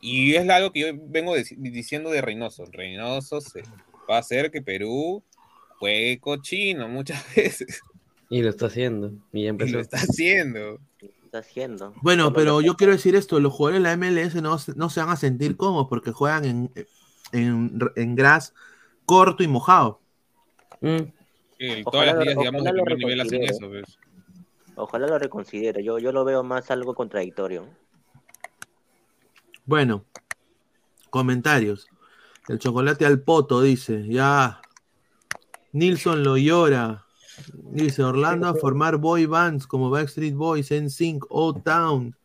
[0.00, 2.64] Y es algo que yo vengo diciendo de Reynoso.
[2.70, 3.62] Reynoso se
[4.08, 5.22] va a hacer que Perú
[5.78, 7.80] juegue cochino muchas veces.
[8.28, 9.12] Y lo está haciendo.
[9.32, 9.72] Y ya Y empezó.
[9.74, 10.78] lo está haciendo.
[11.24, 11.94] Está haciendo.
[12.02, 15.00] Bueno, pero yo quiero decir esto, los jugadores de la MLS no, se- no se
[15.00, 16.70] van a sentir cómodos porque juegan en,
[17.32, 18.54] en, en gras
[19.04, 20.00] corto y mojado.
[20.80, 20.96] Mm.
[21.84, 23.68] Ojalá todas las ligas, digamos, de primer nivel hacen eso.
[23.68, 23.98] pues.
[24.76, 25.82] Ojalá lo reconsidere.
[25.84, 27.66] Yo, yo lo veo más algo contradictorio.
[29.66, 30.04] Bueno,
[31.10, 31.88] comentarios.
[32.48, 34.60] El chocolate al poto dice, ya.
[35.72, 37.04] Nilson lo llora.
[37.52, 42.16] Dice Orlando a formar boy bands como Backstreet Boys, NSYNC, O Town.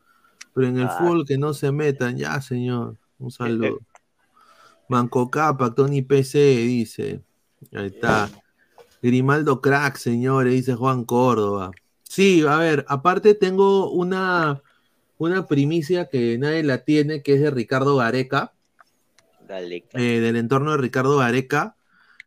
[0.54, 0.98] Pero en el Ah.
[1.00, 2.18] fútbol que no se metan.
[2.18, 2.98] Ya, señor.
[3.18, 3.80] Un saludo.
[4.90, 7.22] Manco Capa, Tony PC, dice.
[7.74, 8.30] Ahí está.
[9.02, 11.72] Grimaldo Crack, señores, dice Juan Córdoba.
[12.10, 14.64] Sí, a ver, aparte tengo una,
[15.20, 18.52] una primicia que nadie la tiene, que es de Ricardo Gareca,
[19.48, 19.86] Dale.
[19.94, 21.76] eh, del entorno de Ricardo Gareca.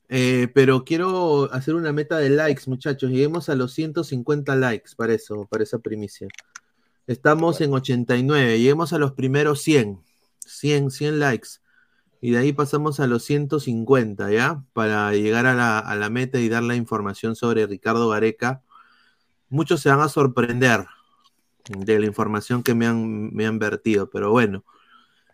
[0.08, 3.10] Eh, pero quiero hacer una meta de likes, muchachos.
[3.10, 6.28] Lleguemos a los 150 likes para eso, para esa primicia.
[7.08, 10.00] Estamos en 89, lleguemos a los primeros 100.
[10.46, 11.48] 100, 100 likes.
[12.20, 14.62] Y de ahí pasamos a los 150, ¿ya?
[14.74, 18.62] Para llegar a la, a la meta y dar la información sobre Ricardo Gareca.
[19.52, 20.86] Muchos se van a sorprender
[21.68, 24.64] de la información que me han, me han vertido, pero bueno.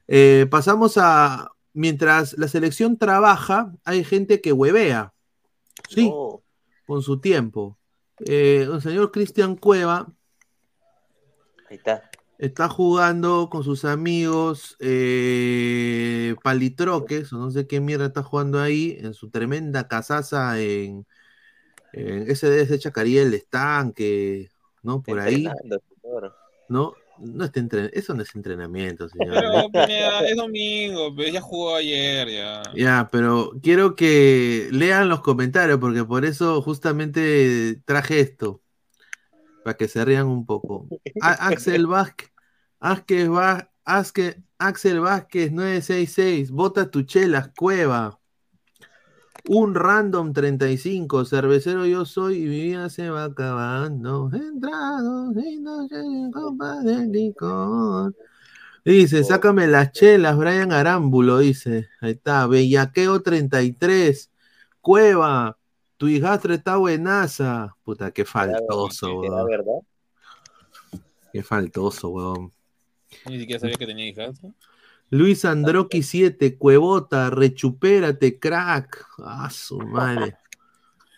[0.08, 1.52] Eh, pasamos a.
[1.72, 5.12] Mientras la selección trabaja, hay gente que huevea.
[5.88, 6.42] Sí, Oh,
[6.84, 7.78] con su tiempo.
[8.26, 10.12] Eh, el señor Cristian Cueva
[11.70, 12.10] ahí está.
[12.38, 18.96] está jugando con sus amigos eh, palitroques, o no sé qué mierda está jugando ahí,
[18.98, 21.06] en su tremenda casaza en,
[21.92, 24.50] en ese ser Chacaría el Estanque,
[24.82, 25.02] ¿no?
[25.02, 25.46] Por ahí.
[26.68, 26.94] ¿no?
[27.20, 29.42] No está entren- eso no es entrenamiento, señor.
[29.72, 32.62] Pero es domingo, pues, ya jugó ayer, ya.
[32.76, 38.60] Ya, pero quiero que lean los comentarios, porque por eso justamente traje esto,
[39.64, 40.86] para que se rían un poco.
[41.20, 42.30] A- Axel Vázquez,
[42.78, 48.17] Axel, Va- Axel, Axel Vázquez 966, bota tu chelas, cueva.
[49.50, 54.30] Un random 35, cervecero yo soy y mi vida se va acabando.
[54.30, 56.02] Entrado, y no se
[56.32, 58.14] copa de licor.
[58.84, 61.88] Dice, sácame las chelas, Brian Arámbulo, dice.
[62.02, 64.30] Ahí está, Bellaqueo 33.
[64.82, 65.56] Cueva,
[65.96, 67.74] tu hijastra está buenaza.
[67.84, 69.46] Puta, qué faltoso, ¿Será weón.
[69.46, 71.00] verdad?
[71.32, 72.52] Qué faltoso, weón.
[73.26, 74.42] Ni siquiera sabía que tenía hijas.
[75.10, 79.06] Luis Androqui 7, Cuevota, rechupérate, crack.
[79.18, 80.36] Ah, su madre.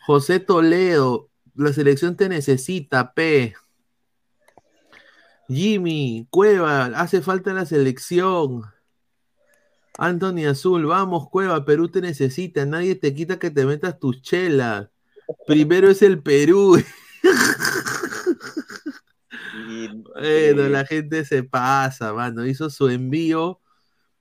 [0.07, 3.55] José Toledo, la selección te necesita, P.
[5.49, 8.63] Jimmy, Cueva, hace falta la selección.
[9.99, 14.89] Anthony Azul, vamos, Cueva, Perú te necesita, nadie te quita que te metas tus chelas.
[15.47, 16.81] Primero es el Perú.
[19.63, 22.45] Bueno, eh, la gente se pasa, mano.
[22.45, 23.61] Hizo su envío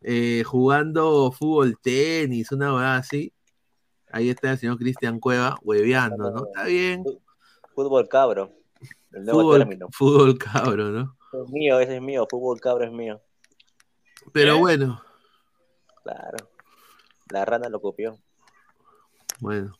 [0.01, 3.33] eh, jugando fútbol tenis, una verdad así.
[4.11, 6.45] Ahí está el señor Cristian Cueva hueveando, ¿no?
[6.47, 7.03] Está bien.
[7.75, 8.51] Fútbol cabro.
[9.11, 9.87] El nuevo Fútbol, término.
[9.91, 11.17] fútbol cabro, ¿no?
[11.31, 12.25] Es mío, ese es mío.
[12.29, 13.21] Fútbol cabro es mío.
[14.33, 15.01] Pero bueno,
[16.03, 16.37] Claro.
[17.31, 18.17] La rana lo copió.
[19.39, 19.73] bueno.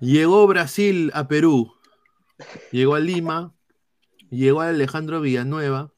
[0.00, 1.72] Llegó Brasil a Perú.
[2.72, 3.54] Llegó a Lima.
[4.30, 5.92] Llegó a Alejandro Villanueva.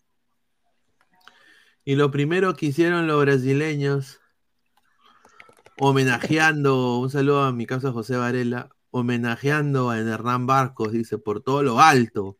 [1.85, 4.21] Y lo primero que hicieron los brasileños,
[5.79, 11.63] homenajeando, un saludo a mi casa José Varela, homenajeando a Hernán Barcos, dice, por todo
[11.63, 12.39] lo alto.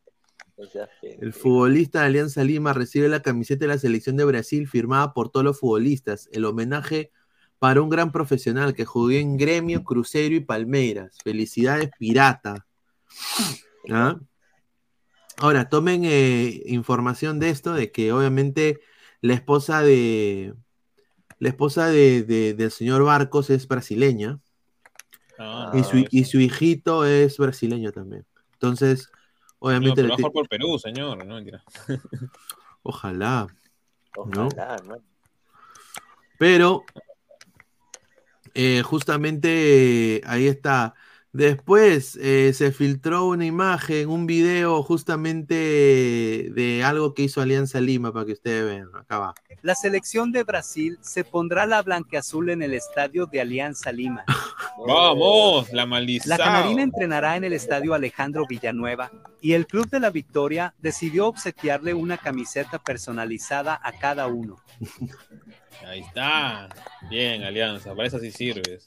[1.03, 5.31] El futbolista de Alianza Lima recibe la camiseta de la selección de Brasil firmada por
[5.31, 6.29] todos los futbolistas.
[6.31, 7.11] El homenaje
[7.59, 11.19] para un gran profesional que jugó en Gremio, Cruzeiro y Palmeiras.
[11.25, 12.67] Felicidades, pirata.
[13.91, 14.21] ¿Ah?
[15.39, 18.81] Ahora, tomen eh, información de esto, de que obviamente
[19.23, 20.55] la esposa de
[21.39, 24.39] la esposa de- de- del señor Barcos es brasileña
[25.39, 28.27] Ah, y, su, y su hijito es brasileño también.
[28.53, 29.21] Entonces, No,
[29.61, 31.25] obviamente, pero le mejor por Perú, señor.
[31.25, 31.65] No, mentira.
[32.83, 33.49] ojalá.
[34.27, 34.47] ¿no?
[34.49, 34.97] Ojalá, ¿no?
[36.39, 36.85] Pero
[38.55, 40.95] eh, justamente eh, ahí está.
[41.33, 48.13] Después eh, se filtró una imagen, un video justamente de algo que hizo Alianza Lima
[48.13, 48.89] para que ustedes vean.
[48.95, 49.35] Acá va.
[49.63, 54.27] La selección de Brasil se pondrá la blanqueazul en el estadio de Alianza Lima.
[54.87, 56.29] Vamos, la maldición.
[56.29, 59.11] La canarina entrenará en el estadio Alejandro Villanueva
[59.41, 64.57] y el Club de la Victoria decidió obsequiarle una camiseta personalizada a cada uno.
[65.87, 66.69] Ahí está.
[67.09, 67.95] Bien, Alianza.
[67.95, 68.85] Para eso sí sirves.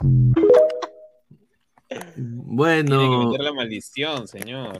[1.96, 4.80] Tiene que Bueno, meter la maldición, señor.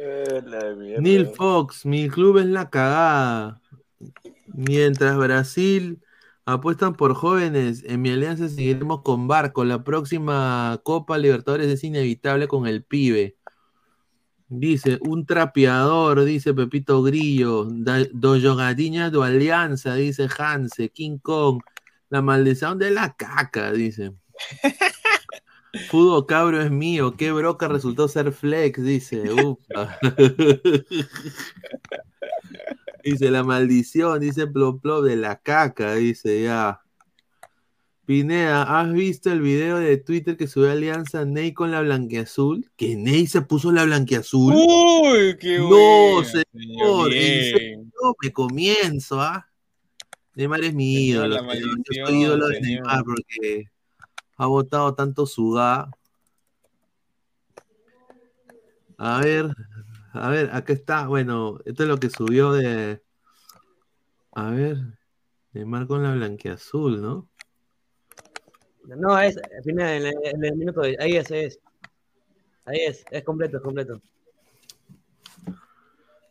[0.00, 0.74] Eh, la.
[1.00, 3.60] Neil Fox, mi club es la cagada.
[4.46, 6.00] Mientras Brasil
[6.44, 9.64] apuestan por jóvenes, en mi alianza seguiremos con Barco.
[9.64, 13.36] La próxima Copa Libertadores es inevitable con el pibe.
[14.50, 17.66] Dice, un trapeador, dice Pepito Grillo.
[17.68, 20.88] Da- Do jogadiña do alianza, dice Hanse.
[20.88, 21.60] King Kong.
[22.08, 24.12] La maldición de la caca, dice.
[25.88, 27.14] Fútbol cabro es mío.
[27.16, 29.30] Qué broca resultó ser flex, dice.
[29.32, 29.98] Upa.
[33.04, 36.80] dice la maldición, dice plop plop de la caca, dice ya.
[38.06, 42.70] Pineda, ¿has visto el video de Twitter que subió Alianza Ney con la blanqueazul?
[42.74, 44.54] ¿Que Ney se puso la blanqueazul?
[44.54, 47.52] Uy, qué no, bueno, señor, en bien.
[47.52, 49.46] serio, me comienzo, ¿ah?
[50.34, 51.50] Neymar es mi Señor, ídolo.
[51.52, 51.78] señor.
[51.90, 52.86] Yo soy ídolo de señor.
[52.86, 53.68] Neymar porque
[54.38, 55.90] ha votado tanto sudá.
[58.96, 59.46] A ver,
[60.12, 61.06] a ver, acá está.
[61.06, 63.02] Bueno, esto es lo que subió de.
[64.32, 64.76] A ver,
[65.52, 67.28] Neymar con la blanqueazul, ¿no?
[68.86, 71.60] No, es, al final, en el, en el minuto, de- ahí es, ahí es.
[72.64, 74.00] Ahí es, es completo, es completo.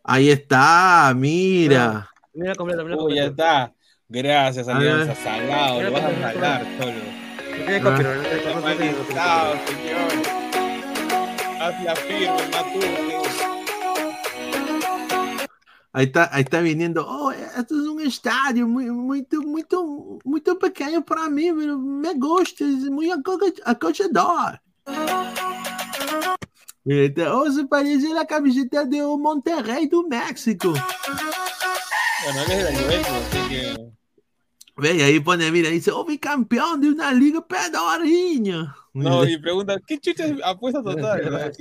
[0.02, 2.10] Ahí está, mira.
[2.32, 3.30] Mira completo, mira Uy, ya completo.
[3.30, 3.74] está.
[4.08, 5.14] Gracias, A Alianza.
[5.14, 7.27] Salado, lo vas a salar, Cholo.
[7.58, 9.78] No tiene copyright, no tiene Está copyright, no tiene malditado, copyright.
[9.78, 10.48] señor.
[11.60, 13.18] Haz la firme, Matute.
[15.92, 17.04] Ahí está, ahí está viniendo.
[17.08, 19.64] Oh, esto es un estadio muy, muy, muy,
[20.24, 24.60] muy pequeño para mí, pero me gusta, es muy aco- acogedor.
[26.84, 30.72] Mira, ahí está, oh, se parece a la camiseta de Monterrey do México.
[32.24, 33.97] Bueno, él es de la Juventus, así que.
[34.80, 38.76] Ve, y ahí pone, mira, dice, oh, bicampeón de una liga pedorrinha.
[38.94, 41.20] No, y pregunta, ¿qué chucha es apuesta total?
[41.20, 41.52] verdad?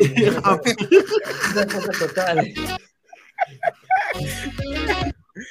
[1.71, 2.53] Cosas totales.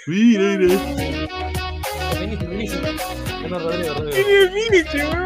[0.07, 0.81] mira, mira.
[3.49, 3.95] No, Rodrigo.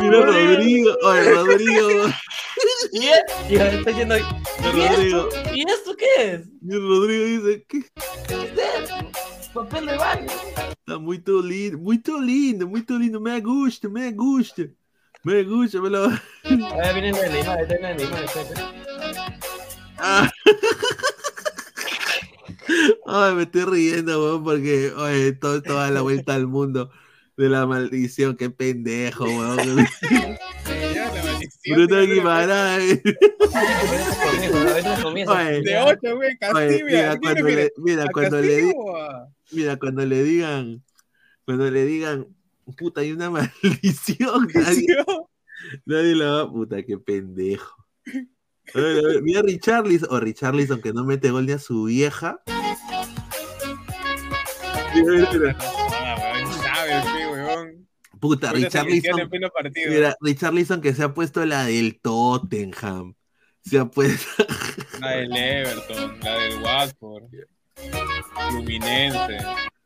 [0.01, 0.97] Mira, Rodrigo.
[1.03, 1.89] Oye, Rodrigo.
[2.93, 3.21] ¿Y es?
[3.51, 4.23] Y ahora está yendo ahí.
[4.75, 5.29] ¿Y esto?
[5.55, 6.49] ¿Y esto qué es?
[6.63, 7.81] Y Rodrigo dice, ¿qué?
[8.29, 9.30] ¿Qué es esto?
[9.55, 10.27] Papel de baño.
[10.71, 13.21] Está muito lindo, muito lindo, muito lindo.
[13.21, 14.69] Me gusta, me gusta.
[15.25, 16.05] Me gusta, me lo.
[16.05, 18.55] Ahora viene la de Neymar, está en la de Neymar, espérate.
[19.99, 20.31] Ah.
[23.07, 26.91] Ay, me estoy riendo, weón, porque oye, todo esto da la vuelta al mundo
[27.41, 28.37] de la maldición.
[28.37, 29.59] Qué pendejo, weón.
[35.03, 35.33] Comienza.
[35.33, 36.87] Oye, De 8, güey, oye, Castillo.
[36.87, 38.73] mira, cuando le, mira, cuando le di-
[39.53, 40.83] mira, cuando le digan,
[41.45, 42.27] cuando le digan,
[42.77, 44.87] puta, hay una maldición, nadie,
[45.87, 47.75] nadie la va, puta, qué pendejo.
[48.75, 51.85] A ver, a ver, mira Richarlison, o Richarlison que no mete gol ni a su
[51.85, 52.41] vieja.
[54.95, 55.57] Mira, mira, mira.
[58.21, 59.31] Puta, se Richarlison,
[59.89, 63.15] mira, Richarlison que se ha puesto la del Tottenham.
[63.65, 64.27] Ya pues.
[65.01, 67.25] La del Everton, la del Watford.
[68.51, 69.39] Fluminense.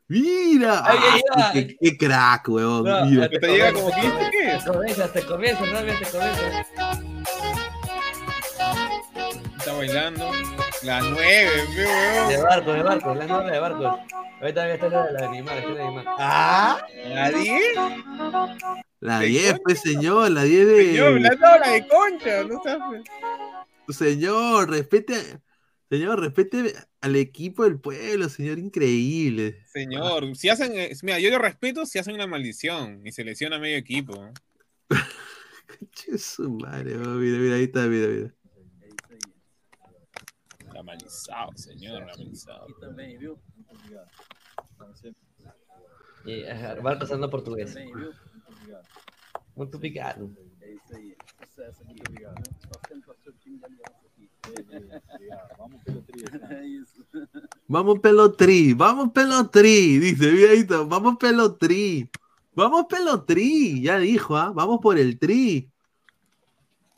[0.07, 0.83] Mira.
[0.85, 1.53] Ay, ay, ay.
[1.53, 2.83] qué, qué crack, weón.
[2.83, 3.29] No, Mira.
[3.29, 4.59] Que te llega como 15, ¿qué?
[4.65, 6.65] Comienza, te comienza, realmente comienza.
[9.57, 10.31] Está bailando.
[10.83, 12.29] La 9, weón.
[12.29, 13.99] De barco, de barco, la nueve de barco.
[14.41, 16.05] Ahorita está la de la de Neymar, está la de Neymar.
[16.19, 17.53] Ah, la 10.
[18.99, 20.31] La 10, pues, señor.
[20.31, 20.85] La 10 de.
[20.85, 23.03] Señor, la no, la de concha, no sabes.
[23.89, 25.39] Señor, respete.
[25.89, 28.59] Señor, respete al equipo del pueblo, señor.
[28.59, 29.61] Increíble.
[29.71, 33.59] Señor, si hacen, eh, mira, yo lo respeto si hacen una maldición y se lesiona
[33.59, 34.31] medio equipo.
[35.91, 36.95] Che, su madre.
[36.95, 38.33] Mira, mira, ahí está, mira, mira.
[40.95, 42.67] La malizado, señor, la malizado.
[46.25, 47.75] Y, ajá, Barco usando português.
[49.55, 50.29] Muito obrigado.
[57.67, 62.09] Vamos pelotri, vamos pelotri, dice, mira ahí está, vamos pelotri,
[62.53, 64.51] vamos pelotri, ya dijo, ¿ah?
[64.53, 65.69] vamos por el tri.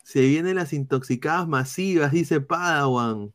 [0.03, 3.33] Se vienen las intoxicadas masivas, dice Padawan.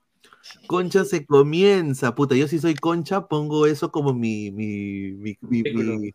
[0.66, 5.64] Concha se comienza, puta, yo si soy concha pongo eso como mi, mi, mi, mi-
[5.73, 6.14] mi-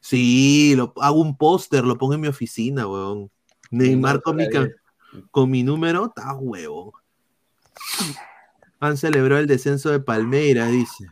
[0.00, 3.30] sí, lo, hago un póster, lo pongo en mi oficina, weón.
[3.70, 4.44] Neymar con mi,
[5.30, 6.92] con mi número, está huevo.
[8.80, 11.06] Han celebrado el descenso de Palmeiras, dice.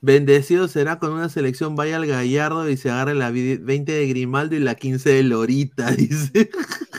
[0.00, 4.06] Bendecido será con una selección, vaya al Gallardo y se agarre la vi- 20 de
[4.06, 6.50] Grimaldo y la 15 de Lorita, dice.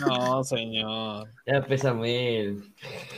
[0.01, 1.29] No, señor.
[1.47, 2.73] Ya pesa mil.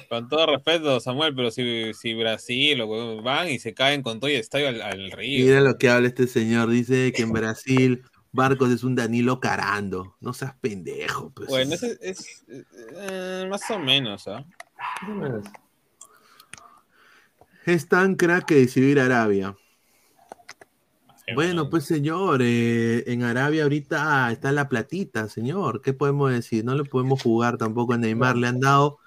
[0.07, 4.29] Con todo respeto, Samuel, pero si, si Brasil o van y se caen con todo
[4.29, 5.45] el estadio al, al río.
[5.45, 10.15] Mira lo que habla este señor, dice que en Brasil Barcos es un Danilo Carando.
[10.21, 11.49] No seas pendejo, pues.
[11.49, 14.45] Bueno, ese es, eh, más o menos, ¿ah?
[17.65, 19.55] Es tan crack que decidió ir a Arabia.
[21.35, 25.81] Bueno, pues señor, eh, en Arabia ahorita está la platita, señor.
[25.81, 26.63] ¿Qué podemos decir?
[26.65, 28.37] No le podemos jugar tampoco a Neymar.
[28.37, 28.99] Le han dado,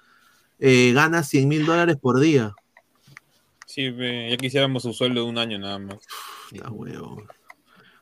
[0.59, 2.53] eh, gana 100 mil dólares por día.
[3.65, 3.93] Sí,
[4.29, 5.97] ya quisiéramos su sueldo de un año nada más.
[6.51, 7.23] Ya, huevo.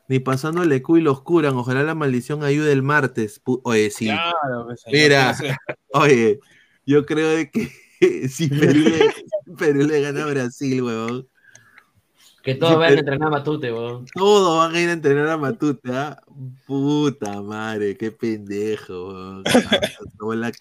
[0.07, 1.55] Ni pasándole y los curan.
[1.55, 3.41] Ojalá la maldición ayude el martes.
[3.45, 4.05] Oye, sí.
[4.05, 5.57] Claro, pues, señor, Mira, entonces-
[5.93, 6.39] oye,
[6.85, 7.71] yo creo de que
[8.29, 9.13] si Perú le,
[9.57, 11.27] Perú le gana a Brasil, huevón.
[12.43, 14.05] Que todos Sí, vayan a entrenar a Matute, weón.
[14.13, 16.21] Todos van a ir a entrenar a Matute, ¿ah?
[16.67, 19.43] Puta madre, qué pendejo, weón.
[20.19, 20.51] Tomó la.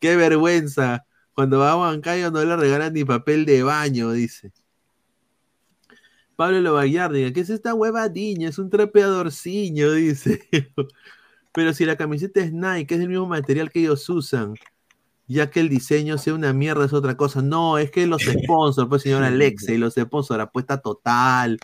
[0.00, 1.06] Qué vergüenza.
[1.34, 4.52] Cuando va a Huancayo no le regalan ni papel de baño, dice.
[6.34, 8.50] Pablo Lobayardi, ¿qué es esta huevadiña?
[8.50, 10.48] Es un trapeadorciño, dice.
[11.52, 14.54] Pero si la camiseta es Nike, es del mismo material que ellos usan,
[15.28, 17.42] ya que el diseño sea una mierda es otra cosa.
[17.42, 21.58] No, es que los sponsors, pues señor Alexe, y los sponsors, apuesta total,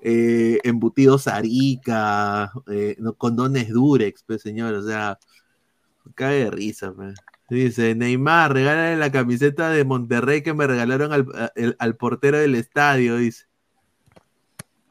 [0.00, 5.18] eh, embutidos Arica, eh, condones Durex, pues señor, o sea,
[6.14, 7.14] cae de risa, pues.
[7.48, 12.38] Dice, Neymar, regálale la camiseta de Monterrey que me regalaron al, a- el- al portero
[12.38, 13.46] del estadio, dice.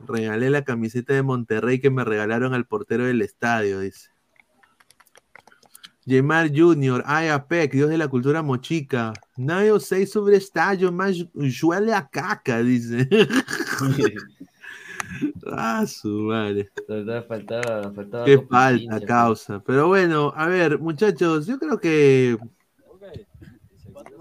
[0.08, 4.10] Regalé la camiseta de Monterrey que me regalaron al portero del estadio, dice.
[6.06, 9.14] Yemar Jr., Ayapec, Dios de la cultura mochica.
[9.38, 11.26] Nadie os sei sobre estádio, mas
[11.64, 13.10] huele a caca, dice.
[15.52, 16.70] ah, su madre.
[17.28, 19.64] Faltaba, faltaba Qué falta, causa.
[19.66, 22.38] Pero bueno, a ver, muchachos, yo creo que.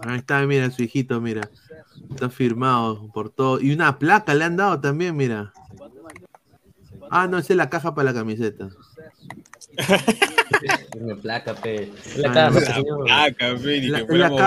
[0.01, 1.51] Ahí está, mira, su hijito, mira.
[2.11, 3.61] Está firmado por todo.
[3.61, 5.53] Y una placa le han dado también, mira.
[7.11, 8.71] Ah, no, esa es la caja para la camiseta.
[11.01, 11.91] Una placa, pe.
[11.93, 12.61] Ah, La caja, no.
[12.61, 13.05] señor.
[13.05, 14.41] placa, pe, ni La- que la fuéramos.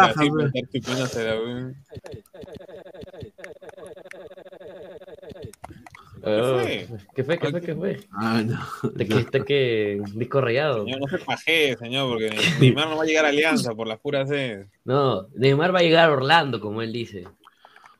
[6.23, 6.87] Oh, fue?
[7.15, 7.37] ¿Qué fue?
[7.37, 7.61] ¿Qué fue?
[7.61, 7.99] ¿Qué fue?
[8.11, 8.59] Ah, no.
[8.91, 10.83] ¿De qué está que disco rayado?
[10.83, 12.29] Señor, no se pajee, señor, porque
[12.59, 14.65] Neymar no va a llegar a Alianza por las puras sed.
[14.83, 17.25] No, Neymar va a llegar a Orlando, como él dice.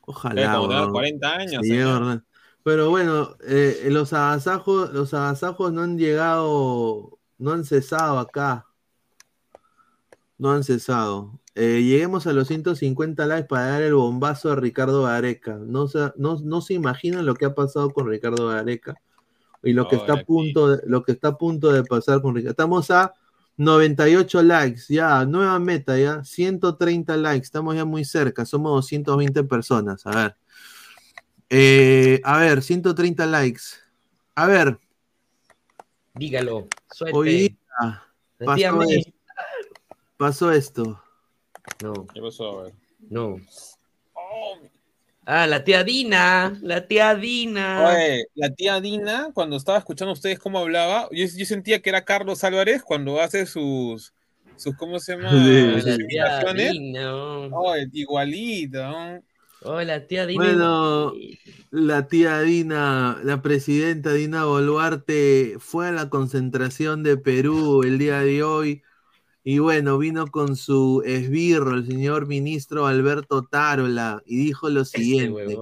[0.05, 0.53] Ojalá.
[0.55, 0.91] Como tenga weón.
[0.93, 2.23] 40 años, Sí, señor.
[2.63, 8.65] Pero bueno, eh, los agasajos, los agasajos no han llegado, no han cesado acá.
[10.37, 11.39] No han cesado.
[11.55, 15.55] Eh, lleguemos a los 150 likes para dar el bombazo a Ricardo Gareca.
[15.55, 18.95] No se, no, no se imaginan lo que ha pasado con Ricardo Gareca.
[19.63, 22.35] Y lo que está a punto de, lo que está a punto de pasar con
[22.35, 22.51] Ricardo.
[22.51, 23.13] Estamos a
[23.57, 30.05] 98 likes, ya, nueva meta, ya, 130 likes, estamos ya muy cerca, somos 220 personas,
[30.05, 30.35] a ver.
[31.49, 33.61] Eh, a ver, 130 likes.
[34.35, 34.79] A ver,
[36.17, 37.17] Dígalo, suelte.
[37.17, 38.03] hoy día
[38.39, 39.11] pasó, esto,
[40.17, 41.03] pasó esto.
[41.83, 42.59] No, ¿Qué pasó?
[42.59, 42.73] A ver.
[43.09, 43.39] no.
[45.29, 47.85] Ah, la tía Dina, la tía Dina.
[47.85, 51.89] Oye, la tía Dina, cuando estaba escuchando a ustedes cómo hablaba, yo, yo sentía que
[51.89, 54.13] era Carlos Álvarez cuando hace sus,
[54.55, 55.29] sus ¿cómo se llama?
[55.31, 56.71] Sí, Sus la tía imitaciones.
[56.71, 57.13] Dina.
[57.57, 58.81] Oye, igualito.
[58.83, 59.21] ¿no?
[59.67, 60.43] Oh, la tía Dina.
[60.43, 61.13] Bueno,
[61.71, 68.21] la tía Dina, la presidenta Dina Boluarte fue a la concentración de Perú el día
[68.21, 68.83] de hoy
[69.49, 75.57] y bueno, vino con su esbirro, el señor ministro Alberto Tarola, y dijo lo siguiente.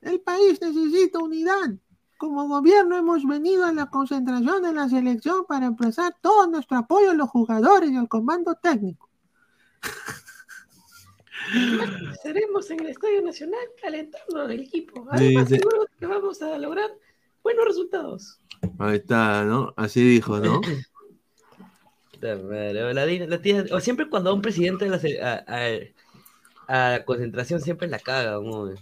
[0.00, 1.76] El país necesita unidad.
[2.18, 7.12] Como gobierno hemos venido a la concentración de la selección para expresar todo nuestro apoyo
[7.12, 9.08] a los jugadores y al comando técnico.
[12.12, 15.02] Estaremos en el Estadio Nacional calentando al equipo.
[15.02, 15.56] Sí, Además, sí.
[15.56, 16.90] seguro que vamos a lograr
[17.42, 18.40] buenos resultados.
[18.78, 19.72] Ahí está, ¿no?
[19.76, 20.60] Así dijo, ¿no?
[22.20, 25.68] La, tía, o siempre cuando un presidente de a, a-
[26.68, 28.74] a la concentración siempre la caga, ¿no?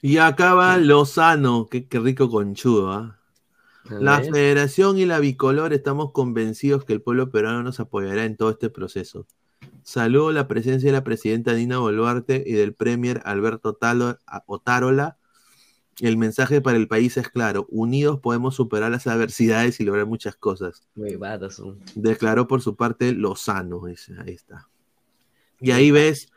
[0.00, 3.18] Y acaba Lozano, qué, qué rico conchudo, ¿ah?
[3.88, 4.20] La.
[4.20, 8.70] Federación y la Bicolor estamos convencidos que el pueblo peruano nos apoyará en todo este
[8.70, 9.26] proceso.
[9.82, 15.16] Saludo la presencia de la presidenta Dina Boluarte y del Premier Alberto Talo- Otárola.
[16.00, 20.36] El mensaje para el país es claro: unidos podemos superar las adversidades y lograr muchas
[20.36, 20.88] cosas.
[20.94, 21.18] Muy.
[21.94, 24.68] Declaró por su parte Lozano, ahí está.
[25.60, 26.32] Y ahí ves,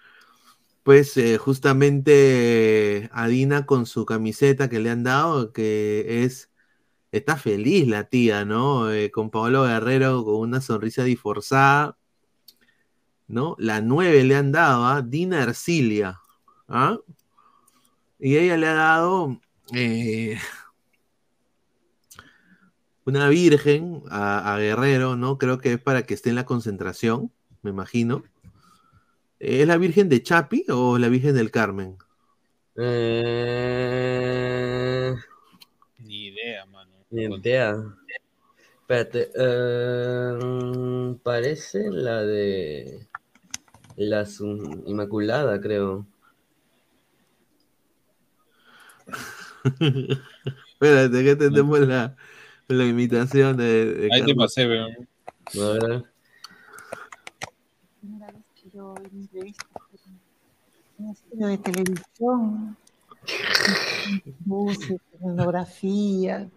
[0.84, 6.52] pues, eh, justamente a Dina con su camiseta que le han dado, que es,
[7.12, 8.92] está feliz la tía, ¿no?
[8.92, 11.98] Eh, con Pablo Guerrero con una sonrisa disforzada,
[13.28, 13.56] ¿no?
[13.60, 16.20] La 9 le han dado a Dina Ercilia,
[16.68, 16.98] ¿ah?
[18.20, 19.40] Y ella le ha dado
[19.74, 20.38] eh,
[23.06, 25.38] una virgen a, a Guerrero, ¿no?
[25.38, 27.32] Creo que es para que esté en la concentración,
[27.62, 28.24] me imagino.
[29.40, 31.98] ¿Es la Virgen de Chapi o la Virgen del Carmen?
[33.88, 35.14] Eh,
[36.00, 36.92] Ni idea, mano.
[37.12, 37.76] ni idea.
[38.82, 39.32] Espérate.
[39.36, 43.08] eh, parece la de.
[43.96, 44.26] La
[44.86, 46.06] Inmaculada, creo.
[50.74, 52.16] Espérate, que tenemos la,
[52.68, 55.08] la imitación de, de Ahí te pasé, weón.
[55.56, 56.04] A ver.
[61.12, 62.78] estudio de televisión,
[64.46, 66.50] música, escenografía.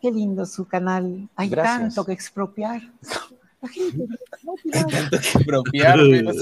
[0.00, 1.28] Qué lindo su canal.
[1.36, 1.94] Hay Gracias.
[1.94, 2.82] tanto que expropiar.
[3.64, 4.06] La gente
[4.42, 6.22] no Hay tanto que expropiarme.
[6.22, 6.32] no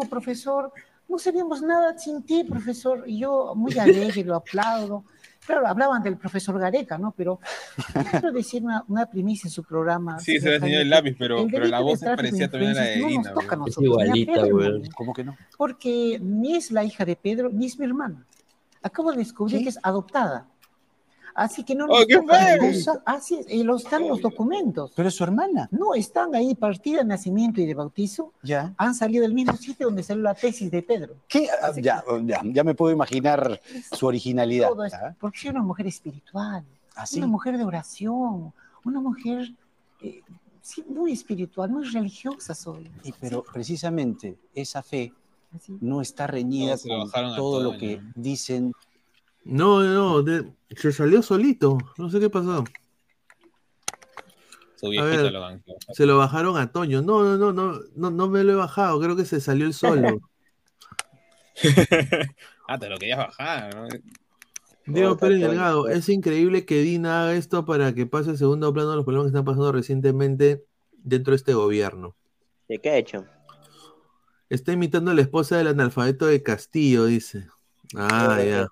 [0.10, 0.72] profesor.
[1.08, 3.02] No seríamos nada sin ti, profesor.
[3.06, 5.04] Y yo muy alegre, lo aplaudo.
[5.44, 7.12] Claro, hablaban del profesor Gareca, ¿no?
[7.16, 7.40] Pero
[8.10, 10.20] quiero decir una, una primicia en su programa.
[10.20, 12.82] Sí, se le enseñó el lápiz, pero, el pero la voz parecía también a la
[12.82, 13.00] de.
[13.00, 15.36] No nos toca a nosotros, ni a igualita, Pedro, ¿Cómo que no?
[15.58, 18.24] Porque ni es la hija de Pedro, ni es mi hermana.
[18.82, 20.46] Acabo de descubrir que es adoptada.
[21.34, 22.62] Así que no ¡Oh, nos feo!
[22.62, 24.92] ningún- Así es, y lo están los documentos.
[24.94, 25.68] ¿Pero es su hermana?
[25.70, 28.32] No, están ahí partida de nacimiento y de bautizo.
[28.42, 28.74] Ya.
[28.76, 31.14] Han salido del mismo sitio donde salió la tesis de Pedro.
[31.28, 31.48] ¿Qué?
[31.62, 33.60] Ah, Ya, ya, ya me puedo imaginar
[33.92, 34.68] su originalidad.
[34.68, 35.14] Todo esto, ¿ah?
[35.18, 36.64] porque soy una mujer espiritual,
[36.96, 37.18] ¿Ah, sí?
[37.18, 38.52] una mujer de oración,
[38.84, 39.52] una mujer
[40.02, 40.20] eh,
[40.60, 42.90] sí, muy espiritual, muy religiosa soy.
[43.04, 45.12] Y pero precisamente esa fe
[45.54, 45.76] Así.
[45.80, 48.72] no está reñida con todo lo que dicen.
[49.44, 51.78] No, no, de- se salió solito.
[51.98, 52.64] No sé qué pasó.
[54.76, 55.60] Su ver, lo
[55.92, 57.02] se lo bajaron a Toño.
[57.02, 59.00] No, no, no, no, no, no me lo he bajado.
[59.00, 60.20] Creo que se salió el solo.
[62.68, 63.88] Ah, te lo querías bajar, ¿no?
[64.86, 68.72] Diego Oh, Pérez Delgado, es increíble que Dina haga esto para que pase a segundo
[68.72, 72.14] plano los problemas que están pasando recientemente dentro de este gobierno.
[72.68, 73.26] ¿De qué ha hecho?
[74.48, 77.46] Está imitando a la esposa del analfabeto de Castillo, dice.
[77.96, 78.68] Ah, ya.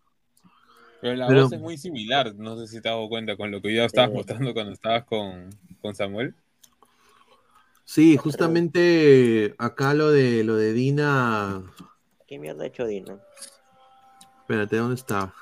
[1.01, 3.51] Pero la Pero- voz es muy similar, no sé si te has dado cuenta con
[3.51, 5.51] lo que yo estabas mostrando cuando estabas con,
[5.81, 6.35] con Samuel.
[7.85, 11.63] Sí, justamente acá lo de lo de Dina.
[12.27, 13.19] ¿Qué mierda ha hecho Dina?
[14.43, 15.35] Espérate, ¿dónde está?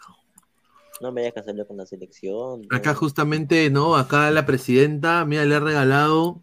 [1.00, 2.66] No me dejas salir con la selección.
[2.70, 3.96] Acá justamente, ¿no?
[3.96, 6.42] Acá la presidenta, mira, le ha regalado.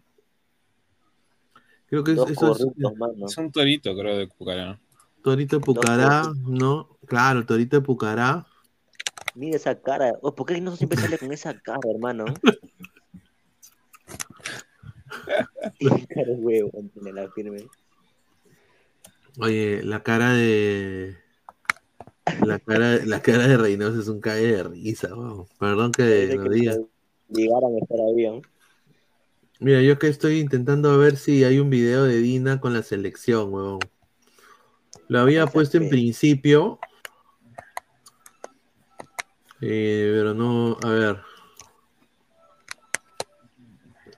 [1.88, 3.26] Creo que es, Dos eso es mano.
[3.26, 4.78] Es un torito, creo, de Cucará.
[5.22, 6.98] Torito de Pucará, ¿no?
[7.06, 8.46] Claro, Torito de Pucará.
[9.36, 10.18] Mira esa cara.
[10.22, 12.24] Oh, ¿Por qué no siempre sale con esa cara, hermano?
[16.08, 16.70] Cara huevo,
[17.02, 17.66] la firme.
[19.38, 21.16] Oye, la cara de.
[22.44, 25.46] La cara, la cara de Reynoso es un cague de risa, wow.
[25.58, 26.76] Perdón que lo diga.
[27.28, 28.42] Llegaron a estar ¿no?
[29.60, 33.52] Mira, yo que estoy intentando ver si hay un video de Dina con la selección,
[33.52, 33.80] huevón.
[35.08, 36.78] Lo había puesto en principio.
[39.60, 41.18] Eh, pero no, a ver.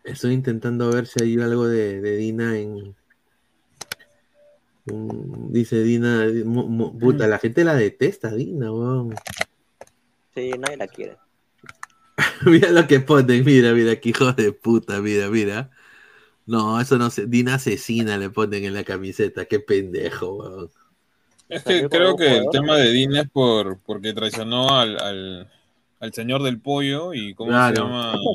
[0.05, 2.97] Estoy intentando ver si hay algo de, de Dina en.
[5.51, 9.15] dice Dina, mu- mu- puta, la gente la detesta, Dina, weón.
[10.35, 11.17] Sí, nadie la quiere.
[12.47, 15.71] Mira lo que ponen, mira, mira, qué hijo de puta, mira, mira.
[16.47, 17.27] No, eso no se.
[17.27, 20.71] Dina asesina le ponen en la camiseta, qué pendejo, weón.
[21.49, 25.51] Es que creo que el tema de Dina es por, porque traicionó al, al,
[26.01, 27.75] al señor del pollo y cómo Claro.
[27.77, 28.19] se llama.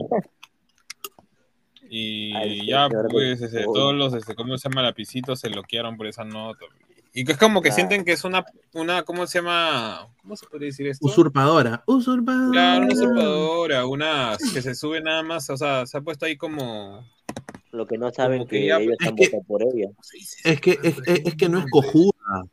[1.95, 3.63] Y ya, pues, pollo.
[3.73, 4.81] todos los, este, ¿cómo se llama?
[4.81, 6.65] Lapicitos se bloquearon por esa nota.
[7.13, 7.75] Y que es como que Claro.
[7.75, 10.07] sienten que es una, una, ¿cómo se llama?
[10.23, 11.05] ¿Cómo se podría decir esto?
[11.05, 12.51] Usurpadora, usurpadora.
[12.51, 16.35] Claro, una usurpadora, una que se sube nada más, o sea, se ha puesto ahí
[16.35, 17.07] como...
[17.71, 19.89] Lo que no saben que, que ya- ellos es han que- votado por ella.
[20.43, 22.43] Es que, es, es- es que no es cojuda.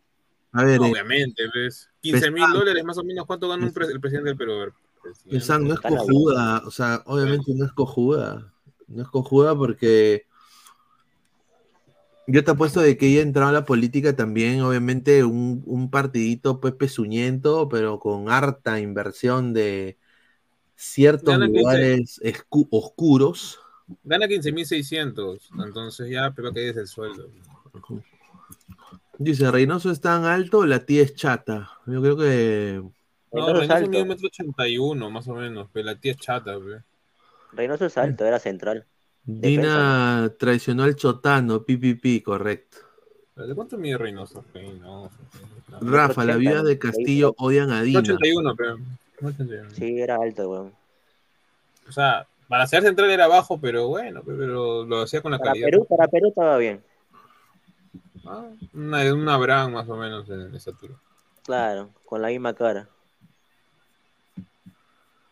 [0.52, 1.88] A ver, eh, Obviamente, ¿ves?
[2.00, 4.72] 15 mil dólares más o menos, ¿cuánto gana un pre- el presidente del Perú?
[5.30, 8.52] Esa no es cojuda, o sea, obviamente no es cojuda.
[8.88, 10.26] No es cojuda porque
[12.26, 16.60] yo te apuesto de que ella entró a la política también, obviamente, un, un partidito
[16.60, 19.98] pues pezuñento, pero con harta inversión de
[20.76, 21.60] ciertos Gana 15.
[21.60, 22.20] lugares
[22.70, 23.60] oscuros.
[24.04, 27.28] Gana 15.600, entonces ya pero que es el sueldo.
[29.22, 31.68] Dice, Reynoso es tan alto, la tía es chata.
[31.84, 32.80] Yo creo que
[33.32, 33.90] No, Reynoso es Reynoso alto.
[33.90, 36.82] mide un metro ochenta y uno, más o menos, pero la tía es chata, pe.
[37.52, 38.86] Reynoso es alto, era central.
[39.24, 42.78] Dina traicionó al chotano, pipipi, correcto.
[43.36, 44.42] ¿De cuánto mide Reynoso?
[44.54, 45.10] Reynoso.
[45.82, 46.64] Rafa, la 80, vida ¿no?
[46.64, 47.98] de Castillo odian a Dina.
[47.98, 48.78] 81, pero.
[49.22, 49.70] 81.
[49.72, 50.72] Sí, era alto, weón.
[51.86, 55.38] O sea, para ser central era bajo, pero bueno, pe, pero lo hacía con la
[55.38, 55.66] Para calidad.
[55.66, 56.82] Perú, para Perú estaba bien.
[58.26, 60.94] Ah, una, una Abraham más o menos en esa altura.
[61.44, 62.88] Claro, con la misma cara.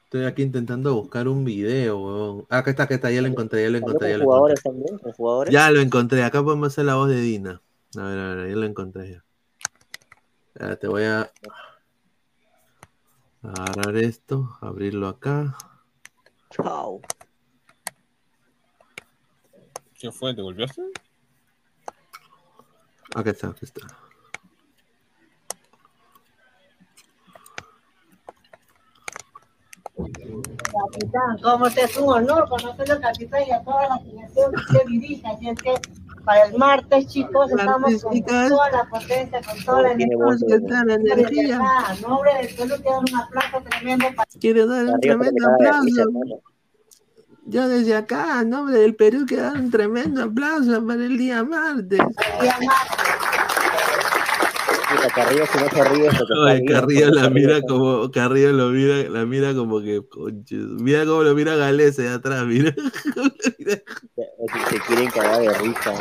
[0.04, 2.46] Estoy aquí intentando buscar un video.
[2.48, 4.82] Ah, acá está, acá está, ya lo encontré, ya lo encontré, ya lo jugadores encontré.
[4.82, 5.52] también, con jugadores.
[5.52, 7.60] Ya lo encontré, acá podemos hacer la voz de Dina.
[7.96, 9.24] A ver, a ver, ya lo encontré ya.
[10.58, 11.30] Ya, te voy a
[13.42, 15.56] agarrar esto, abrirlo acá.
[16.50, 17.00] Chao.
[19.98, 20.34] ¿Qué fue?
[20.34, 20.82] ¿Te golpeaste?
[23.14, 23.86] Acá está, acá está.
[29.96, 34.60] Capitán, como te es un honor conocer al capitán y a toda la selección que
[34.60, 35.26] usted dirige.
[35.26, 35.74] Así es que
[36.24, 40.84] para el martes, chicos, estamos con toda la potencia, con toda la energía.
[40.84, 41.60] la energía.
[41.86, 46.42] A nombre del Perú, te dan un aplauso tremendo para Quiero dar un tremendo aplauso.
[47.50, 51.42] Yo desde acá, en nombre del Perú, quiero dar un tremendo aplauso para el día
[51.44, 51.98] martes.
[51.98, 52.98] el día martes.
[54.90, 59.54] Puta, Carrillo si no Carrillo porque la Carrillo mira como, Carrillo lo mira, la mira
[59.54, 62.74] como que, conches, mira cómo lo mira Galese de atrás, mira.
[62.74, 63.82] se,
[64.70, 65.92] se quieren cagar de risa.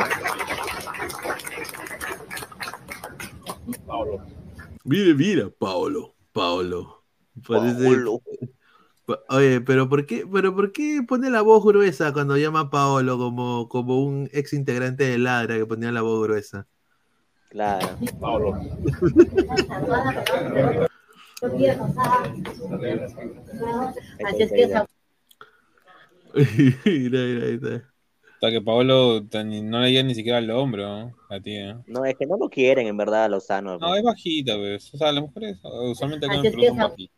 [4.84, 7.04] Mire, mira, Paolo, Paolo.
[7.46, 8.20] Parece- Paolo.
[9.28, 13.16] Oye, pero ¿por qué, pero por qué pone la voz gruesa cuando llama a Paolo
[13.16, 16.66] como, como un ex integrante de Ladra que ponía la voz gruesa?
[17.48, 17.88] Claro.
[24.24, 24.86] Así es que esa
[26.34, 27.90] mira, mira, ahí está.
[28.34, 31.16] Hasta que Paolo no le llega ni siquiera al hombro, ¿no?
[31.28, 31.82] La tía.
[31.86, 33.78] No, es que no lo quieren en verdad a Lozano.
[33.78, 34.94] No, es bajita, pues.
[34.94, 37.17] O sea, las mujeres usualmente acá que son bajitas.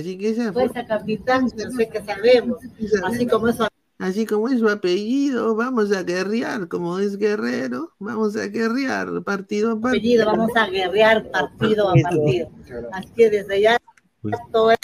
[0.00, 2.58] Así que esa fue- fuerza, capitán, sé que sabemos.
[3.04, 8.34] Así como eso Así como es su apellido, vamos a guerrear, como es guerrero, vamos
[8.36, 9.88] a guerrear partido a partido.
[9.88, 12.48] apellido, vamos a guerrear partido a partido.
[12.92, 13.78] Así que desde ya
[14.50, 14.78] todo el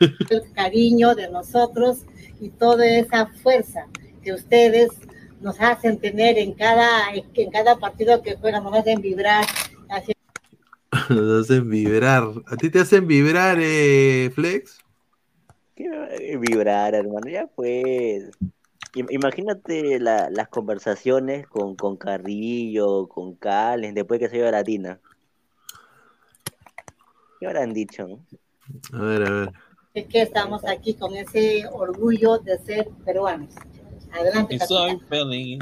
[0.54, 2.02] cariño de nosotros
[2.40, 3.86] y toda esa fuerza
[4.22, 4.90] que ustedes
[5.40, 9.44] nos hacen tener en cada, en cada partido que juegan, nos hacen vibrar.
[11.08, 12.24] Nos hacen vibrar.
[12.46, 14.80] ¿A ti te hacen vibrar, eh, Flex?
[15.74, 17.28] ¿Qué vibrar, hermano?
[17.28, 18.30] Ya pues.
[18.94, 24.52] Im- Imagínate la- las conversaciones con, con Carrillo, con Calen, después que se iba a
[24.52, 25.00] Latina.
[27.40, 28.06] ¿Qué habrán dicho?
[28.06, 28.26] no?
[28.92, 29.52] A ver, a ver.
[29.94, 33.54] es que estamos aquí con ese orgullo de ser peruanos.
[34.12, 34.68] Adelante, Y capitán.
[34.68, 35.58] soy feliz.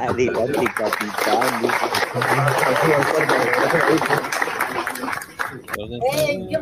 [0.00, 1.40] Adelante, capitán.
[6.12, 6.60] Eh, qué-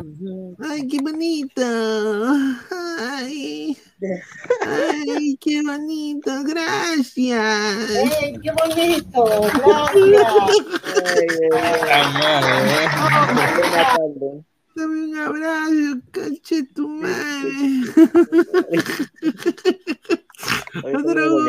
[0.67, 1.69] ¡Ay, qué bonita!
[2.99, 3.77] Ay,
[4.65, 7.89] ay, qué bonito, gracias.
[8.21, 9.23] ¡Ey, qué bonito!
[9.93, 10.33] ¡Gracias!
[14.75, 17.49] Dame un abrazo, caché tu madre.
[20.73, 21.39] Drogo, drogo,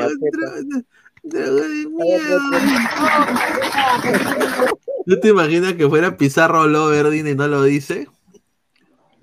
[1.22, 2.40] drogo de miedo.
[5.06, 8.08] ¿No te imaginas que fuera Pizarro Loverdin y no lo dice?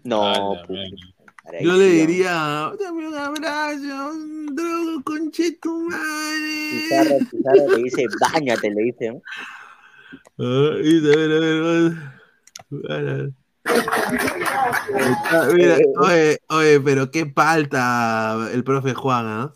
[0.04, 0.56] No,
[1.62, 4.14] Yo le diría, dame un abrazo,
[4.52, 6.70] drogo, conche tu madre.
[6.72, 9.12] Pizarro, Pizarro le dice, bañate, le dice.
[9.12, 9.22] ¿no?
[10.40, 11.64] Ah, y a ver, a ver,
[12.90, 13.32] a ver.
[15.54, 19.54] Mira, oye, oye, pero qué palta el profe Juan, ¿ah?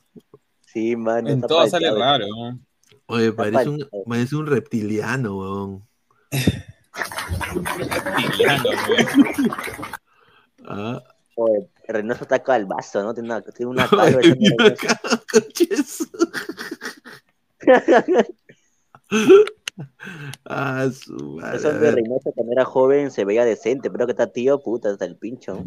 [0.71, 1.27] Sí, man.
[1.27, 2.25] En todo sale raro.
[3.07, 5.87] Oye, parece un, parece un reptiliano, weón.
[7.75, 9.51] Reptiliano, weón.
[10.65, 11.03] Ah.
[11.35, 13.13] Oye, Reynoso está calvazo, ¿no?
[13.13, 14.21] Tiene una, tiene una calva.
[20.45, 21.57] Ah, su madre.
[21.57, 21.91] Eso de.
[21.91, 25.65] Reynoso cuando era joven se veía decente, pero que está tío, puta, hasta el pincho.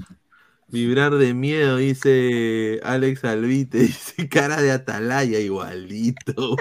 [0.68, 6.56] Vibrar de miedo, dice Alex Albite, dice cara de atalaya igualito.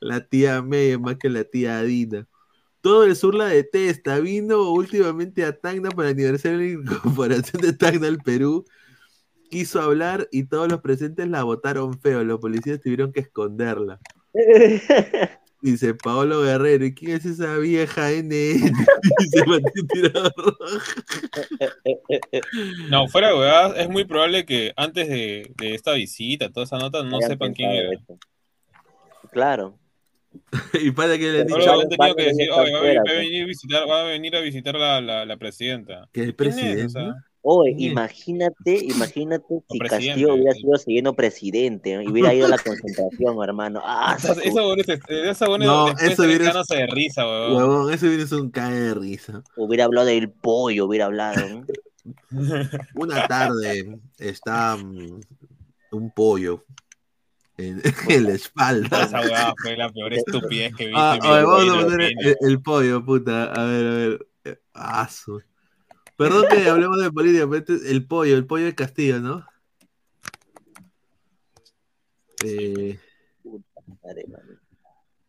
[0.00, 2.26] la tía May más que la tía Dina.
[2.80, 4.18] Todo el sur la detesta.
[4.20, 8.64] Vino últimamente a Tacna para el aniversario de la incorporación de Tacna al Perú.
[9.50, 12.24] Quiso hablar y todos los presentes la votaron feo.
[12.24, 13.98] Los policías tuvieron que esconderla.
[15.62, 18.28] Dice Paolo Guerrero, ¿y quién es esa vieja NN?
[18.30, 20.56] Dice Martín Tirador.
[22.88, 26.78] No, fuera de huevadas, es muy probable que antes de, de esta visita, toda esa
[26.78, 27.90] nota, no sepan quién era.
[29.32, 29.78] Claro.
[30.80, 32.82] y para que le han dicho han tenido que decir, Van a "Oye, va, a
[32.82, 33.16] venir- pues".
[33.18, 36.08] venir a visitar, va a venir a visitar la, la, la presidenta.
[36.12, 36.86] que el ¿Quién es?
[36.86, 38.54] O sea, Oye, imagínate,
[38.84, 42.02] imagínate si presidente, Castillo hubiera sido siguiendo presidente ¿no?
[42.02, 43.80] y hubiera ido a la concentración, hermano.
[43.84, 47.56] Ah, esa buena No, eso de hubiera- cagándose de risa, huevón.
[47.56, 49.42] Huevón, ese viene es un cae de risa.
[49.56, 51.48] hubiera hablado del pollo, hubiera hablado.
[51.48, 51.66] ¿no?
[52.94, 55.20] Una tarde está mm,
[55.92, 56.64] un pollo
[57.56, 59.04] en, en la espalda.
[59.04, 63.04] Esa huevada fue la peor estupidez que viste Ah, vamos a poner el, el pollo,
[63.04, 63.44] puta.
[63.52, 64.26] A ver, a ver.
[64.44, 65.42] Eh, ah, su-
[66.20, 69.46] Perdón que hablemos de política, pero este es el pollo, el pollo de Castillo, ¿no?
[72.44, 72.98] Eh,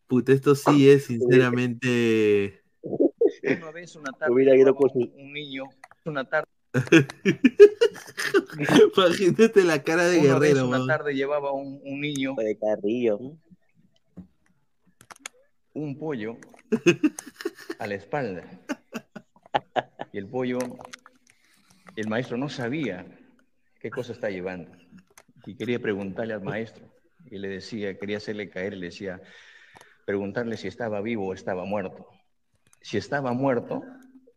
[0.06, 2.62] puta, esto sí es sinceramente.
[2.84, 5.64] Una vez, una tarde, Hubiera ido su- un, un niño,
[6.04, 6.50] una tarde,
[8.98, 10.88] Imagínate la cara de una vez, Guerrero, una weón.
[10.88, 13.18] tarde llevaba un, un niño, de Carrillo.
[15.74, 16.36] un pollo
[17.80, 18.44] a la espalda.
[20.14, 20.60] Y el pollo,
[21.96, 23.06] el maestro no sabía
[23.80, 24.72] qué cosa está llevando.
[25.46, 26.86] Y quería preguntarle al maestro.
[27.30, 29.22] Y le decía, quería hacerle caer, le decía,
[30.06, 32.08] preguntarle si estaba vivo o estaba muerto.
[32.82, 33.84] Si estaba muerto,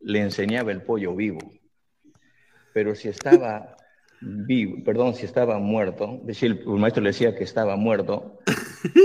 [0.01, 1.41] le enseñaba el pollo vivo.
[2.73, 3.77] Pero si estaba
[4.21, 8.41] vivo, perdón, si estaba muerto, el, maestro le decía que estaba muerto,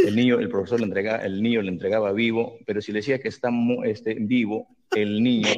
[0.05, 3.19] el niño, el profesor le entregaba, el niño le entregaba vivo, pero si le decía
[3.19, 3.49] que está
[3.85, 5.49] este, vivo, el niño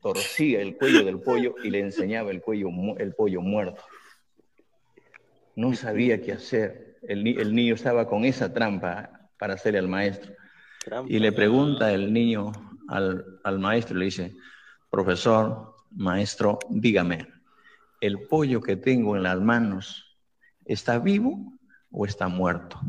[0.00, 2.68] torcía el cuello del pollo y le enseñaba el, cuello,
[2.98, 3.82] el pollo muerto.
[5.56, 6.98] No sabía qué hacer.
[7.02, 10.32] El, el niño estaba con esa trampa para hacerle al maestro.
[11.06, 12.52] Y le pregunta el niño
[12.88, 14.34] al, al maestro, le dice,
[14.90, 17.26] profesor, maestro, dígame,
[18.00, 20.18] ¿el pollo que tengo en las manos
[20.64, 21.58] está vivo
[21.90, 22.80] o está muerto?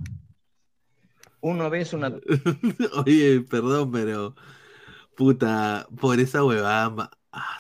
[1.42, 2.14] Una vez una...
[3.06, 4.36] Oye, perdón, pero.
[5.22, 7.12] Puta, por esa huevada.
[7.32, 7.60] Ah.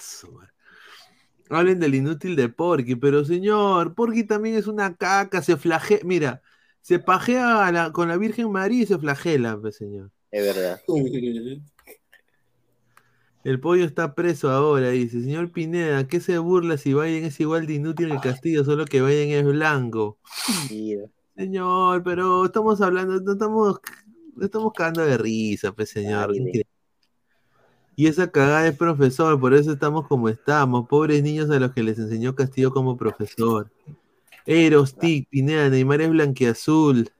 [1.51, 6.01] Hablen del inútil de Porky, pero señor, Porky también es una caca, se flagela.
[6.03, 6.41] Mira,
[6.81, 10.09] se pajea a la- con la Virgen María y se flagela, pues, señor.
[10.31, 10.81] Es verdad.
[13.43, 15.21] El pollo está preso ahora, dice.
[15.21, 19.03] Señor Pineda, ¿qué se burla si Biden es igual de inútil que Castillo, solo que
[19.03, 20.17] Biden es blanco?
[21.35, 23.79] Señor, pero estamos hablando, no estamos,
[24.35, 26.33] no estamos cagando de risa, pues, señor.
[28.02, 30.88] Y esa cagada es profesor, por eso estamos como estamos.
[30.88, 33.69] Pobres niños a los que les enseñó Castillo como profesor.
[34.48, 37.11] Eros, Tic, Pineda, Neymar es blanquiazul.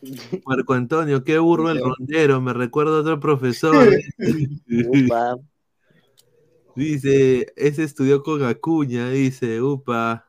[0.46, 3.88] Marco Antonio, qué burro el rondero, me recuerda a otro profesor.
[4.92, 5.38] Upa.
[6.76, 10.24] Dice, ese estudió con Acuña, dice, upa.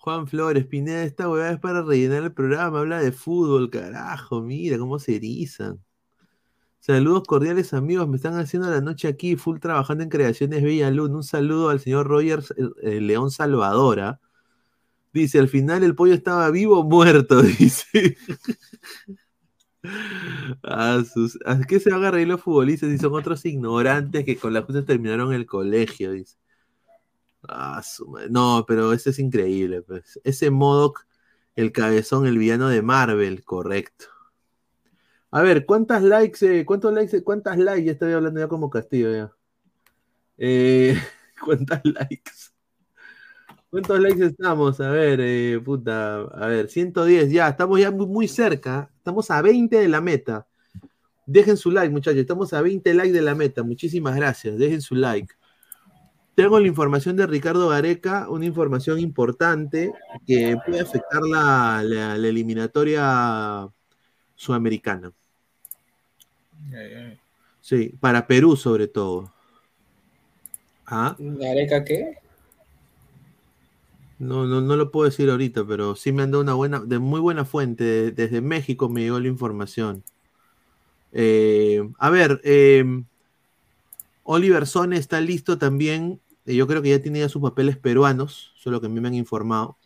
[0.00, 4.78] Juan Flores, Pineda, esta huevada es para rellenar el programa, habla de fútbol, carajo, mira
[4.78, 5.78] cómo se erizan.
[6.82, 11.14] Saludos cordiales amigos, me están haciendo la noche aquí, full trabajando en Creaciones Bella Luna.
[11.14, 12.52] Un saludo al señor Rogers
[12.82, 14.20] eh, León Salvadora.
[15.12, 18.16] Dice, al final el pollo estaba vivo o muerto, dice.
[20.64, 24.36] ¿A, sus, ¿A qué se van a reír los futbolistas si son otros ignorantes que
[24.36, 26.10] con la justa terminaron el colegio?
[26.10, 26.36] Dice.
[28.28, 29.82] No, pero ese es increíble.
[29.82, 30.18] Pues.
[30.24, 31.06] Ese Modoc,
[31.54, 34.11] el cabezón, el villano de Marvel, correcto.
[35.32, 37.84] A ver, ¿cuántas likes, eh, cuántos likes, cuántas likes?
[37.86, 39.32] Ya estoy hablando ya como Castillo ya.
[40.38, 40.94] Eh,
[41.44, 42.32] ¿Cuántas likes?
[43.70, 44.80] ¿Cuántos likes estamos?
[44.80, 48.90] A ver, eh, puta, a ver, 110, ya, estamos ya muy, muy cerca.
[48.98, 50.46] Estamos a 20 de la meta.
[51.26, 52.20] Dejen su like, muchachos.
[52.20, 53.62] Estamos a 20 likes de la meta.
[53.62, 54.58] Muchísimas gracias.
[54.58, 55.34] Dejen su like.
[56.34, 59.92] Tengo la información de Ricardo Gareca, una información importante
[60.26, 63.68] que puede afectar la- la eliminatoria
[64.34, 65.12] sudamericana.
[67.60, 69.32] Sí, para Perú sobre todo.
[70.86, 72.16] Ah, ¿Gareca qué?
[74.18, 76.98] no, no, no lo puedo decir ahorita, pero sí me han dado una buena, de
[76.98, 77.84] muy buena fuente.
[77.84, 80.04] de- desde México me llegó la información.
[81.12, 82.84] Eh, a ver, eh,
[84.24, 86.20] Oliver Sone está listo también.
[86.46, 89.08] eh, Yo creo que ya tiene ya sus papeles peruanos, solo que a mí me
[89.08, 89.76] han informado.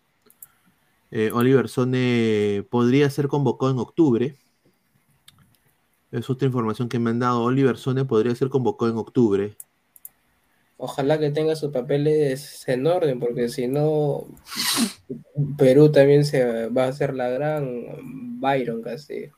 [1.11, 4.37] Eh, Oliver Sone podría ser convocado en octubre.
[6.17, 7.43] Es otra información que me han dado.
[7.43, 9.55] Oliver Sone podría ser convocado en octubre.
[10.79, 14.27] Ojalá que tenga sus papeles en orden, porque si no,
[15.57, 19.31] Perú también se va a hacer la gran Byron casi.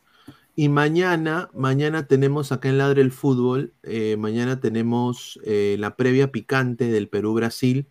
[0.54, 6.32] Y mañana, mañana tenemos acá en Ladre el Fútbol, eh, mañana tenemos eh, la previa
[6.32, 7.86] picante del Perú-Brasil.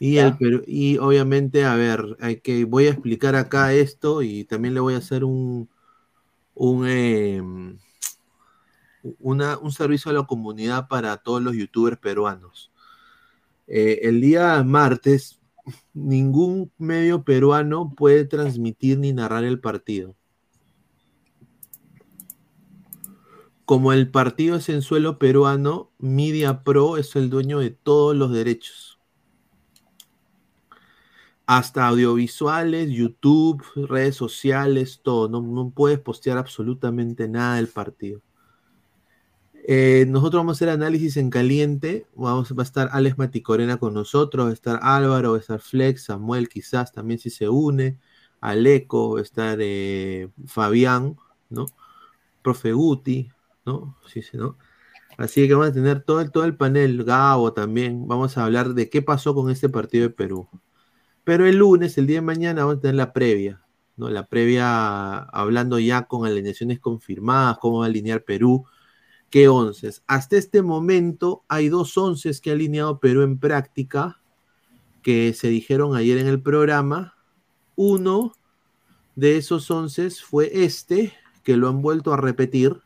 [0.00, 0.28] Y, Ya.
[0.28, 4.74] el Perú- y obviamente, a ver, hay que, voy a explicar acá esto y también
[4.74, 5.68] le voy a hacer un,
[6.54, 7.42] un, eh,
[9.02, 12.72] un servicio a la comunidad para todos los youtubers peruanos.
[13.66, 15.40] Eh, el día martes,
[15.92, 20.16] ningún medio peruano puede transmitir ni narrar el partido.
[23.68, 28.32] Como el partido es en suelo peruano, Media Pro es el dueño de todos los
[28.32, 28.98] derechos.
[31.44, 35.28] Hasta audiovisuales, YouTube, redes sociales, todo.
[35.28, 38.22] No, no puedes postear absolutamente nada del partido.
[39.70, 42.06] Eh, nosotros vamos a hacer análisis en caliente.
[42.14, 45.60] Vamos, va a estar Alex Maticorena con nosotros, va a estar Álvaro, va a estar
[45.60, 47.98] Flex, Samuel quizás también si se une,
[48.40, 51.16] Aleco, va a estar eh, Fabián,
[51.50, 51.66] ¿no?
[52.42, 53.30] Profe Guti,
[53.66, 53.98] ¿no?
[54.06, 54.56] Sí, sí, ¿no?
[55.18, 58.08] Así que vamos a tener todo el, todo el panel, Gabo también.
[58.08, 60.48] Vamos a hablar de qué pasó con este partido de Perú.
[61.24, 63.62] Pero el lunes, el día de mañana, vamos a tener la previa,
[63.96, 64.08] ¿no?
[64.08, 68.64] La previa hablando ya con alineaciones confirmadas, cómo va a alinear Perú,
[69.30, 70.02] qué onces.
[70.06, 74.20] Hasta este momento hay dos onces que ha alineado Perú en práctica,
[75.02, 77.16] que se dijeron ayer en el programa.
[77.76, 78.32] Uno
[79.16, 82.82] de esos onces fue este, que lo han vuelto a repetir,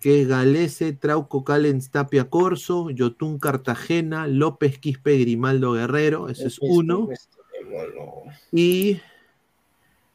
[0.00, 6.58] que es Galese, Trauco, Calens, Tapia, Corso, Yotun, Cartagena, López, Quispe, Grimaldo, Guerrero, ese es
[6.60, 7.08] uno.
[8.52, 9.00] Y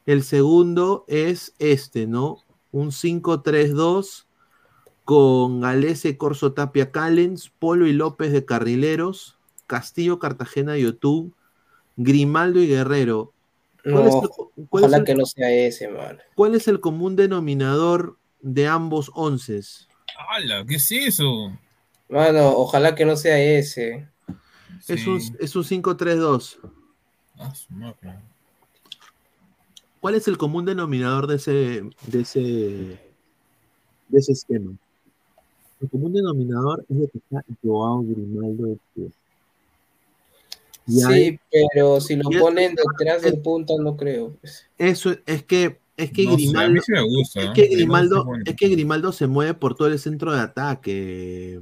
[0.06, 2.38] el segundo es este, ¿no?
[2.72, 4.23] Un 5-3-2
[5.04, 9.36] con Galese, Corso, Tapia, Callens, Polo y López de Carrileros,
[9.66, 11.34] Castillo, Cartagena, Yotun,
[11.96, 13.32] Grimaldo y Guerrero.
[13.82, 16.18] ¿Cuál No, es el- cuál es ojalá el- que no sea ese, man.
[16.34, 19.88] ¿Cuál es el común denominador de ambos onces?
[20.30, 20.64] ¡Hala!
[20.66, 21.52] ¿Qué es eso?
[22.08, 24.08] Mano, ojalá que no sea ese.
[24.88, 26.58] Es un, es un 5-3-2.
[27.38, 27.52] Ah.
[30.00, 34.72] ¿Cuál es el común denominador de ese, de ese, de ese esquema?
[35.84, 39.10] El común denominador es de que está Joao Grimaldo de pie.
[40.86, 44.34] Y Sí, pero si lo y es- ponen detrás del punta, no creo.
[44.40, 44.66] pues.
[44.78, 47.62] Eso es que es que No sé, a Grimaldo mí sí me gusta, es que
[47.66, 48.44] Grimaldo Grimaldo es bueno.
[48.46, 51.60] es que Grimaldo se mueve por todo el centro de ataque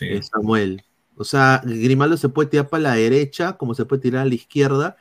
[0.00, 0.82] eh, Samuel
[1.18, 4.34] o sea Grimaldo se puede tirar para la derecha como se puede tirar a la
[4.34, 4.96] izquierda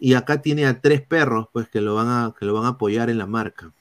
[0.00, 2.68] y acá tiene a tres perros pues que lo van a que lo van a
[2.70, 3.72] apoyar en la marca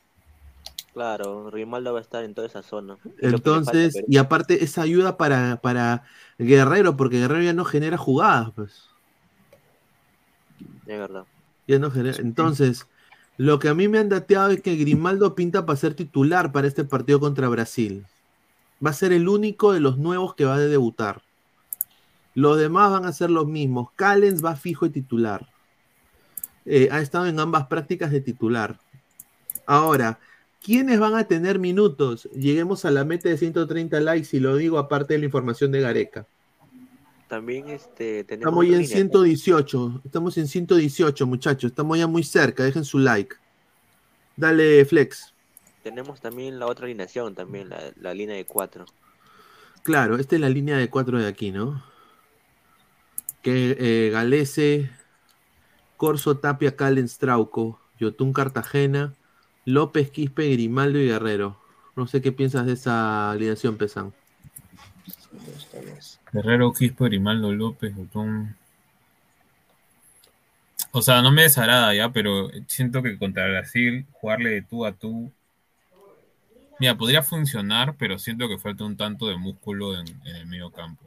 [0.96, 2.96] Claro, Rimaldo va a estar en toda esa zona.
[3.04, 6.04] Falta entonces y aparte esa ayuda para para
[6.40, 8.88] Guerrero porque Guerrero ya no genera jugadas pues
[10.88, 11.26] Es verdad.
[11.68, 12.88] Ya no genera- Entonces,
[13.36, 16.66] lo que a mí me han dateado es que Grimaldo pinta para ser titular para
[16.68, 18.06] este partido contra Brasil.
[18.84, 21.24] Va a ser el único de los nuevos que va a debutar.
[22.36, 23.90] Los demás van a ser los mismos.
[23.98, 25.46] Callens va fijo de titular.
[26.66, 28.80] Eh, ha estado en ambas prácticas de titular.
[29.66, 30.20] Ahora,
[30.66, 32.28] ¿Quiénes van a tener minutos?
[32.34, 35.80] Lleguemos a la meta de 130 likes y lo digo aparte de la información de
[35.80, 36.26] Gareca.
[37.28, 40.02] También este, tenemos Estamos ya en línea, 118.
[40.04, 41.70] Estamos en 118, muchachos.
[41.70, 42.64] Estamos ya muy cerca.
[42.64, 43.36] Dejen su like.
[44.36, 45.36] Dale, Flex.
[45.84, 48.86] Tenemos también la otra alineación, también la, la línea de cuatro.
[49.84, 51.84] Claro, esta es la línea de cuatro de aquí, ¿no?
[53.44, 54.90] Que eh, Galese,
[55.96, 59.14] Corso, Tapia, Callens, Trauco, Yotun, Cartagena,
[59.66, 61.58] López, Quispe, Grimaldo y Guerrero.
[61.96, 64.14] No sé qué piensas de esa alineación, Pesan.
[66.32, 68.56] Guerrero, Quispe, Grimaldo, López, Botón.
[70.92, 74.94] O sea, no me desagrada ya, pero siento que contra Brasil, jugarle de tú a
[74.94, 75.32] tú.
[76.80, 80.70] Mira, podría funcionar, pero siento que falta un tanto de músculo en, en el medio
[80.72, 81.06] campo.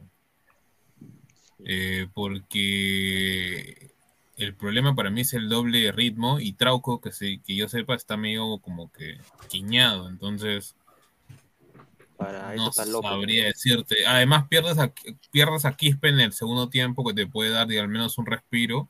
[1.65, 3.91] Eh, porque
[4.39, 7.95] el problema para mí es el doble ritmo y Trauco, que, se, que yo sepa,
[7.95, 9.17] está medio como que
[9.49, 10.07] quiñado.
[10.07, 10.75] Entonces,
[12.17, 14.05] Para no sabría decirte.
[14.07, 14.93] Además, pierdes a,
[15.31, 18.89] pierdes a Quispe en el segundo tiempo que te puede dar al menos un respiro.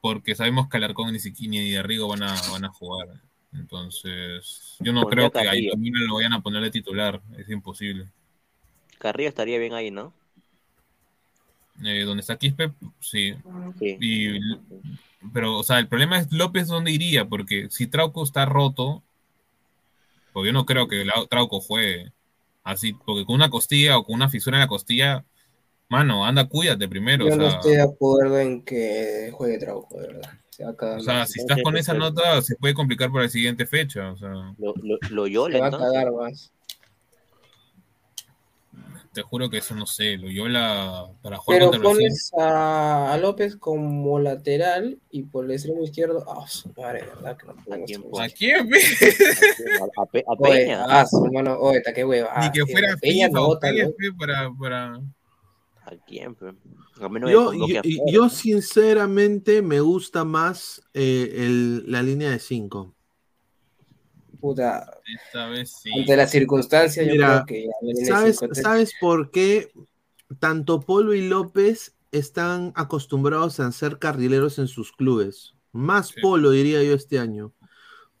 [0.00, 3.08] Porque sabemos que Alarcón ni siquiera ni de Rigo van a, van a jugar.
[3.52, 5.68] Entonces, yo no creo que a Carrillo.
[5.70, 7.20] Itomina lo vayan a poner de titular.
[7.36, 8.08] Es imposible.
[8.98, 10.14] Carrillo estaría bien ahí, ¿no?
[11.84, 13.34] Eh, donde está Quispe, sí.
[13.78, 13.96] Sí.
[14.00, 14.40] Y,
[15.32, 19.02] pero, o sea, el problema es López dónde iría, porque si Trauco está roto,
[20.32, 22.12] porque yo no creo que Trauco juegue
[22.64, 25.24] así, porque con una costilla o con una fisura en la costilla,
[25.88, 27.28] mano, anda, cuídate primero.
[27.28, 30.30] Yo o no sea, estoy de acuerdo en que juegue Trauco, de verdad.
[30.50, 33.24] Se va a cagar o sea, si estás con esa nota, se puede complicar para
[33.24, 34.10] la siguiente fecha.
[34.10, 36.52] O sea, Lo, lo, lo Se va a cagar más.
[39.18, 43.18] Te juro que eso no sé, lo Yola para jugar Pero contra pones a, a
[43.18, 46.24] López como lateral y por el extremo izquierdo.
[46.28, 47.54] Ah, su madre, verdad que no.
[48.20, 48.78] ¿A quién, pe?
[49.96, 50.84] A, Pe- a Oye, Peña.
[50.88, 52.32] ah, su hermano, oye, ta qué hueva.
[52.40, 53.88] Ni que sí, fuera Peña FIFA no, o tal vez.
[53.96, 54.94] PF para, para...
[55.82, 56.46] ¿A quién, pe?
[57.00, 57.52] A Yo,
[58.06, 62.94] yo, a sinceramente me gusta más eh, el- la línea de 5.
[64.40, 65.90] Puta, Esta vez sí.
[65.98, 69.30] ante las circunstancias, yo creo que ya la línea de ¿sabes, cinco es- ¿sabes por
[69.30, 69.72] qué
[70.38, 75.54] tanto Polo y López están acostumbrados a ser carrileros en sus clubes?
[75.72, 77.52] Más Polo, diría yo, este año.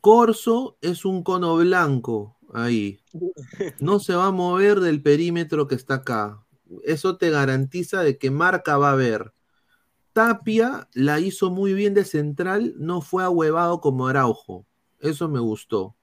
[0.00, 3.00] Corso es un cono blanco ahí.
[3.80, 6.44] No se va a mover del perímetro que está acá.
[6.84, 9.32] Eso te garantiza de que marca va a haber.
[10.14, 14.66] Tapia la hizo muy bien de central, no fue ahuevado como Araujo.
[15.00, 15.96] Eso me gustó.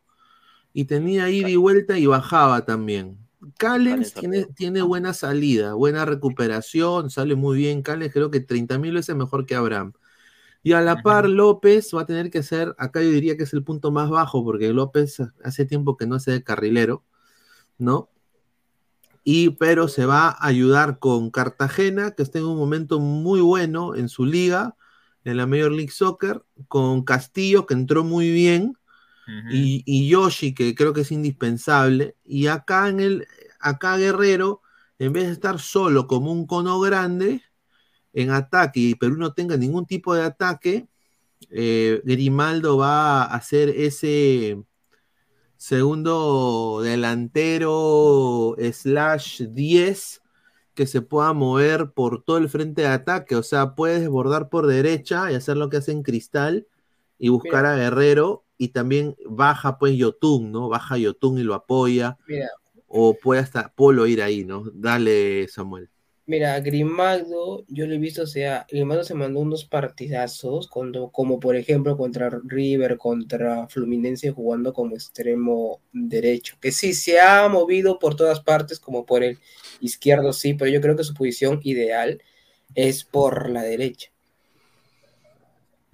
[0.77, 3.17] Y tenía ida y vuelta y bajaba también.
[3.57, 7.81] Callens tiene, tiene buena salida, buena recuperación, sale muy bien.
[7.81, 9.93] Callens creo que 30 mil veces mejor que Abraham.
[10.63, 13.53] Y a la par, López va a tener que ser, acá yo diría que es
[13.53, 17.05] el punto más bajo, porque López hace tiempo que no hace de carrilero,
[17.77, 18.09] ¿no?
[19.23, 23.95] Y pero se va a ayudar con Cartagena, que está en un momento muy bueno
[23.95, 24.75] en su liga,
[25.23, 28.75] en la Major League Soccer, con Castillo, que entró muy bien,
[29.51, 33.27] y, y Yoshi, que creo que es indispensable, y acá en el,
[33.59, 34.61] acá Guerrero,
[34.99, 37.41] en vez de estar solo como un cono grande
[38.13, 40.87] en ataque y Perú no tenga ningún tipo de ataque,
[41.49, 44.57] eh, Grimaldo va a hacer ese
[45.57, 50.21] segundo delantero slash 10
[50.73, 54.67] que se pueda mover por todo el frente de ataque, o sea, puede desbordar por
[54.67, 56.67] derecha y hacer lo que hace en Cristal
[57.17, 57.73] y buscar Mira.
[57.73, 60.69] a Guerrero y también baja pues Yotun, ¿no?
[60.69, 62.49] Baja Yotun y lo apoya Mira,
[62.87, 64.63] o puede hasta Polo ir ahí, ¿no?
[64.73, 65.89] Dale, Samuel.
[66.27, 71.39] Mira, Grimaldo, yo lo he visto, o sea, Grimaldo se mandó unos partidazos, cuando, como
[71.39, 77.99] por ejemplo contra River, contra Fluminense jugando como extremo derecho, que sí se ha movido
[77.99, 79.37] por todas partes, como por el
[79.81, 82.19] izquierdo, sí, pero yo creo que su posición ideal
[82.73, 84.09] es por la derecha.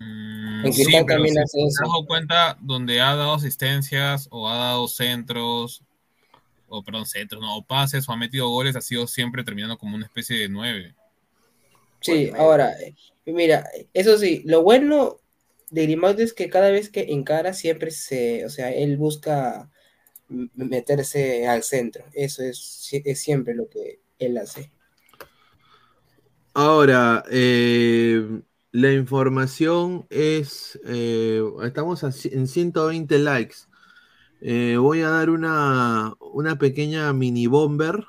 [0.01, 1.83] Mm, En sí, Cristal también si hace te eso.
[1.83, 5.83] has dado cuenta donde ha dado asistencias o ha dado centros,
[6.69, 9.95] o perdón, centros, no, o pases o ha metido goles, ha sido siempre terminando como
[9.97, 10.95] una especie de nueve.
[12.01, 12.95] Sí, ahora, eh,
[13.25, 15.21] mira, eso sí, lo bueno
[15.69, 19.71] de Grimaldo es que cada vez que encara siempre se, o sea, él busca
[20.29, 24.71] meterse al centro, eso es, es siempre lo que él hace.
[26.53, 28.41] Ahora, eh,
[28.71, 33.55] la información es, eh, estamos en 120 likes.
[34.39, 38.05] Eh, voy a dar una, una pequeña mini bomber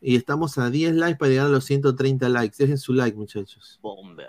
[0.00, 2.56] y estamos a 10 likes para llegar a los 130 likes.
[2.58, 3.78] Dejen su like, muchachos.
[3.80, 4.28] Bomber.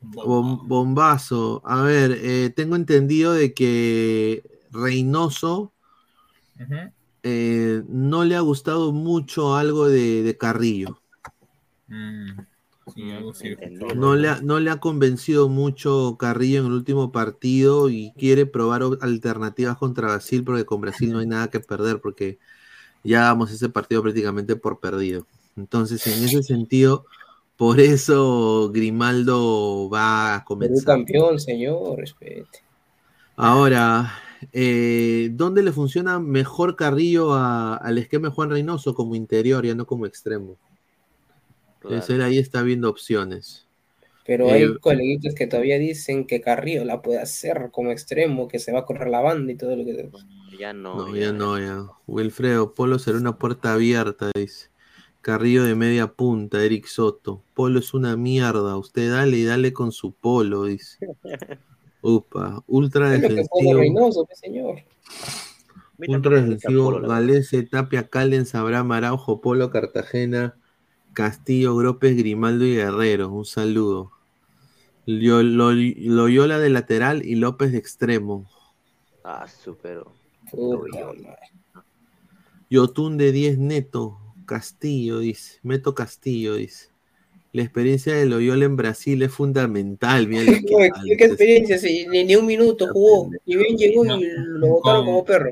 [0.00, 1.62] Bom- bombazo.
[1.64, 5.72] A ver, eh, tengo entendido de que Reynoso
[7.22, 11.00] eh, no le ha gustado mucho algo de, de Carrillo.
[11.88, 12.40] Mm,
[12.94, 13.56] sí, algo sí.
[13.94, 18.46] No le, ha, no le ha convencido mucho Carrillo en el último partido y quiere
[18.46, 22.38] probar alternativas contra Brasil porque con Brasil no hay nada que perder porque
[23.04, 25.28] ya damos ese partido prácticamente por perdido.
[25.56, 27.06] Entonces, en ese sentido,
[27.56, 30.84] por eso Grimaldo va a Perú comenzar.
[30.84, 32.60] campeón, señor, respete.
[33.36, 34.12] Ahora,
[34.52, 39.74] eh, ¿dónde le funciona mejor Carrillo a- al esquema de Juan Reynoso como interior, ya
[39.74, 40.58] no como extremo?
[41.82, 43.66] Entonces él ahí está viendo opciones.
[44.26, 48.58] Pero Eh, hay coleguitas que todavía dicen que Carrillo la puede hacer como extremo, que
[48.58, 50.10] se va a correr la banda y todo lo que...
[50.58, 50.94] Ya no.
[50.94, 51.86] No, ya no, ya.
[52.06, 54.68] Wilfredo, Polo será una puerta abierta, dice.
[55.22, 57.42] Carrillo de media punta, Eric Soto.
[57.54, 58.76] Polo es una mierda.
[58.76, 60.98] Usted dale y dale con su polo, dice.
[62.02, 63.78] Upa, ultra defensivo.
[63.78, 64.82] Reynoso, señor.
[66.08, 70.56] Ultra defensivo, Galese, Tapia, Callens, Abraham Araujo, Polo, Cartagena,
[71.12, 73.30] Castillo, Gropes, Grimaldo y Guerrero.
[73.30, 74.12] Un saludo.
[75.06, 78.48] Lo- Lo- Loyola de lateral y López de extremo.
[79.24, 80.12] Ah, supero.
[82.70, 84.18] Yotun de 10 neto.
[84.46, 85.58] Castillo, dice.
[85.62, 86.88] Meto Castillo, dice.
[87.52, 90.26] La experiencia de Loyola en Brasil es fundamental.
[90.28, 90.90] Mira que.
[91.16, 91.78] ¿Qué experiencia?
[92.10, 93.30] Ni un minuto jugó.
[93.44, 95.50] Y bien llegó y lo botaron como perro.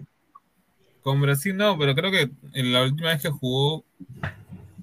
[1.03, 3.85] Con Brasil no, pero creo que en la última vez que jugó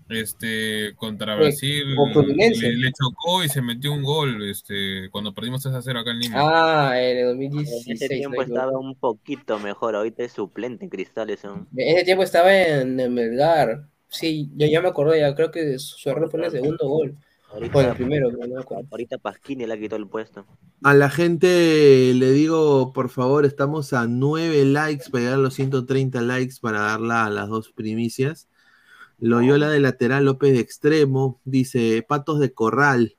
[0.10, 1.96] este contra Sí, Brasil
[2.38, 6.12] le, le chocó y se metió un gol este cuando perdimos 3 a 0 acá
[6.12, 6.36] en Lima.
[6.38, 8.02] Ah, en el En 2016.
[8.02, 11.42] ese tiempo estaba un poquito mejor, ahorita es suplente en Cristales.
[11.76, 13.88] ese tiempo estaba en, en Melgar.
[14.08, 16.88] Sí, yo ya me acordé, ya creo que su su error fue en el segundo
[16.88, 17.18] gol.
[17.52, 18.88] Ahorita, O en el primero, pero no me acuerdo.
[18.92, 20.46] ahorita Pasquini le ha quitado el puesto.
[20.84, 25.54] A la gente le digo, por favor, estamos a 9 likes para llegar a los
[25.56, 28.48] 130 likes para darla a las dos primicias.
[29.20, 33.16] Loyola de lateral, López de extremo, dice Patos de Corral.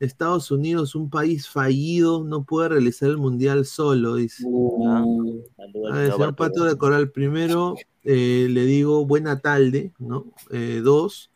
[0.00, 4.42] Estados Unidos, un país fallido, no puede realizar el mundial solo, dice.
[4.42, 10.32] Saludos A ver, señor Pato de Coral, primero eh, le digo buena tarde, ¿no?
[10.50, 11.30] Eh, dos,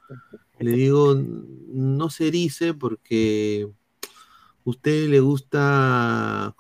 [0.59, 3.71] le digo no se erice porque
[4.65, 6.55] usted le gusta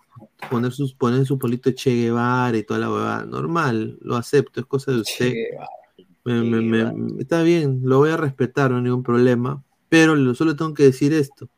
[0.50, 3.24] poner sus poner su polito Che Guevara y toda la huevada.
[3.26, 5.34] Normal, lo acepto, es cosa de usted.
[6.28, 9.62] Me- me- me- está bien, lo voy a respetar, no hay ningún problema.
[9.88, 11.48] Pero lo- solo tengo que decir esto.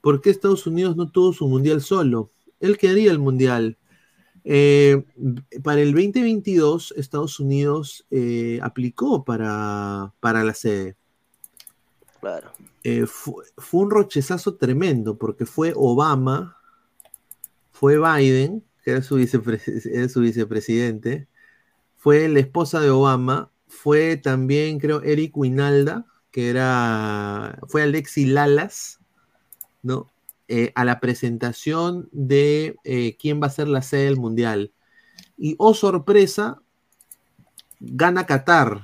[0.00, 2.30] ¿Por qué Estados Unidos no tuvo su mundial solo?
[2.60, 3.78] Él quería el mundial.
[4.44, 5.04] Eh,
[5.62, 10.96] para el 2022, Estados Unidos eh, aplicó para, para la sede.
[12.20, 12.50] Claro.
[12.84, 16.56] Eh, fu- fue, un rochezazo tremendo porque fue Obama,
[17.70, 19.60] fue Biden, que era su, vicepre-
[19.92, 21.28] era su vicepresidente,
[21.96, 29.00] fue la esposa de Obama, fue también, creo, Eric Winalda, que era, fue Alexi Lalas,
[29.82, 30.10] ¿no?
[30.46, 34.72] Eh, a la presentación de eh, quién va a ser la sede del Mundial.
[35.38, 36.60] Y, oh sorpresa,
[37.80, 38.82] gana Qatar.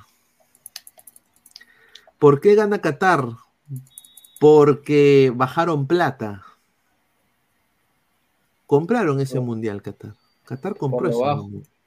[2.18, 3.28] ¿Por qué gana Qatar?
[4.40, 6.44] Porque bajaron plata.
[8.66, 10.14] Compraron ese mundial Qatar.
[10.44, 11.77] Qatar compró ese mundial.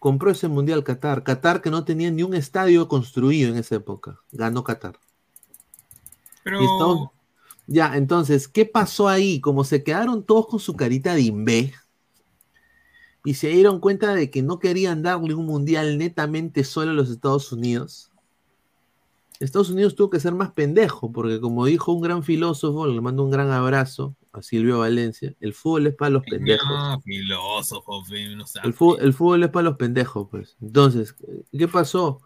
[0.00, 1.22] Compró ese mundial Qatar.
[1.22, 4.18] Qatar que no tenía ni un estadio construido en esa época.
[4.32, 4.98] Ganó Qatar.
[6.42, 7.12] Pero
[7.66, 9.40] Ya, entonces, ¿qué pasó ahí?
[9.42, 11.74] Como se quedaron todos con su carita de imbé
[13.24, 17.10] y se dieron cuenta de que no querían darle un mundial netamente solo a los
[17.10, 18.10] Estados Unidos.
[19.38, 23.22] Estados Unidos tuvo que ser más pendejo, porque como dijo un gran filósofo, le mando
[23.22, 26.68] un gran abrazo a Silvio Valencia, el fútbol es para los pendejos.
[26.68, 28.02] no, filósofo,
[28.36, 28.68] no sabe.
[28.68, 30.56] El fútbol, el fútbol es para los pendejos, pues.
[30.60, 31.14] Entonces,
[31.56, 32.20] ¿qué pasó?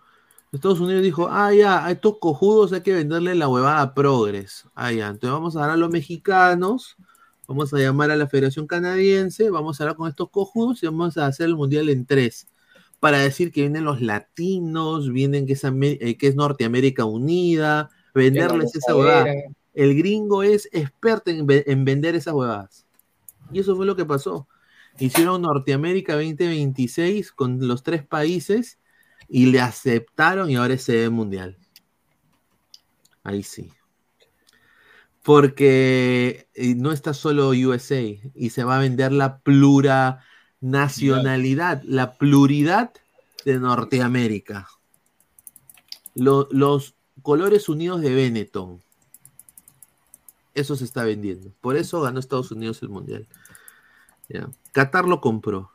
[0.53, 4.69] Estados Unidos dijo, ah, ya, a estos cojudos hay que venderle la huevada a Progress.
[4.75, 6.97] Ah, ya, entonces vamos a dar a los mexicanos,
[7.49, 11.17] vamos a llamar a la Federación Canadiense, vamos a hablar con estos cojudos y vamos
[11.17, 12.47] a hacer el Mundial en tres.
[13.01, 17.91] Para decir que vienen los latinos, vienen que es, Amé- eh, que es Norteamérica Unida,
[18.15, 19.27] venderles esa huevada.
[19.75, 22.87] El gringo es experto en, ve- en vender esas huevadas.
[23.53, 24.47] Y eso fue lo que pasó.
[24.99, 28.79] Hicieron Norteamérica 2026 con los tres países
[29.29, 31.57] y le aceptaron y ahora es sede mundial.
[33.25, 33.73] Ahí sí.
[35.23, 38.01] Porque eh, no está solo USA
[38.35, 42.93] y se va a vender la plurinacionalidad, la pluridad
[43.45, 44.69] de Norteamérica.
[46.15, 48.83] Lo- los colores unidos de Benetton.
[50.55, 51.53] Eso se está vendiendo.
[51.61, 53.29] Por eso ganó Estados Unidos el mundial.
[54.29, 54.49] Ya.
[54.73, 55.71] Qatar lo compró.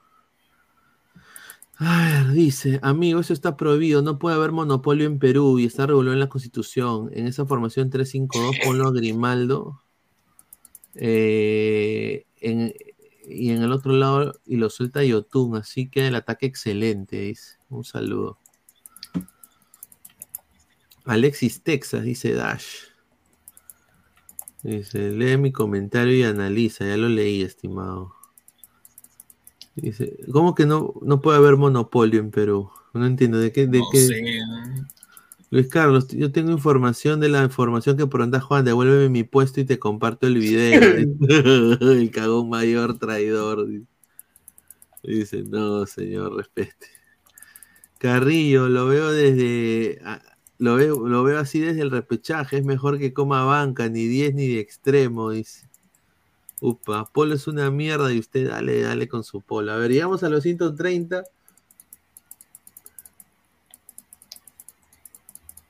[2.33, 6.19] Dice, amigo, eso está prohibido, no puede haber monopolio en Perú y está regulado en
[6.19, 7.09] la Constitución.
[7.13, 9.81] En esa formación 352 ponlo a Grimaldo.
[10.95, 17.21] Eh, y en el otro lado, y lo suelta Yotun, así que el ataque excelente,
[17.21, 17.57] dice.
[17.69, 18.39] Un saludo.
[21.05, 22.88] Alexis Texas, dice Dash.
[24.63, 28.15] Dice, lee mi comentario y analiza, ya lo leí, estimado.
[29.75, 32.69] Dice, ¿cómo que no, no puede haber monopolio en Perú?
[32.93, 33.67] No entiendo, ¿de qué?
[33.67, 34.07] De No qué?
[35.51, 39.65] Luis Carlos, yo tengo información de la información que anda Juan, devuélveme mi puesto y
[39.65, 40.79] te comparto el video.
[41.81, 43.67] el cagón mayor traidor.
[45.01, 46.87] Dice, no, señor, respete.
[47.97, 49.99] Carrillo, lo veo desde.
[50.59, 52.57] Lo veo, lo veo así desde el repechaje.
[52.57, 55.67] Es mejor que coma banca, ni 10 ni de extremo, dice.
[56.61, 59.71] Upa, Polo es una mierda y usted dale, dale con su polo.
[59.71, 61.23] A ver, llegamos a los 130.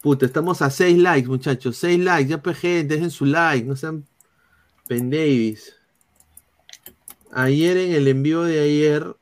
[0.01, 1.77] Puta, estamos a 6 likes, muchachos.
[1.77, 4.05] 6 likes, ya gente, dejen su like, no sean
[4.87, 5.75] pendavis.
[7.31, 9.15] Ayer en el envío de ayer.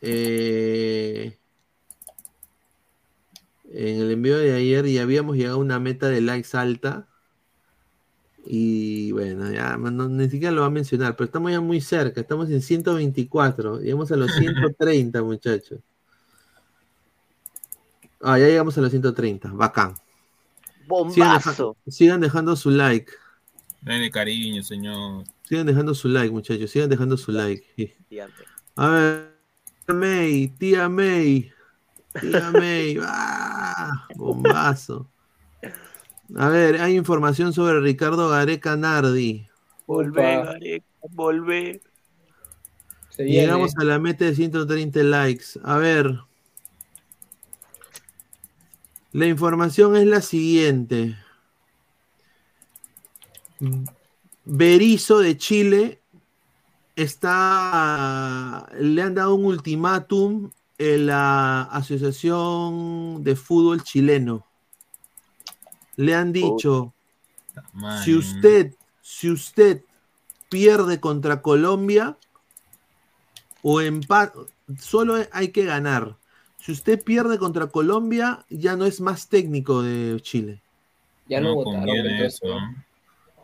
[0.00, 1.38] eh,
[3.72, 7.06] en el envío de ayer ya habíamos llegado a una meta de likes alta.
[8.46, 12.20] Y bueno, ya no- ni siquiera lo va a mencionar, pero estamos ya muy cerca,
[12.20, 14.30] estamos en 124, llegamos a los
[14.76, 15.80] 130, muchachos.
[18.20, 19.94] Ah, ya llegamos a los 130, bacán.
[19.94, 20.08] Sigan,
[20.88, 21.76] deja- Bombazo.
[21.86, 23.12] sigan dejando su like,
[23.82, 25.24] Denle cariño, señor.
[25.48, 27.94] sigan dejando su like, muchachos, sigan dejando su like.
[28.76, 29.34] A ver,
[29.86, 31.52] tía May, tía May,
[32.20, 33.47] tía May, ¡ah!
[34.14, 35.08] Bombazo.
[36.36, 39.46] A ver, hay información sobre Ricardo Gareca Nardi.
[39.86, 40.86] Volvé, Gareca,
[43.18, 43.40] viene.
[43.42, 45.44] Llegamos a la meta de 130 likes.
[45.62, 46.20] A ver.
[49.12, 51.16] La información es la siguiente.
[54.44, 56.00] Berizo de Chile
[56.94, 64.46] está le han dado un ultimátum la Asociación de Fútbol Chileno.
[65.96, 66.94] Le han dicho,
[68.04, 69.82] si usted, si usted
[70.48, 72.16] pierde contra Colombia
[73.62, 74.38] o empate,
[74.80, 76.16] solo hay que ganar.
[76.60, 80.62] Si usted pierde contra Colombia, ya no es más técnico de Chile.
[81.26, 81.88] Ya No lo votaron.
[82.06, 82.46] eso.
[82.46, 82.74] ¿no?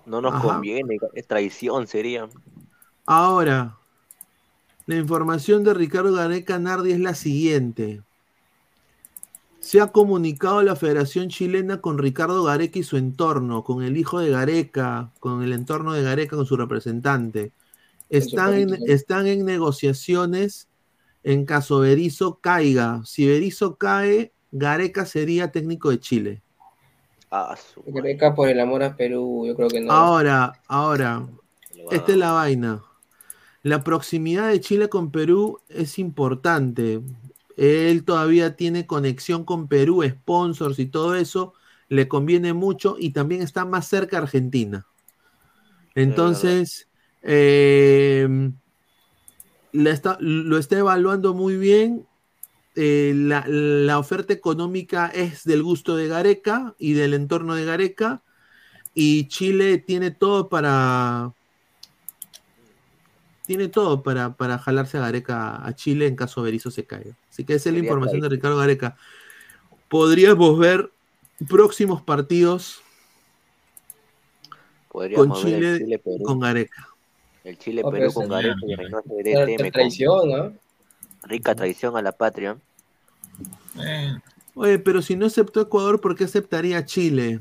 [0.06, 0.54] No nos Ajá.
[0.54, 2.28] conviene, es traición sería.
[3.06, 3.76] Ahora,
[4.86, 8.02] la información de Ricardo Gareca Nardi es la siguiente.
[9.60, 14.18] Se ha comunicado la Federación Chilena con Ricardo Gareca y su entorno, con el hijo
[14.18, 17.52] de Gareca, con el entorno de Gareca, con su representante.
[18.10, 18.54] Están
[19.26, 20.68] en, negociaciones
[21.22, 23.00] en caso Berizzo caiga.
[23.06, 26.42] Si Berizzo cae, Gareca sería técnico de Chile.
[27.30, 27.56] Ah,
[27.86, 29.90] Gareca por el amor a Perú, yo creo que no.
[29.90, 31.26] Ahora, ahora,
[31.90, 32.82] esta es la vaina.
[33.64, 37.02] La proximidad de Chile con Perú es importante.
[37.56, 41.54] Él todavía tiene conexión con Perú, sponsors y todo eso.
[41.88, 44.86] Le conviene mucho y también está más cerca a Argentina.
[45.94, 46.88] Entonces,
[47.22, 48.28] eh,
[49.72, 52.06] la está- lo está evaluando muy bien.
[52.76, 58.22] Eh, la, la oferta económica es del gusto de Gareca y del entorno de Gareca.
[58.94, 61.34] Y Chile tiene todo para.
[63.46, 67.14] Tiene todo para, para jalarse a Gareca a Chile en caso Berizzo se caiga.
[67.30, 68.28] Así que esa es la información de.
[68.30, 68.96] Ricardo Gareca.
[69.88, 70.90] Podríamos ver
[71.48, 72.80] próximos partidos
[74.90, 76.24] Podríamos con Chile, Chile-Perú.
[76.24, 76.88] con Gareca.
[77.42, 80.52] El Chile Oh, Perú con Gareca y Reynoso de traición, ¿no?
[81.24, 82.56] Rica traición a la patria.
[83.84, 84.14] Eh,
[84.54, 87.40] Oye, pero si no aceptó Ecuador, ¿por qué aceptaría Chile?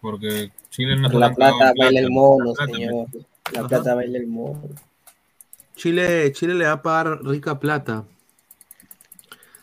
[0.00, 3.06] porque Chile no la plata baila el mono, señor.
[3.52, 4.60] La plata baila el mono.
[5.74, 8.06] Chile, Chile le va a pagar rica plata.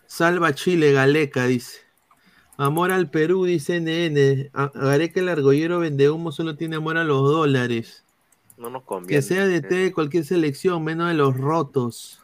[0.08, 1.80] Salva Chile, Galeca, dice.
[2.58, 4.52] Amor al Perú, dice NN.
[4.74, 8.04] Gareca el argollero vende humo solo tiene amor a los dólares.
[8.58, 9.20] No nos conviene.
[9.20, 12.22] Que sea de T de cualquier selección, menos de los rotos.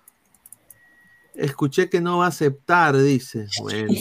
[1.34, 3.48] Escuché que no va a aceptar, dice.
[3.62, 3.94] Bueno.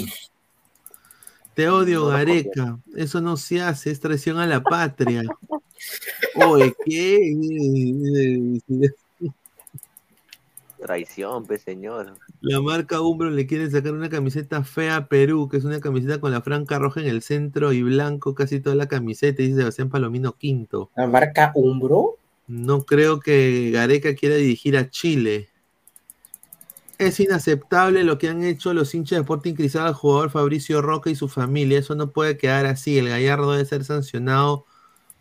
[1.55, 2.79] Te odio, No Gareca.
[2.95, 5.23] Eso no se hace, es traición a la patria.
[6.35, 8.61] Oye, ¿qué?
[10.87, 12.15] Traición, pues señor.
[12.41, 16.21] La marca Umbro le quiere sacar una camiseta fea a Perú, que es una camiseta
[16.21, 19.91] con la franca roja en el centro y blanco casi toda la camiseta, dice Sebastián
[19.91, 20.91] Palomino Quinto.
[20.97, 22.19] ¿La marca Umbro?
[22.47, 25.49] No creo que Gareca quiera dirigir a Chile.
[26.99, 31.11] Es inaceptable lo que han hecho los hinchas de Sporting Cristal al jugador Fabricio Roca
[31.11, 31.81] y su familia.
[31.81, 32.97] Eso no puede quedar así.
[32.97, 34.65] El Gallardo debe ser sancionado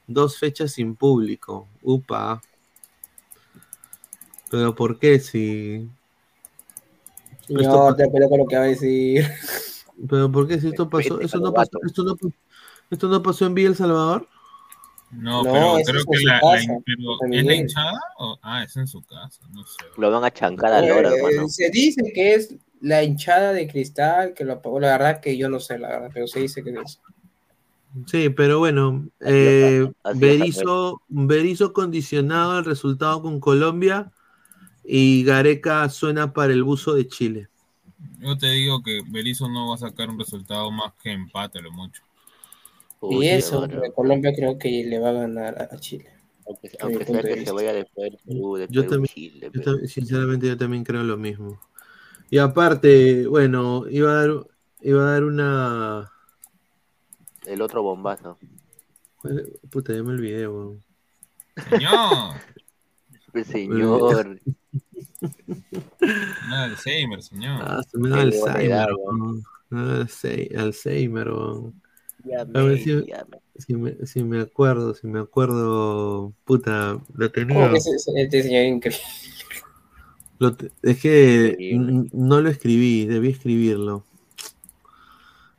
[0.07, 1.67] dos fechas sin público.
[1.81, 2.41] Upa.
[4.55, 5.85] Pero ¿por qué si...
[7.45, 9.25] Señor, te apelo con lo que va a decir.
[10.09, 11.19] Pero ¿por qué si esto pasó?
[11.19, 12.15] Eso no pasó, esto no,
[12.89, 14.29] esto no pasó en Villa El Salvador.
[15.11, 17.99] No, No, pero creo es que la, la- pero, ¿es la hinchada?
[18.17, 19.83] o- ah, es en su casa, no sé.
[19.97, 21.49] Lo van a chancar a Lora, Eh, hermano.
[21.49, 24.79] se dice que es la hinchada de cristal que lo apagó.
[24.79, 27.01] La verdad que yo no sé, la verdad, pero se dice que es.
[28.07, 34.11] Sí, pero bueno, eh, Berizzo, Berizzo condicionado el resultado con Colombia
[34.87, 37.49] y Gareca suena para el buzo de Chile.
[38.19, 41.71] Yo te digo que Berizzo no va a sacar un resultado más que empate, lo
[41.71, 42.01] mucho.
[43.01, 46.09] y eso, de Colombia creo que le va a ganar a- Chile.
[46.47, 49.77] Aunque, sea que se vaya después del Perú, de Yo Perú, también, Chile, yo pero-
[49.77, 51.59] tam- sinceramente, yo también creo lo mismo.
[52.29, 54.47] Y aparte, bueno, iba a dar,
[54.81, 56.11] iba a dar una.
[57.45, 58.37] El otro bombazo.
[59.69, 60.83] Puta, ya me olvidé, weón.
[61.69, 62.35] Señor,
[63.45, 64.39] señor.
[66.47, 67.63] No Alzheimer, señor.
[67.65, 68.87] Ah, se me da Alzheimer,
[72.53, 72.79] A ver
[73.57, 77.69] si, me, si me acuerdo, si me acuerdo, puta, lo tenía.
[77.71, 78.99] Que este señor es increíble.
[80.37, 81.55] Lo te- es que
[82.11, 84.03] no lo escribí, debí escribirlo.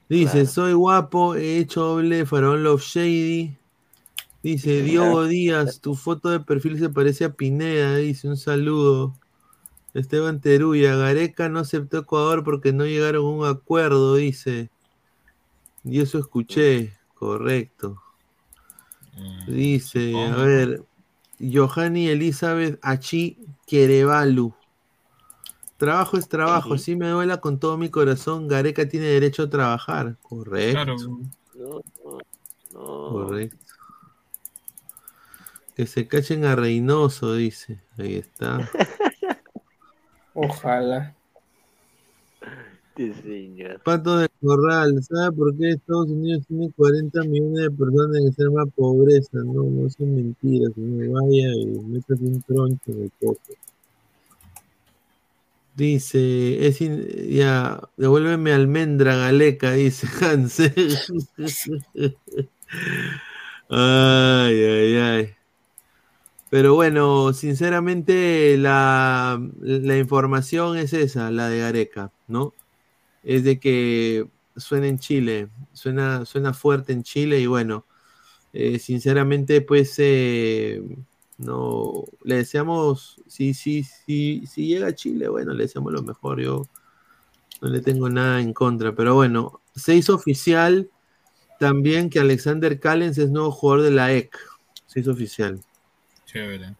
[0.08, 3.56] Dice, soy guapo, he hecho doble faraón Love Shady.
[4.42, 9.14] Dice, Diogo Díaz, tu foto de perfil se parece a Pineda, dice, un saludo.
[9.96, 14.70] Esteban Teruya, Gareca no aceptó Ecuador porque no llegaron a un acuerdo, dice.
[15.84, 18.02] Y eso escuché, correcto.
[19.46, 20.84] Dice, a ver,
[21.40, 24.52] Johanny Elizabeth Achi Kerevalu.
[25.78, 28.48] Trabajo es trabajo, así me duela con todo mi corazón.
[28.48, 30.16] Gareca tiene derecho a trabajar.
[30.20, 30.72] Correcto.
[30.72, 30.96] Claro.
[31.54, 32.18] No, no,
[32.72, 33.08] no.
[33.08, 33.56] Correcto.
[35.74, 37.82] Que se cachen a Reynoso, dice.
[37.98, 38.70] Ahí está.
[40.36, 41.14] Ojalá.
[42.96, 43.80] Sí, señor.
[43.82, 48.66] Pato de Corral, ¿sabe por qué Estados Unidos tiene 40 millones de personas en extrema
[48.66, 49.38] pobreza?
[49.44, 51.08] No, no son mentiras, señor.
[51.10, 53.40] Vaya y métase un troncho en el poco.
[55.74, 60.72] Dice, es in- ya, devuélveme almendra galeca, dice Hansel.
[63.68, 65.35] ay, ay, ay.
[66.50, 72.54] Pero bueno, sinceramente la, la información es esa, la de Gareca, ¿no?
[73.24, 77.86] Es de que suena en Chile, suena, suena fuerte en Chile y bueno,
[78.52, 80.82] eh, sinceramente pues eh,
[81.38, 86.40] no, le deseamos, si, si, si, si llega a Chile, bueno, le deseamos lo mejor,
[86.40, 86.64] yo
[87.60, 90.90] no le tengo nada en contra, pero bueno, se hizo oficial
[91.58, 94.30] también que Alexander Callens es nuevo jugador de la EC,
[94.86, 95.60] se hizo oficial.
[96.36, 96.74] Chévere.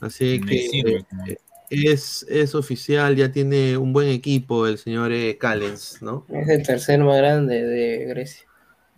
[0.00, 1.36] Así Me que sirve eh,
[1.70, 6.26] es, es oficial, ya tiene un buen equipo el señor eh, Callens, ¿no?
[6.28, 8.46] Es el tercer más grande de Grecia.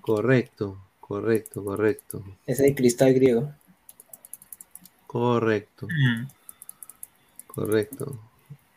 [0.01, 3.53] Correcto, correcto, correcto, Es el cristal griego.
[5.07, 5.89] correcto,
[7.47, 8.19] correcto.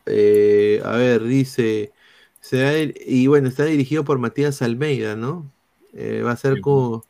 [0.07, 1.93] Eh, a ver, dice,
[2.41, 5.51] será el- y bueno, está dirigido por Matías Almeida, ¿no?
[5.93, 7.06] Eh, va a ser como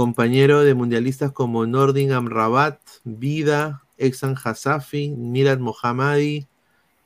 [0.00, 6.46] compañero de mundialistas como Nordingham Rabat, Vida, Exan Hasafi, Milad Mohammadi,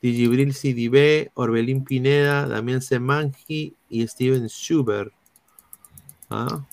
[0.01, 5.11] Digibril Sidibé, Orbelín Pineda, Damián Semanji y Steven Schubert.
[6.29, 6.63] ¿Ah?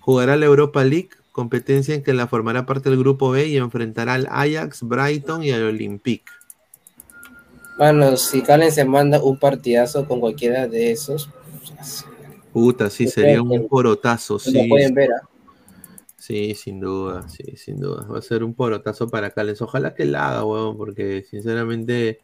[0.00, 4.14] Jugará la Europa League, competencia en que la formará parte del grupo B y enfrentará
[4.14, 6.32] al Ajax, Brighton y al Olympique.
[7.76, 11.28] Bueno, si Calen se manda un partidazo con cualquiera de esos,
[12.52, 14.68] Puta, sí, sería un porotazo, sí.
[14.68, 15.10] pueden ver.
[15.12, 15.28] ¿ah?
[16.16, 18.06] Sí, sin duda, sí, sin duda.
[18.06, 19.62] Va a ser un porotazo para Callens.
[19.62, 22.20] Ojalá que la haga, weón, porque sinceramente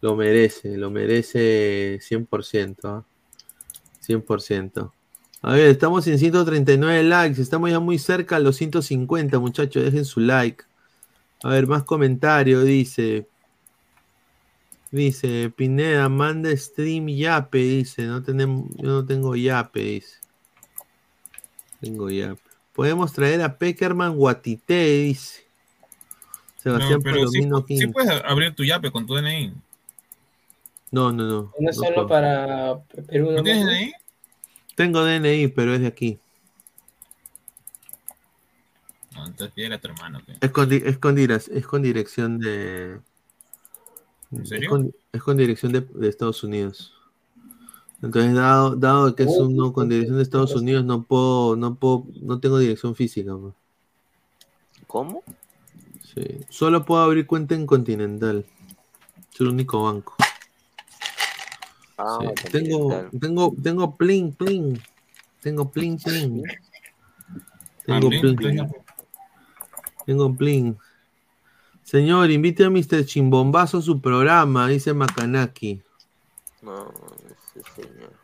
[0.00, 2.76] lo merece, lo merece 100%.
[2.84, 3.04] ¿ah?
[4.06, 4.92] 100%.
[5.42, 10.04] A ver, estamos en 139 likes, estamos ya muy cerca a los 150, muchachos, dejen
[10.04, 10.64] su like.
[11.42, 13.26] A ver, más comentarios, dice.
[14.92, 18.02] Dice, Pineda, manda stream Yape, dice.
[18.02, 20.18] No tenemos, yo no tengo Yape, dice.
[21.80, 22.42] Tengo Yape.
[22.74, 25.46] Podemos traer a Peckerman Guatité, dice.
[26.58, 29.54] Sebastián No, pero sí, puedes abrir tu yape con tu DNI.
[30.90, 31.42] No, no, no.
[31.42, 32.08] No no es solo puedo.
[32.08, 33.32] para Perú.
[33.32, 33.64] ¿No tienes.
[33.64, 33.92] DNI?
[34.76, 36.20] Tengo DNI, pero es de aquí.
[39.14, 40.20] No, entonces pídele a tu hermano.
[40.40, 40.98] Es con, es
[41.66, 43.00] con dirección de.
[44.32, 46.94] ¿En Es con, es con dirección de, de Estados Unidos.
[48.02, 51.76] Entonces, dado, dado que es Oh, uno con dirección de Estados Unidos, no puedo, no
[51.76, 53.36] puedo, no tengo dirección física.
[53.36, 53.54] pues.
[54.88, 55.22] ¿Cómo?
[56.14, 56.40] Sí.
[56.48, 58.44] Solo puedo abrir cuenta en Continental.
[59.32, 60.14] Es el único banco.
[61.96, 62.50] Ah, Sí.
[62.50, 64.78] Tengo, tengo, tengo pling, pling.
[65.40, 66.42] Tengo pling, pling.
[67.88, 68.36] Ah, Tengo pling.
[68.36, 68.72] Blink.
[70.06, 70.76] Tengo pling.
[71.92, 73.04] Señor, invite a Mr.
[73.04, 75.82] Chimbombazo a su programa, dice Makanaki.
[76.62, 76.90] No,
[77.26, 78.14] ese señor.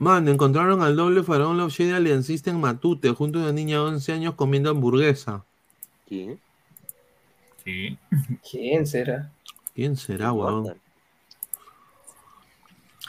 [0.00, 3.84] Man, encontraron al doble faraón Love Shady aliancista en Matute, junto a una niña de
[3.84, 5.44] 11 años comiendo hamburguesa.
[6.08, 6.40] ¿Quién?
[7.62, 7.96] Sí.
[8.50, 9.30] ¿Quién será?
[9.72, 10.76] ¿Quién será, weón?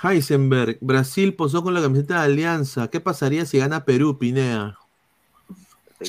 [0.04, 2.88] Heisenberg, Brasil posó con la camiseta de Alianza.
[2.88, 4.78] ¿Qué pasaría si gana Perú, Pinea?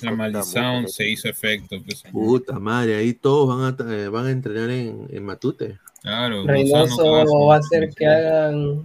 [0.02, 1.76] La maldición se hizo efecto.
[1.84, 2.02] Pues.
[2.12, 5.78] Puta madre, ahí todos van a, eh, van a entrenar en, en Matute.
[6.02, 8.82] Claro, Reynoso Cavazos, va a hacer que hagan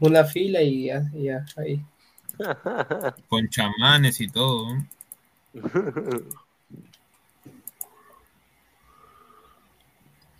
[0.00, 1.84] una fila y ya, y ya ahí.
[3.28, 4.66] Con chamanes y todo.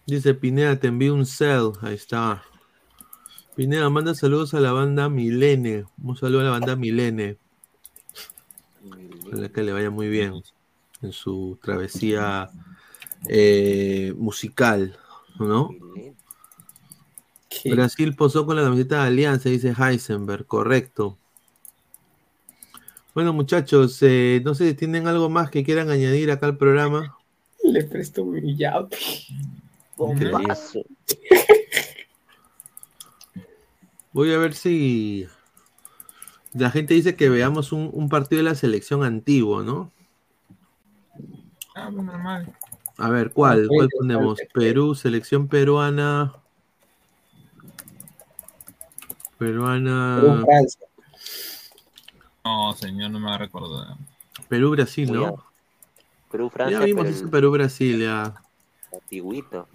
[0.06, 1.72] Dice Pineda, te envío un cel.
[1.82, 2.42] Ahí está.
[3.54, 5.84] Pineda, manda saludos a la banda Milene.
[6.02, 7.36] Un saludo a la banda Milene.
[9.26, 10.42] Ojalá que le vaya muy bien
[11.02, 12.50] en su travesía
[13.28, 14.96] eh, musical,
[15.38, 15.70] ¿no?
[17.64, 21.18] Brasil posó con la camiseta de Alianza, dice Heisenberg, correcto.
[23.14, 27.16] Bueno, muchachos, eh, no sé si tienen algo más que quieran añadir acá al programa.
[27.64, 28.96] Le presto mi yape.
[29.96, 30.84] Bombazo.
[34.12, 35.26] Voy a ver si
[36.52, 39.92] la gente dice que veamos un, un partido de la selección antiguo, ¿no?
[41.74, 42.52] Ah, pues normal.
[42.98, 43.66] A ver, ¿cuál?
[43.68, 44.38] ¿Cuál ponemos?
[44.52, 46.34] Perú, selección peruana.
[49.38, 50.18] Peruana.
[50.20, 50.86] Perú, Francia.
[52.44, 53.96] No, señor, no me va a recordar.
[54.48, 55.44] Perú, Brasil, ¿no?
[56.30, 58.34] Perú, Francia, Ya vimos el Perú, Brasil, ya.
[58.92, 59.66] antiguito.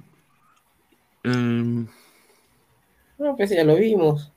[1.23, 1.87] Em,
[3.17, 4.31] No, pues ya lo vimos.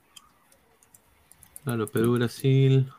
[1.69, 2.91] Claro, Perú, Brasil.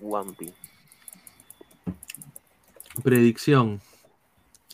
[0.00, 0.52] Wampi.
[3.04, 3.80] Predicción.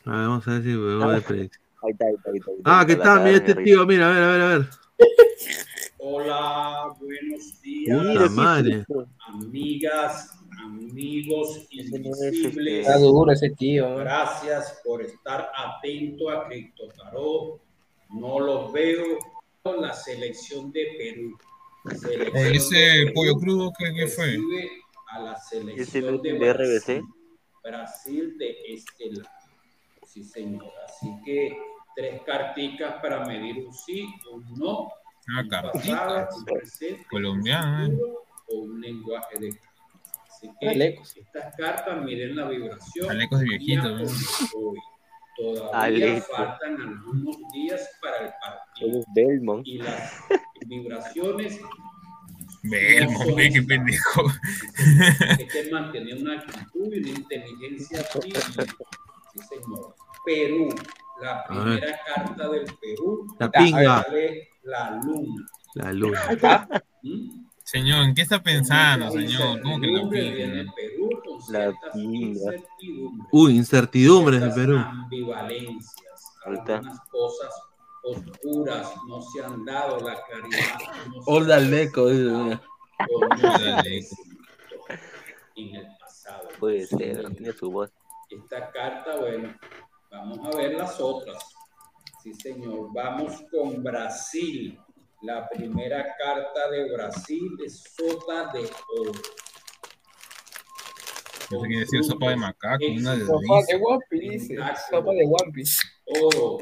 [0.06, 1.64] A ver, vamos a ver si vemos de predicción.
[1.82, 2.80] Ahí está, ahí está, ahí está, ahí está.
[2.80, 3.18] Ah, ¿qué La tal?
[3.18, 4.66] cagada Mira este tío, mira, a ver, a ver, a ver.
[5.98, 8.00] Hola, buenos días.
[8.00, 8.86] Puta madre.
[9.28, 10.30] Amigas,
[10.64, 12.86] amigos invisibles.
[12.86, 13.96] Está duro ese tío.
[13.96, 17.60] Gracias por estar atento a Cripto Tarot.
[18.08, 19.35] No los veo
[19.74, 21.38] la selección de Perú.
[21.98, 24.36] Selección Oye, de ese Perú pollo crudo, ¿qué, qué fue?
[25.10, 26.86] A la ¿Es el selección de de RBC?
[26.86, 27.04] Brasil.
[27.62, 29.30] Brasil de este lado.
[30.06, 30.70] Sí, señor.
[30.84, 31.56] Así que
[31.94, 34.88] tres carticas para medir un sí, un no,
[35.36, 35.72] Ah, un pasado,
[36.14, 36.36] cartitas.
[36.36, 37.98] un presente, Colombiana, ¿eh?
[38.48, 39.58] o un lenguaje de.
[40.28, 41.16] Así que Alecos.
[41.16, 43.10] estas cartas miden la vibración.
[43.10, 43.88] Alecos de viejito,
[44.54, 44.78] hoy.
[45.36, 46.28] Todavía Alecos.
[46.36, 48.65] faltan algunos días para el partido.
[48.80, 49.66] Es Belmont.
[49.66, 50.12] Y las
[50.66, 51.60] vibraciones
[52.62, 54.22] Belmont, ve, qué pendejo.
[55.38, 58.40] hay que mantener una actitud y una inteligencia firme.
[59.32, 59.94] Sí, señor.
[60.24, 60.68] Perú,
[61.22, 61.78] la A ver.
[61.80, 63.26] primera carta del Perú.
[63.38, 64.06] La pinga.
[64.64, 65.46] La luna.
[65.74, 66.20] La luna.
[67.02, 67.46] ¿Mm?
[67.62, 69.60] Señor, ¿en qué está pensando, señor?
[69.60, 70.74] ¿Cómo que la Incertidumbre pinga?
[70.74, 72.26] Perú con La ciertas pinga.
[72.54, 74.76] incertidumbres, Uy, incertidumbres de Perú.
[74.78, 77.50] ambivalencias, algunas cosas
[78.06, 82.60] oscuras no se han dado, la no Horda ha Leco, no
[85.56, 86.48] en el pasado.
[86.58, 87.90] Puede ser, tiene su voz.
[88.30, 89.54] Esta carta, bueno,
[90.10, 91.42] vamos a ver las otras.
[92.22, 92.92] Sí, señor.
[92.92, 94.78] Vamos con Brasil.
[95.22, 98.68] La primera carta de Brasil es Sota de
[98.98, 99.12] Oro.
[101.50, 103.80] No sé decir, sopa de macaco, una de Sopa de.
[103.80, 104.56] One Piece.
[104.90, 105.84] Sopa de One Piece.
[106.20, 106.58] Oro.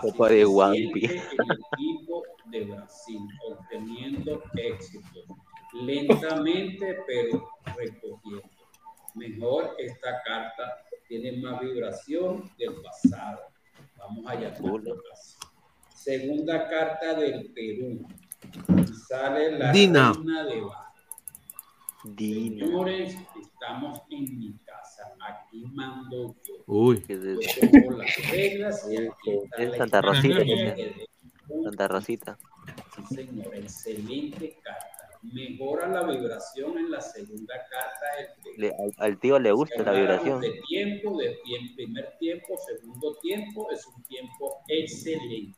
[0.00, 1.04] Se de Wampi.
[1.04, 1.16] El
[1.72, 5.24] equipo de Brasil obteniendo éxitos.
[5.72, 8.50] Lentamente, pero recogiendo.
[9.14, 13.40] Mejor esta carta tiene más vibración del pasado.
[13.98, 14.54] Vamos allá.
[15.94, 18.06] Segunda carta del Perú.
[19.08, 20.12] Sale la Dina.
[20.12, 20.92] reina de Bar.
[22.04, 22.66] Dina.
[22.66, 24.52] Señores, estamos en mi
[24.96, 25.14] casa.
[25.20, 26.54] Aquí mando yo.
[26.66, 27.00] Uy.
[27.02, 30.44] ¿Qué es las reglas y aquí está Es la Santa Rosita,
[31.64, 32.38] Santa Rosita.
[33.08, 34.86] Sí, señor, excelente carta.
[35.22, 38.06] Mejora la vibración en la segunda carta
[38.56, 40.40] Le- al, al tío le gusta la vibración.
[40.40, 45.56] de tiempo, de tiem- primer tiempo, segundo tiempo, es un tiempo excelente.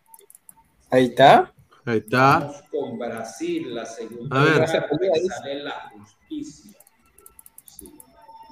[0.91, 1.51] Ahí está.
[1.87, 2.41] Ahí está.
[2.41, 4.59] Vamos con Brasil, la segunda A ver.
[4.67, 4.89] carta
[5.35, 6.79] sale la justicia.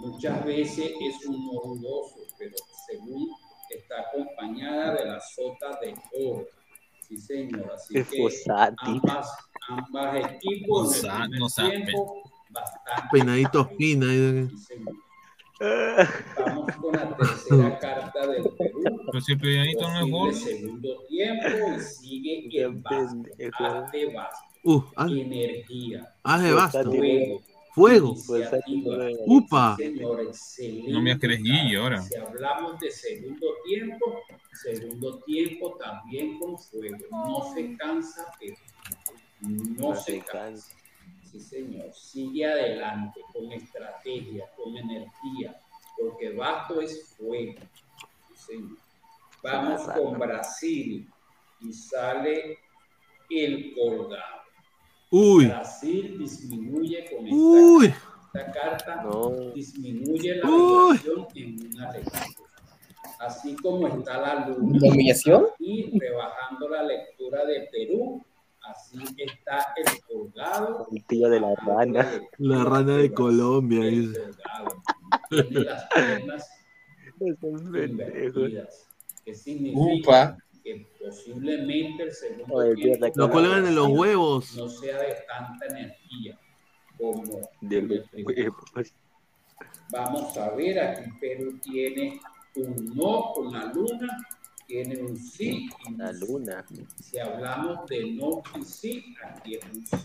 [0.02, 0.08] Sí.
[0.08, 2.55] Muchas veces es un no dudoso, pero
[2.86, 3.28] según
[3.70, 5.94] está acompañada de la sota de
[6.26, 6.47] oro.
[7.08, 7.70] Sí, señor.
[7.74, 8.26] Así Es que
[8.78, 9.28] ambas,
[9.68, 14.06] ambas equipos en Fossati, el no tiempo, bastante Peinaditos pina.
[14.10, 14.48] ahí.
[16.39, 18.82] Vamos con la tercera carta del Perú.
[19.06, 20.32] Pero si el peinadito no es gordo.
[20.32, 23.52] segundo tiempo y sigue el básquet.
[23.60, 24.48] Arte básquet.
[24.64, 26.14] Uh, haz, Energía.
[26.22, 26.82] haz de basto.
[26.84, 27.40] Fuego.
[27.75, 28.15] Fuego.
[29.26, 29.76] Upa.
[29.76, 30.92] Señor, excelente.
[30.92, 32.02] No me eres Guille ahora.
[32.02, 34.20] Si hablamos de segundo tiempo,
[34.62, 36.99] segundo tiempo también con fuego.
[37.10, 38.57] No se cansa, pero
[39.41, 40.76] no se cansa.
[41.31, 41.94] Sí, señor.
[41.94, 45.59] Sigue adelante con estrategia, con energía,
[45.99, 47.59] porque Basto es fuego.
[48.34, 48.76] Sí, señor.
[49.42, 51.09] Vamos con Brasil
[51.60, 52.59] y sale
[53.31, 54.41] el colgado.
[55.12, 55.47] Uy.
[55.47, 57.86] Brasil disminuye con esta, Uy.
[58.34, 59.31] esta carta, No.
[59.55, 61.00] disminuye la Uy.
[61.34, 62.20] en una lectura.
[63.20, 64.78] Así como está la luna.
[65.58, 68.24] Y rebajando la lectura de Perú,
[68.62, 70.89] así está el colgado.
[70.91, 72.10] El tío de la rana.
[72.39, 73.84] La rana de Colombia.
[73.84, 74.20] dice.
[75.28, 76.49] Tiene las piernas
[77.20, 78.89] invertidas.
[79.24, 80.36] ¿Qué significa?
[80.36, 80.39] Upa.
[80.65, 84.57] Que posiblemente el segundo Oye, tiempo Lo cuelgan en los huevos.
[84.57, 86.39] no sea de tanta energía
[86.99, 87.23] como
[87.62, 88.36] el los primer.
[88.39, 88.94] huevos.
[89.91, 92.20] Vamos a ver, aquí Perú tiene
[92.57, 94.08] un no con la luna,
[94.66, 96.65] tiene un sí y La luna.
[97.00, 99.97] Si hablamos de no y sí, aquí es un sí.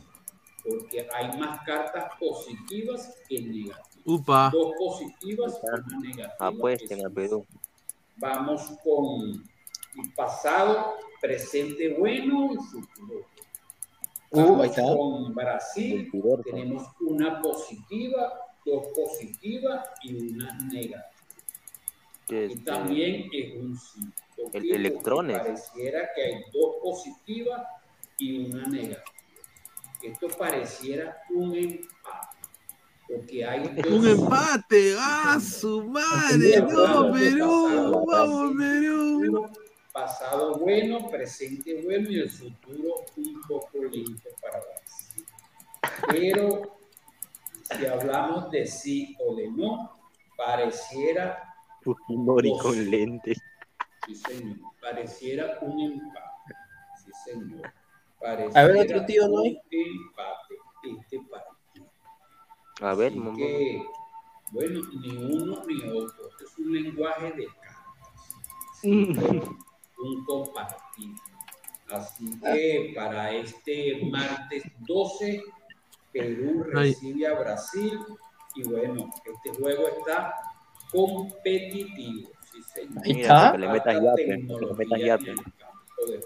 [0.63, 3.79] Porque hay más cartas positivas que negativas.
[4.03, 4.49] Upa.
[4.51, 6.35] Dos positivas, una negativa.
[6.39, 7.45] Apuesten a Perú.
[8.17, 9.43] Vamos con
[10.15, 13.25] pasado, presente bueno y futuro.
[14.31, 14.81] Uh, ahí Vamos está.
[14.83, 16.11] con Brasil,
[16.43, 18.33] tenemos una positiva,
[18.65, 21.05] dos positivas y una negativa.
[22.27, 24.01] Que Y este, también es un sí.
[24.35, 25.37] ¿Por El- electrones.
[25.39, 27.61] Pareciera que hay dos positivas
[28.17, 29.03] y una negativa.
[30.03, 32.37] Esto pareciera un empate.
[33.07, 34.95] Porque hay dos Un empate.
[34.99, 36.61] ¡Ah, su madre!
[36.69, 38.05] ¡No, Perú!
[38.05, 39.49] ¡Vamos, Perú!
[39.97, 45.25] Pasado bueno, presente bueno y el futuro un poco lento para Brasil.
[46.11, 46.77] Pero
[47.63, 49.91] si hablamos de sí o de no,
[50.37, 51.51] pareciera,
[51.81, 53.39] Fujimori con lentes.
[54.05, 56.53] sí señor, pareciera un empate.
[57.03, 57.73] Sí señor.
[58.53, 59.59] A ver, otro tío, ¿no un hay?
[59.71, 60.55] empate
[60.91, 61.87] este partido.
[62.81, 63.35] A ver, Así mamá.
[63.35, 63.81] que,
[64.51, 66.29] bueno, ni uno ni otro.
[66.39, 67.73] Es un lenguaje de cartas.
[68.79, 69.11] Sí,
[69.97, 71.15] un compartir.
[71.89, 75.41] Así que para este martes 12,
[76.11, 77.99] Perú recibe a Brasil
[78.55, 80.33] y bueno, este juego está
[80.91, 82.29] competitivo.
[82.51, 83.03] Sí, señor.
[83.05, 83.57] Ahí está.
[83.57, 84.25] le metas yape.
[84.25, 85.35] Que le metas yape.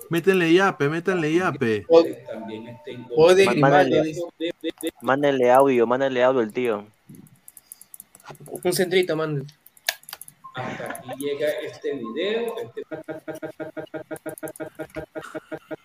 [0.10, 0.90] Métanle yape,
[5.02, 6.86] mándale audio, mándale audio al tío.
[8.64, 9.46] Un centrito, man.
[10.56, 12.56] Hasta aquí llega este video.
[12.60, 12.84] Este...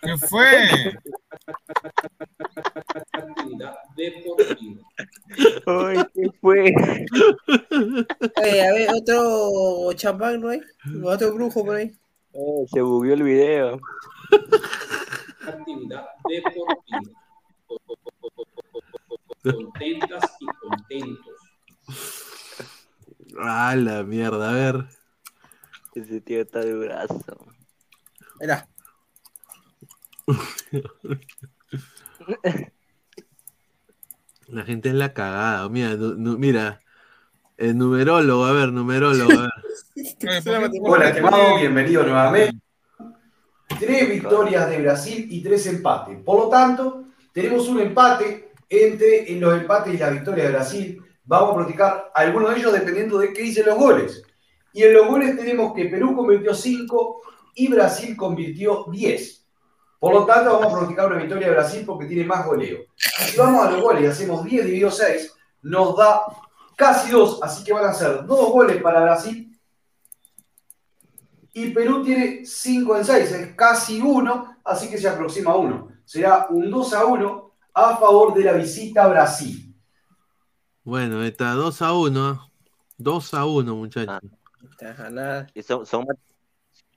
[0.02, 0.98] ¿Qué fue?
[3.12, 4.82] actividad deportiva.
[5.66, 6.74] Ay, ¿qué fue?
[8.44, 10.60] Eh, a ver, otro champán, ¿no hay?
[11.04, 11.92] Otro brujo por ahí.
[12.32, 13.80] Oh, se bugueó el video.
[15.46, 17.00] Actividad deportiva.
[19.42, 22.25] Contentas y contentos.
[23.40, 24.84] Ah, la mierda, a ver.
[25.94, 27.46] Ese tío está de brazo.
[28.40, 28.68] Mira.
[34.48, 35.68] La gente es la cagada.
[35.68, 36.80] Mira, nu- nu- mira.
[37.56, 39.52] El numerólogo, a ver, numerólogo, a ver.
[40.82, 42.60] Hola, estimado, bienvenido nuevamente.
[43.80, 46.18] Tres victorias de Brasil y tres empates.
[46.22, 51.02] Por lo tanto, tenemos un empate entre en los empates y la victoria de Brasil.
[51.26, 54.22] Vamos a practicar algunos de ellos dependiendo de qué dicen los goles.
[54.72, 57.22] Y en los goles tenemos que Perú convirtió 5
[57.54, 59.46] y Brasil convirtió 10.
[59.98, 62.78] Por lo tanto, vamos a practicar una victoria de Brasil porque tiene más goleo.
[62.96, 66.22] Si vamos a los goles y hacemos 10 dividido 6, nos da
[66.76, 69.46] casi 2, así que van a ser 2 goles para Brasil
[71.58, 75.88] y Perú tiene 5 en 6, es casi 1, así que se aproxima a 1.
[76.04, 79.74] Será un 2 a 1 a favor de la visita a Brasil.
[80.86, 82.48] Bueno, está 2 a 1.
[82.96, 84.20] 2 a 1, muchachos.
[84.80, 85.48] Nada.
[85.52, 86.16] Y son, son, mat-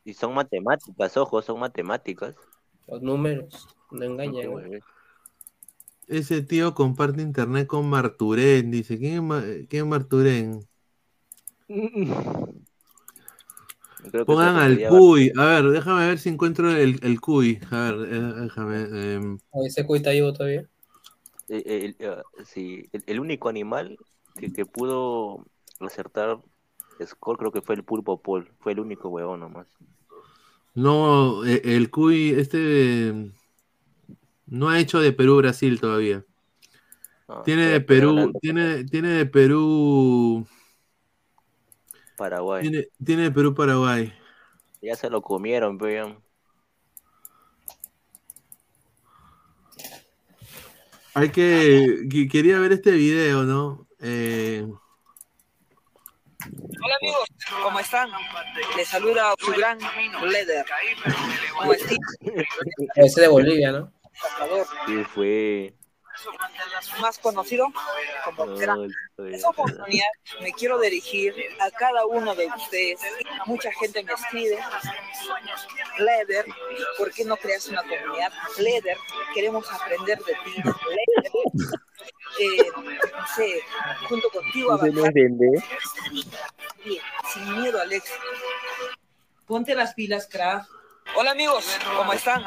[0.04, 2.36] y son matemáticas, ojo, son matemáticas.
[2.88, 4.52] Los números no engañan.
[4.52, 4.80] güey.
[6.08, 8.70] Ese tío comparte internet con Marturén.
[8.70, 10.60] Dice, ¿quién es, Ma- quién es Marturén?
[14.12, 15.32] Creo Pongan al Cuy.
[15.36, 17.60] A ver, déjame ver si encuentro el, el Cuy.
[17.72, 19.14] A ver, eh, déjame.
[19.16, 20.70] em, ¿Ese cuy está vivo todavía?
[21.50, 21.98] El,
[22.46, 23.98] sí, el, el único animal
[24.38, 25.46] que, que pudo
[25.80, 26.40] acertar
[27.06, 28.50] score creo que fue el pulpo Paul.
[28.60, 29.68] Fue el único huevón nomás.
[30.74, 33.32] no, eh, el Cuy, este.
[34.46, 36.26] No ha hecho de Perú-Brasil todavía.
[37.28, 40.48] No, tiene de Perú, tiene, tiene de Perú.
[42.18, 42.62] Paraguay.
[42.62, 44.14] Tiene, tiene de Perú-Paraguay.
[44.82, 46.22] Ya se lo comieron, pero
[51.20, 52.08] Hay que.
[52.10, 53.88] que- Quería ver este video, ¿no?
[54.02, 54.66] Eh,
[56.82, 57.28] Hola amigos,
[57.64, 58.10] ¿cómo están?
[58.78, 60.64] Les saluda su gran Steve
[62.96, 63.92] Ese de Bolivia, ¿no?
[64.88, 65.74] Sí fue.
[67.02, 67.68] más conocido
[68.26, 68.78] como No, Gran.
[69.12, 70.08] estoy- Esta oportunidad
[70.42, 73.00] me quiero dirigir a cada uno de ustedes.
[73.46, 74.60] Mucha gente me escribe.
[76.00, 76.46] Leder,
[76.98, 78.32] ¿por qué no creas una comunidad?
[78.58, 78.98] Leder,
[79.34, 80.56] queremos aprender de ti.
[80.58, 81.09] Leder,
[82.40, 83.62] eh, no sé,
[84.08, 85.64] junto contigo Dende.
[86.86, 87.02] Bien,
[87.34, 88.20] sin miedo al éxito.
[89.46, 90.68] Ponte las pilas, crack.
[91.16, 91.66] Hola amigos,
[91.98, 92.44] ¿cómo están?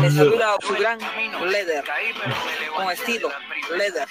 [0.00, 1.84] Les saluda su gran Leder,
[2.74, 3.30] con estilo,
[3.76, 4.08] Leder.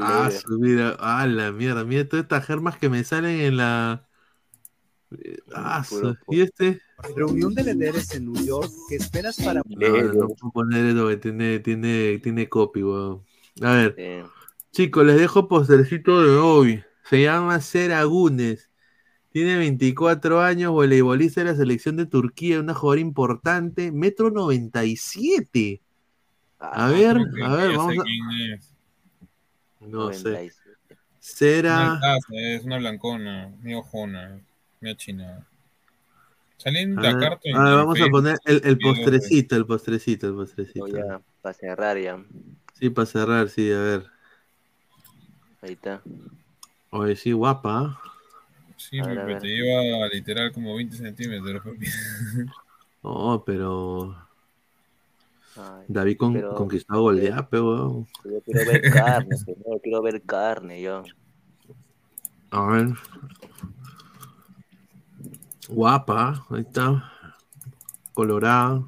[0.00, 0.96] ah, su vida.
[1.00, 1.84] Ah, la mierda.
[1.84, 4.06] Mira todas estas germas que me salen en la.
[5.52, 6.80] Ah, su- ¿y este?
[7.14, 8.70] Reunión de líderes en New York.
[8.88, 13.22] ¿Qué esperas para No, no puedo poner eso que tiene, tiene, tiene copy, weón.
[13.62, 14.24] A ver.
[14.72, 16.84] Chicos, les dejo postercito de hoy.
[17.08, 18.70] Se llama Seragunes.
[19.30, 25.80] Tiene 24 años, voleibolista de la selección de Turquía, una jugadora importante, metro 97.
[26.58, 28.02] A ver, a ver, vamos sé a...
[28.02, 28.74] quién es.
[29.80, 30.30] No sé.
[30.30, 30.78] 97.
[30.88, 31.92] Una Cera...
[31.92, 34.40] altaza, es una blancona, mi ojona,
[34.80, 35.46] mi china.
[36.58, 37.40] Salí en A la ver, carta.
[37.44, 40.86] en a ver, el vamos a poner el, de- postrecito, el postrecito, el postrecito.
[40.88, 42.22] Ya, para cerrar ya.
[42.74, 44.06] Sí, para cerrar, sí, a ver.
[45.62, 46.02] Ahí está.
[46.90, 47.78] Oye, sí, guapa.
[47.78, 48.00] ¿ah?
[48.76, 49.38] Sí, ver, ver.
[49.40, 51.62] te lleva literal como 20 centímetros.
[53.00, 54.16] No, pero...
[55.56, 58.06] Ay, David con, pero- conquistó a Goldeape, weón.
[58.24, 61.04] Yo quiero ver carne, señor, quiero ver carne, yo.
[62.50, 62.88] A ver.
[65.68, 67.12] Guapa, ahí está.
[68.14, 68.82] Colorada.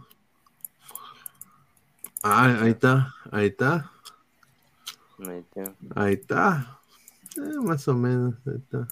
[2.23, 3.93] Ah, ahí está, ahí está,
[5.27, 5.75] Ahí está.
[5.95, 6.81] ahí está.
[7.37, 8.89] Eh, más o menos, ahí está.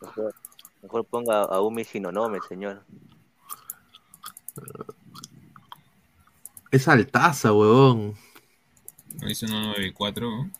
[0.00, 0.34] Mejor,
[0.82, 2.82] mejor ponga a Umi Shinonome, señor.
[6.70, 8.14] Es altaza, huevón.
[9.20, 10.30] Me dice 194.
[10.30, 10.50] ¿no?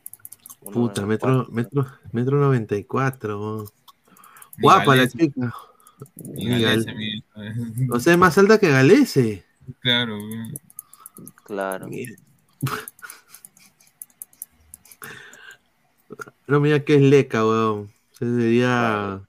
[0.70, 3.66] Puta, metro, metro, metro 94, huevón.
[4.56, 5.54] Ni Guapa la chica.
[6.16, 6.92] Galese,
[7.34, 9.44] Gal- O sea, es más alta que Galese.
[9.80, 10.18] Claro.
[11.44, 11.88] Claro.
[16.46, 17.92] No, mira que es leca, weón.
[18.12, 19.20] Se sería.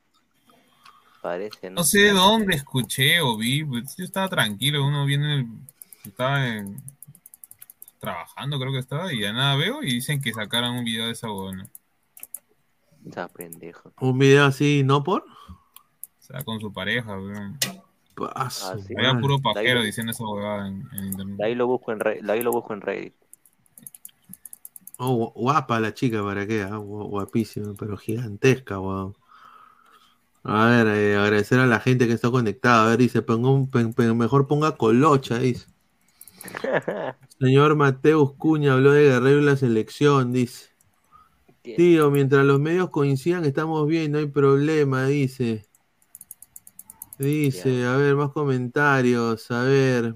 [1.21, 1.77] Parece, ¿no?
[1.77, 5.47] No sé dónde escuché o vi, pues, yo estaba tranquilo, uno viene, el-
[6.05, 6.81] estaba en-
[7.99, 11.11] trabajando, creo que estaba, y ya nada veo y dicen que sacaran un video de
[11.13, 11.67] esa huevona.
[13.05, 13.91] Está pendejo.
[13.99, 15.25] Un video así, ¿no por?
[16.45, 17.57] Con su pareja, weón.
[18.35, 18.93] Ah, sí.
[18.97, 21.37] Había puro pajero diciendo esa huevada en, en internet.
[21.37, 22.23] De ahí lo busco en Reddit.
[22.23, 23.13] De ahí lo busco en Reddit.
[24.99, 26.63] Oh, gu- guapa la chica, ¿para qué?
[26.63, 29.15] Ah, gu- guapísima, pero gigantesca, weón.
[30.43, 32.85] A ver, eh, agradecer a la gente que está conectada.
[32.85, 35.67] A ver, dice, ponga un- pen- pen- mejor ponga colocha, dice.
[37.39, 40.69] Señor Mateus Cuña habló de Guerrero y la selección, dice.
[41.61, 45.66] Tío, mientras los medios coincidan, estamos bien, no hay problema, dice.
[47.17, 50.15] Dice, a ver, más comentarios, a ver.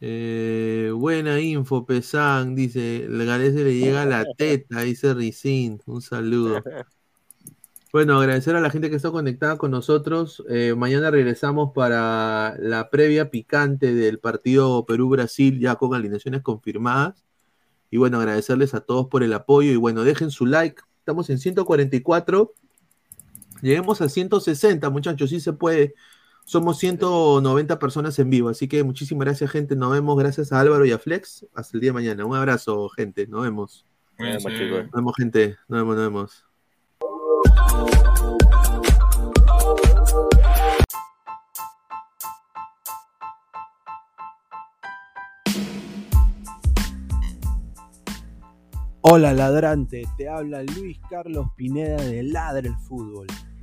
[0.00, 3.04] Eh, buena info, Pesán, dice.
[3.04, 5.80] El Galese le llega a la teta, dice Ricín.
[5.86, 6.62] Un saludo.
[7.90, 10.44] Bueno, agradecer a la gente que está conectada con nosotros.
[10.50, 17.24] Eh, mañana regresamos para la previa picante del partido Perú-Brasil, ya con alineaciones confirmadas.
[17.90, 19.72] Y bueno, agradecerles a todos por el apoyo.
[19.72, 20.82] Y bueno, dejen su like.
[20.98, 22.52] Estamos en 144.
[23.62, 25.94] Lleguemos a 160, muchachos, sí se puede.
[26.44, 29.76] Somos 190 personas en vivo, así que muchísimas gracias, gente.
[29.76, 31.46] Nos vemos gracias a Álvaro y a Flex.
[31.54, 32.24] Hasta el día de mañana.
[32.24, 33.26] Un abrazo, gente.
[33.26, 33.86] Nos vemos.
[34.18, 34.44] Nos
[34.92, 35.56] vemos, gente.
[35.68, 36.44] Nos vemos, nos vemos.
[49.10, 53.26] Hola ladrante, te habla Luis Carlos Pineda de Ladre el Fútbol.